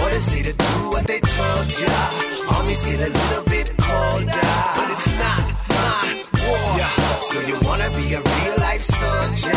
or 0.00 0.08
to 0.10 0.20
see 0.20 0.42
to 0.42 0.52
do 0.52 0.90
what 0.90 1.06
they 1.06 1.20
told 1.20 1.80
ya? 1.80 2.56
Armies 2.56 2.82
get 2.84 3.00
a 3.00 3.10
little 3.10 3.44
bit 3.44 3.76
colder, 3.76 4.50
but 4.76 4.90
it's 4.90 5.06
not. 5.18 5.55
So 7.36 7.42
you 7.42 7.58
wanna 7.68 7.90
be 7.90 8.14
a 8.14 8.22
real 8.22 8.56
life 8.60 8.80
soldier, 8.80 9.52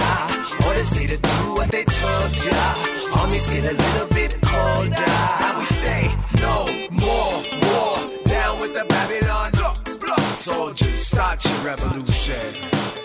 or 0.67 0.83
see 0.83 1.07
to 1.07 1.15
do 1.15 1.39
what 1.55 1.71
they 1.71 1.85
told 1.85 2.31
ya? 2.43 2.75
Armies 3.15 3.47
get 3.47 3.71
a 3.71 3.73
little 3.73 4.07
bit 4.13 4.35
colder. 4.41 5.07
Now 5.39 5.57
we 5.57 5.63
say 5.63 6.13
no 6.41 6.55
more 6.91 7.35
war. 7.63 7.95
Down 8.25 8.59
with 8.59 8.73
the 8.73 8.83
Babylon. 8.83 9.51
Blah. 9.53 10.17
Soldiers, 10.33 10.99
start 11.07 11.45
your 11.45 11.59
revolution. 11.59 12.53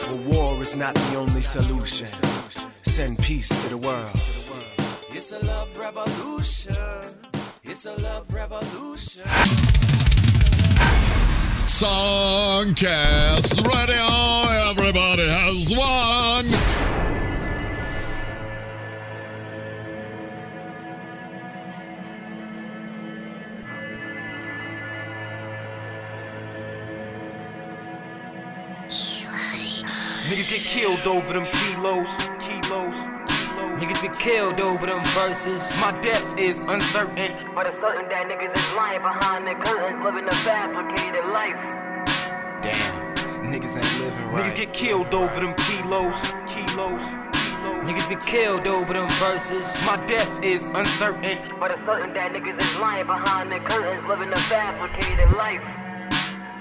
For 0.07 0.17
war 0.17 0.61
is 0.61 0.75
not 0.75 0.97
the 0.97 1.19
only 1.19 1.43
solution. 1.43 2.09
Send 2.83 3.21
peace 3.21 3.51
to 3.63 3.69
the 3.69 3.79
world. 3.79 4.11
It's 5.11 5.31
a 5.31 5.39
love 5.47 5.71
revolution. 5.79 6.75
It's 7.63 7.87
a 7.87 7.95
love 8.01 8.27
revolution. 8.35 9.23
Songcast 11.75 13.57
Radio, 13.67 13.97
oh, 14.09 14.71
everybody 14.71 15.27
has 15.27 15.69
one. 15.77 16.47
Niggas 30.29 30.49
get 30.49 30.61
killed 30.61 31.01
over 31.09 31.33
them 31.33 31.49
kilos, 31.51 32.17
kilos. 32.39 33.14
Niggas 33.85 34.01
get 34.01 34.19
killed 34.19 34.61
over 34.61 34.87
them 34.87 35.05
verses. 35.13 35.61
My 35.79 35.93
death 36.01 36.39
is 36.39 36.59
uncertain. 36.59 37.37
But 37.55 37.67
it's 37.67 37.79
certain 37.79 38.09
that 38.09 38.25
niggas 38.29 38.57
is 38.57 38.75
lying 38.75 39.03
behind 39.03 39.47
the 39.47 39.53
curtains, 39.63 40.03
living 40.03 40.25
a 40.27 40.35
fabricated 40.37 41.27
life. 41.27 41.61
Damn, 42.63 43.53
niggas 43.53 43.77
ain't 43.77 44.01
living 44.01 44.33
right. 44.33 44.51
Niggas 44.51 44.57
get 44.57 44.73
killed 44.73 45.13
over 45.13 45.39
them 45.39 45.53
kilos, 45.69 46.19
kilos, 46.49 47.05
kilos. 47.37 47.85
Niggas 47.85 48.09
get 48.09 48.25
killed 48.25 48.67
over 48.67 48.95
them 48.95 49.11
verses. 49.21 49.71
My 49.85 50.03
death 50.07 50.43
is 50.43 50.65
uncertain. 50.65 51.37
But 51.61 51.71
it's 51.71 51.85
certain 51.85 52.15
that 52.15 52.33
niggas 52.33 52.59
is 52.59 52.77
lying 52.79 53.05
behind 53.05 53.53
the 53.53 53.61
curtains, 53.69 54.03
living 54.09 54.33
a 54.33 54.41
fabricated 54.49 55.31
life. 55.37 55.84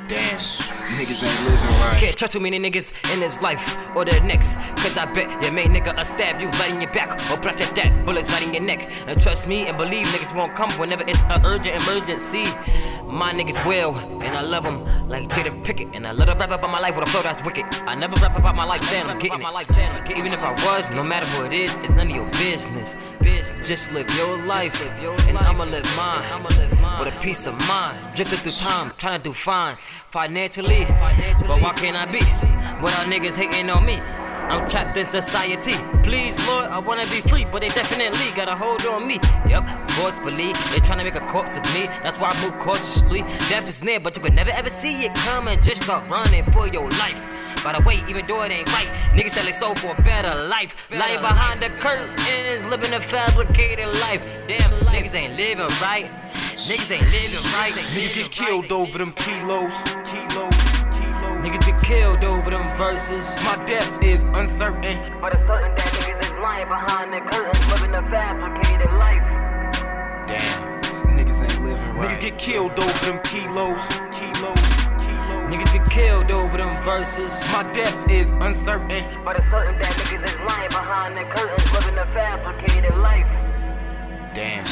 Damn, 0.10 0.38
niggas 0.38 1.24
ain't 1.24 1.42
living 1.46 1.80
right. 1.80 1.98
Can't 1.98 2.18
trust 2.18 2.34
too 2.34 2.42
many 2.42 2.60
niggas 2.60 2.92
in 3.14 3.22
this 3.22 3.42
life 3.42 3.78
or 3.96 4.04
the 4.04 4.20
next. 4.20 4.56
Cause 4.84 4.98
I 4.98 5.06
bet 5.06 5.42
your 5.42 5.54
main 5.54 5.70
nigga 5.70 5.96
will 5.96 6.04
stab 6.04 6.42
you 6.42 6.50
right 6.60 6.72
in 6.72 6.82
your 6.82 6.92
back 6.92 7.12
or 7.32 7.38
block 7.38 7.56
that 7.58 7.74
that 7.76 8.06
bullets 8.06 8.30
right 8.30 8.44
in 8.44 8.54
your 8.54 8.64
neck. 8.64 8.90
And 9.08 9.22
trust 9.22 9.48
me 9.48 9.66
and 9.66 9.78
believe 9.78 10.06
niggas 10.08 10.36
won't 10.36 10.56
come 10.56 10.72
whenever 10.72 11.04
it's 11.08 11.24
an 11.30 11.46
urgent 11.46 11.82
emergency. 11.84 12.44
My 13.08 13.32
niggas 13.32 13.66
will, 13.66 13.96
and 14.22 14.36
I 14.36 14.42
love 14.42 14.64
them 14.64 15.08
like 15.08 15.30
Jada 15.30 15.64
Pinkett. 15.64 15.96
And 15.96 16.06
I 16.06 16.12
let 16.12 16.28
her 16.28 16.36
rap 16.36 16.52
about 16.52 16.70
my 16.70 16.80
life 16.80 16.98
with 16.98 17.08
a 17.08 17.12
flow 17.12 17.22
that's 17.22 17.42
wicked. 17.44 17.66
I 17.86 17.96
never 17.96 18.16
rap 18.20 18.38
about 18.38 18.56
my 18.56 18.66
life 18.66 18.84
saying 18.84 19.06
I'm 19.06 19.20
getting 19.20 19.40
it. 19.40 20.18
Even 20.18 20.34
if 20.34 20.40
I 20.40 20.50
was, 20.50 20.96
no 20.96 21.04
matter 21.04 21.28
who 21.28 21.46
it 21.46 21.54
is, 21.54 21.76
it's 21.78 21.90
none 21.92 22.10
of 22.10 22.16
your 22.16 22.30
business. 22.32 22.98
Business. 23.22 23.68
Just 23.68 23.92
live 23.94 24.10
your 24.18 24.38
life, 24.46 24.78
live 24.82 25.02
your 25.02 25.14
and 25.30 25.38
I'ma 25.38 25.64
live 25.64 25.86
mine. 25.96 26.24
With 27.00 27.14
a 27.14 27.20
peace 27.20 27.48
of 27.48 27.58
mind, 27.68 28.16
drifting 28.16 28.40
through 28.40 28.52
time, 28.52 28.92
trying 28.98 29.18
to 29.18 29.24
do 29.24 29.34
fine 29.34 29.78
financially. 30.10 30.86
But 30.86 31.62
why 31.62 31.74
can't 31.76 31.98
I 31.98 32.06
be 32.06 32.20
without 32.82 33.08
niggas 33.08 33.36
hating 33.36 33.70
on 33.70 33.86
me? 33.86 33.96
I'm 33.96 34.70
trapped 34.70 34.98
in 34.98 35.06
society. 35.06 35.74
Please, 36.04 36.38
Lord, 36.48 36.66
I 36.66 36.78
wanna 36.78 37.08
be 37.08 37.22
free, 37.22 37.46
but 37.46 37.62
they 37.62 37.70
definitely 37.70 38.30
got 38.36 38.50
a 38.50 38.56
hold 38.56 38.86
on 38.86 39.08
me. 39.08 39.20
Yup, 39.48 39.66
forcefully. 39.92 40.54
They 40.72 40.80
trying 40.80 40.98
to 41.00 41.06
make 41.06 41.16
a 41.16 41.26
corpse 41.28 41.56
of 41.56 41.64
me. 41.74 41.86
That's 42.04 42.18
why 42.20 42.32
I 42.32 42.44
move 42.44 42.60
cautiously. 42.60 43.22
Death 43.50 43.68
is 43.70 43.82
near, 43.82 44.00
but 44.00 44.16
you 44.18 44.22
could 44.22 44.36
never 44.36 44.52
ever 44.52 44.70
see 44.70 45.06
it 45.06 45.16
coming. 45.16 45.62
Just 45.62 45.84
start 45.84 46.10
running 46.10 46.44
for 46.52 46.68
your 46.68 46.90
life. 46.92 47.26
By 47.64 47.72
the 47.72 47.82
way, 47.86 48.04
even 48.10 48.28
though 48.28 48.44
it 48.44 48.52
ain't 48.52 48.68
right, 48.74 48.88
niggas 49.16 49.32
sell 49.32 49.46
their 49.46 49.54
soul 49.54 49.74
for 49.76 49.96
a 49.96 50.02
better 50.02 50.36
life. 50.50 50.76
Lying 50.92 51.22
behind 51.22 51.62
the 51.62 51.70
curtains, 51.80 52.68
living 52.70 52.94
a 52.94 53.00
fabricated 53.00 53.88
life. 54.02 54.22
Damn, 54.50 54.70
niggas 54.88 55.16
ain't 55.16 55.38
living 55.38 55.72
right. 55.82 56.12
Niggas 56.54 56.92
ain't 56.92 57.10
living 57.10 57.52
right. 57.54 57.72
Niggas 57.96 58.16
get 58.16 58.32
killed 58.32 58.72
over 58.74 58.98
them 58.98 59.14
kilos, 59.14 59.80
kilos, 60.04 60.54
kilos. 60.92 61.40
Niggas 61.40 61.66
get 61.66 61.82
killed 61.84 62.24
over 62.26 62.50
them 62.50 62.68
verses. 62.76 63.34
My 63.46 63.56
death 63.66 64.04
is 64.04 64.26
uncertain. 64.36 65.00
But 65.22 65.34
it's 65.34 65.48
certain 65.48 65.74
that 65.76 65.88
niggas 65.88 66.26
is 66.26 66.32
lying 66.44 66.68
behind 66.68 67.14
the 67.14 67.22
curtains, 67.32 67.66
living 67.72 67.96
a 67.96 68.04
fabricated 68.10 68.92
life. 69.00 69.24
Damn, 70.28 70.82
niggas 71.18 71.42
ain't 71.42 71.64
living 71.64 71.96
right. 71.96 72.10
Niggas 72.10 72.20
get 72.20 72.38
killed 72.38 72.78
over 72.78 73.06
them 73.06 73.22
kilos, 73.24 73.88
kilos. 74.12 74.63
Niggas 75.54 75.72
get 75.72 75.92
killed 75.92 76.32
over 76.32 76.58
them 76.58 76.84
verses. 76.84 77.40
My 77.52 77.62
death 77.74 78.10
is 78.10 78.32
uncertain. 78.32 79.06
But 79.24 79.38
it's 79.38 79.48
certain 79.52 79.78
that 79.78 79.94
niggas 79.94 80.26
is 80.26 80.36
lying 80.48 80.70
behind 80.70 81.16
the 81.16 81.26
curtains, 81.26 81.72
living 81.74 81.96
a 82.00 82.08
fabricated 82.08 82.98
life. 82.98 83.30
Damn, 84.34 84.66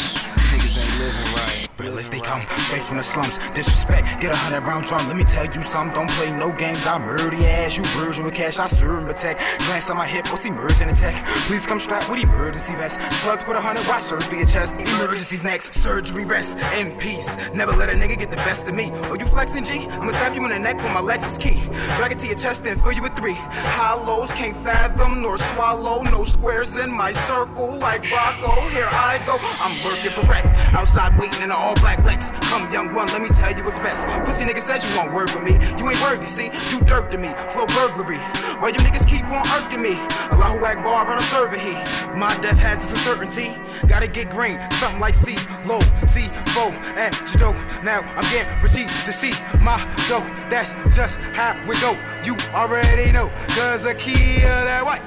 niggas 0.71 0.83
ain't 0.83 0.99
living 0.99 1.33
right. 1.33 1.67
They 2.11 2.19
come 2.19 2.45
straight 2.57 2.81
from 2.81 2.97
the 2.97 3.03
slums. 3.03 3.37
Disrespect, 3.53 4.21
get 4.21 4.33
a 4.33 4.35
hundred 4.35 4.61
round 4.61 4.85
drum. 4.85 5.07
Let 5.07 5.17
me 5.17 5.23
tell 5.23 5.45
you 5.45 5.63
something. 5.63 5.93
Don't 5.93 6.09
play 6.11 6.31
no 6.31 6.51
games. 6.51 6.85
I 6.85 6.97
murder 6.97 7.35
your 7.37 7.47
ass. 7.47 7.77
You 7.77 7.83
virgin 7.85 8.25
with 8.25 8.33
cash. 8.33 8.59
I 8.59 8.67
serve 8.67 8.97
and 8.97 9.07
protect. 9.07 9.39
Glance 9.65 9.89
on 9.89 9.97
my 9.97 10.07
hip. 10.07 10.25
What's 10.31 10.45
emerging 10.45 10.89
attack? 10.89 11.25
Please 11.45 11.65
come 11.65 11.79
strapped 11.79 12.09
with 12.09 12.21
emergency 12.21 12.73
vest. 12.73 12.99
Slugs 13.21 13.43
put 13.43 13.55
a 13.55 13.61
hundred. 13.61 13.85
Why 13.85 13.99
surgery 13.99 14.39
your 14.39 14.47
chest? 14.47 14.73
Emergencies 14.73 15.43
next. 15.43 15.73
Surgery 15.75 16.25
rest 16.25 16.57
in 16.57 16.97
peace. 16.97 17.29
Never 17.53 17.71
let 17.73 17.89
a 17.89 17.93
nigga 17.93 18.17
get 18.17 18.31
the 18.31 18.37
best 18.37 18.67
of 18.67 18.73
me. 18.73 18.89
Oh, 18.93 19.13
you 19.13 19.25
flexing 19.25 19.63
G? 19.63 19.87
I'ma 19.87 20.11
stab 20.11 20.33
you 20.33 20.43
in 20.43 20.49
the 20.49 20.59
neck 20.59 20.77
with 20.77 20.91
my 20.91 21.01
Lexus 21.01 21.39
key. 21.39 21.61
Drag 21.95 22.11
it 22.11 22.19
to 22.19 22.27
your 22.27 22.37
chest 22.37 22.65
and 22.65 22.81
fill 22.81 22.93
you 22.93 23.03
with 23.03 23.15
three. 23.15 23.35
Hollows 23.35 24.31
can't 24.31 24.57
fathom 24.57 25.21
nor 25.21 25.37
swallow. 25.37 26.01
No 26.01 26.23
squares 26.23 26.77
in 26.77 26.91
my 26.91 27.11
circle 27.11 27.77
like 27.77 28.09
Rocco. 28.11 28.67
Here 28.69 28.89
I 28.89 29.21
go. 29.25 29.37
I'm 29.39 29.75
working 29.85 30.11
for 30.11 30.27
wreck. 30.27 30.45
Outside 30.73 31.17
waiting 31.19 31.41
in 31.41 31.51
an 31.51 31.51
all 31.51 31.75
black 31.75 32.03
Lex. 32.03 32.29
Come, 32.49 32.71
young 32.71 32.93
one, 32.93 33.07
let 33.07 33.21
me 33.21 33.29
tell 33.29 33.55
you 33.55 33.63
what's 33.63 33.79
best. 33.79 34.05
Pussy 34.25 34.45
nigga 34.45 34.61
says 34.61 34.85
you 34.85 34.95
won't 34.95 35.13
work 35.13 35.33
with 35.33 35.43
me. 35.43 35.53
You 35.77 35.89
ain't 35.89 36.01
worthy, 36.01 36.27
see? 36.27 36.51
You 36.71 36.79
dirt 36.81 37.11
to 37.11 37.17
me. 37.17 37.29
Flow 37.51 37.65
burglary. 37.67 38.17
Why 38.59 38.69
you 38.69 38.79
niggas 38.79 39.07
keep 39.07 39.25
on 39.25 39.45
irking 39.47 39.81
me? 39.81 39.95
Allahu 40.31 40.63
Akbar 40.63 41.07
on 41.07 41.17
a 41.17 41.21
server 41.21 41.57
he. 41.57 41.73
My 42.17 42.37
death 42.41 42.57
has 42.57 42.77
its 42.83 42.91
uncertainty. 42.91 43.55
Gotta 43.87 44.07
get 44.07 44.29
green, 44.29 44.59
something 44.73 44.99
like 44.99 45.15
C, 45.15 45.35
low, 45.65 45.81
C, 46.05 46.27
four, 46.53 46.71
and 46.95 47.13
Jado. 47.27 47.53
Now 47.83 48.01
I'm 48.15 48.23
guaranteed 48.31 48.89
to 49.05 49.13
see 49.13 49.31
my 49.61 49.77
dough. 50.07 50.25
That's 50.49 50.75
just 50.95 51.17
how 51.33 51.57
we 51.67 51.79
go. 51.79 51.97
You 52.23 52.35
already 52.53 53.11
know. 53.11 53.31
Cause 53.49 53.85
a 53.85 53.93
key 53.93 54.35
of 54.35 54.65
that 54.69 54.85
white. 54.85 55.01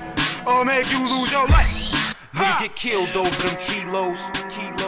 Or 0.47 0.65
make 0.65 0.91
you 0.91 1.01
lose 1.01 1.33
your 1.33 1.47
life. 1.49 1.71
Niggas 2.35 2.61
get 2.61 2.77
killed 2.77 3.17
over 3.17 3.31
them 3.43 3.57
kilos, 3.63 4.23
kilos. 4.51 4.84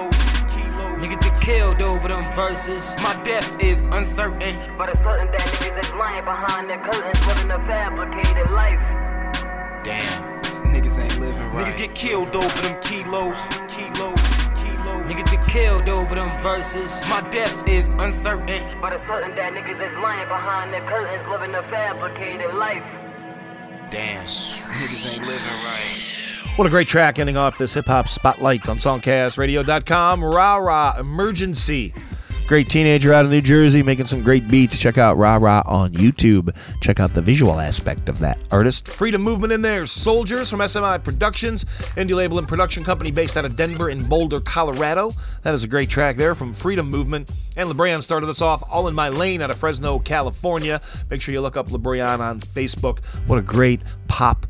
Niggas 0.97 1.21
get 1.21 1.41
killed 1.43 1.83
over 1.83 2.09
them 2.09 2.25
verses. 2.35 2.97
My 3.03 3.21
death 3.23 3.63
is 3.63 3.83
uncertain. 3.93 4.57
But 4.79 4.89
it's 4.89 5.03
certain 5.03 5.31
that 5.31 5.41
niggas 5.41 5.85
is 5.85 5.93
lying 5.93 6.25
behind 6.25 6.71
the 6.71 6.77
curtains, 6.77 7.27
living 7.27 7.51
a 7.51 7.59
fabricated 7.67 8.51
life. 8.51 8.81
Damn, 9.85 10.43
niggas 10.73 10.99
ain't 10.99 11.21
living 11.21 11.53
right. 11.53 11.67
Niggas 11.67 11.77
get 11.77 11.95
killed 11.95 12.35
over 12.35 12.63
them 12.63 12.81
kilos, 12.81 13.37
kilos, 13.69 14.23
kilos. 14.57 15.05
Niggas 15.05 15.31
get 15.31 15.47
killed 15.47 15.91
over 15.91 16.15
them 16.15 16.31
verses. 16.41 16.91
My 17.11 17.21
death 17.31 17.69
is 17.69 17.91
uncertain. 17.99 18.81
But 18.81 18.95
it's 18.95 19.07
certain 19.07 19.37
that 19.37 19.53
niggas 19.53 19.79
is 19.79 19.99
lying 19.99 20.27
behind 20.29 20.73
the 20.73 20.81
curtains, 20.89 21.29
living 21.29 21.55
a 21.55 21.63
fabricated 21.65 22.55
life. 22.55 22.89
Damn, 23.91 24.25
niggas 24.25 25.13
ain't 25.13 25.27
living 25.27 25.59
right. 25.63 26.26
What 26.57 26.67
a 26.67 26.71
great 26.71 26.89
track 26.89 27.19
ending 27.19 27.37
off 27.37 27.59
this 27.59 27.75
hip 27.75 27.85
hop 27.85 28.09
spotlight 28.09 28.67
on 28.67 28.79
songcastradio.com. 28.79 30.25
Ra 30.25 30.57
Ra 30.57 30.95
Emergency. 30.99 31.93
Great 32.47 32.71
teenager 32.71 33.13
out 33.13 33.27
of 33.27 33.31
New 33.31 33.43
Jersey 33.43 33.83
making 33.83 34.07
some 34.07 34.23
great 34.23 34.49
beats. 34.49 34.79
Check 34.79 34.97
out 34.97 35.19
Ra 35.19 35.37
Ra 35.37 35.63
on 35.67 35.93
YouTube. 35.93 36.57
Check 36.81 36.99
out 36.99 37.13
the 37.13 37.21
visual 37.21 37.61
aspect 37.61 38.09
of 38.09 38.21
that 38.21 38.39
artist. 38.51 38.89
Freedom 38.89 39.21
Movement 39.21 39.53
in 39.53 39.61
there. 39.61 39.85
Soldiers 39.85 40.51
from 40.51 40.61
SMI 40.61 41.05
Productions, 41.05 41.67
indie 41.97 42.15
label 42.15 42.39
and 42.39 42.49
production 42.49 42.83
company 42.85 43.11
based 43.11 43.37
out 43.37 43.45
of 43.45 43.55
Denver 43.55 43.91
and 43.91 44.09
Boulder, 44.09 44.41
Colorado. 44.41 45.11
That 45.43 45.53
is 45.53 45.63
a 45.63 45.69
great 45.69 45.91
track 45.91 46.17
there 46.17 46.35
from 46.35 46.55
Freedom 46.55 46.89
Movement. 46.89 47.29
And 47.59 47.69
Le'Breaun 47.69 48.03
started 48.03 48.31
us 48.31 48.41
off 48.41 48.63
all 48.71 48.89
in 48.89 48.95
my 48.95 49.11
lane 49.11 49.43
out 49.43 49.51
of 49.51 49.59
Fresno, 49.59 49.99
California. 49.99 50.81
Make 51.11 51.21
sure 51.21 51.35
you 51.35 51.43
look 51.43 51.59
up 51.59 51.69
Le'Breaun 51.69 52.21
on 52.21 52.41
Facebook. 52.41 53.05
What 53.27 53.39
a 53.39 53.43
great 53.43 53.83
pop, 54.09 54.47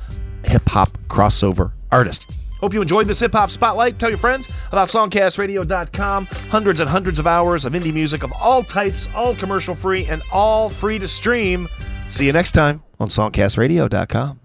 hip 0.47 0.69
hop 0.69 0.91
crossover 1.09 1.73
artist. 1.91 2.39
Hope 2.61 2.73
you 2.73 2.81
enjoyed 2.81 3.07
this 3.07 3.21
hip 3.21 3.33
hop 3.33 3.51
spotlight. 3.51 3.99
Tell 3.99 4.09
your 4.09 4.19
friends 4.19 4.49
about 4.69 4.89
songcastradio.com. 4.89 6.27
Hundreds 6.27 6.81
and 6.81 6.89
hundreds 6.89 7.19
of 7.19 7.27
hours 7.27 7.65
of 7.65 7.75
indie 7.75 7.93
music 7.93 8.23
of 8.23 8.33
all 8.33 8.63
types, 8.63 9.09
all 9.15 9.35
commercial 9.35 9.75
free, 9.75 10.07
and 10.07 10.23
all 10.33 10.69
free 10.69 10.99
to 10.99 11.09
stream. 11.09 11.69
See 12.09 12.27
you 12.27 12.33
next 12.33 12.53
time 12.53 12.83
on 12.99 13.09
songcastradio.com. 13.09 14.41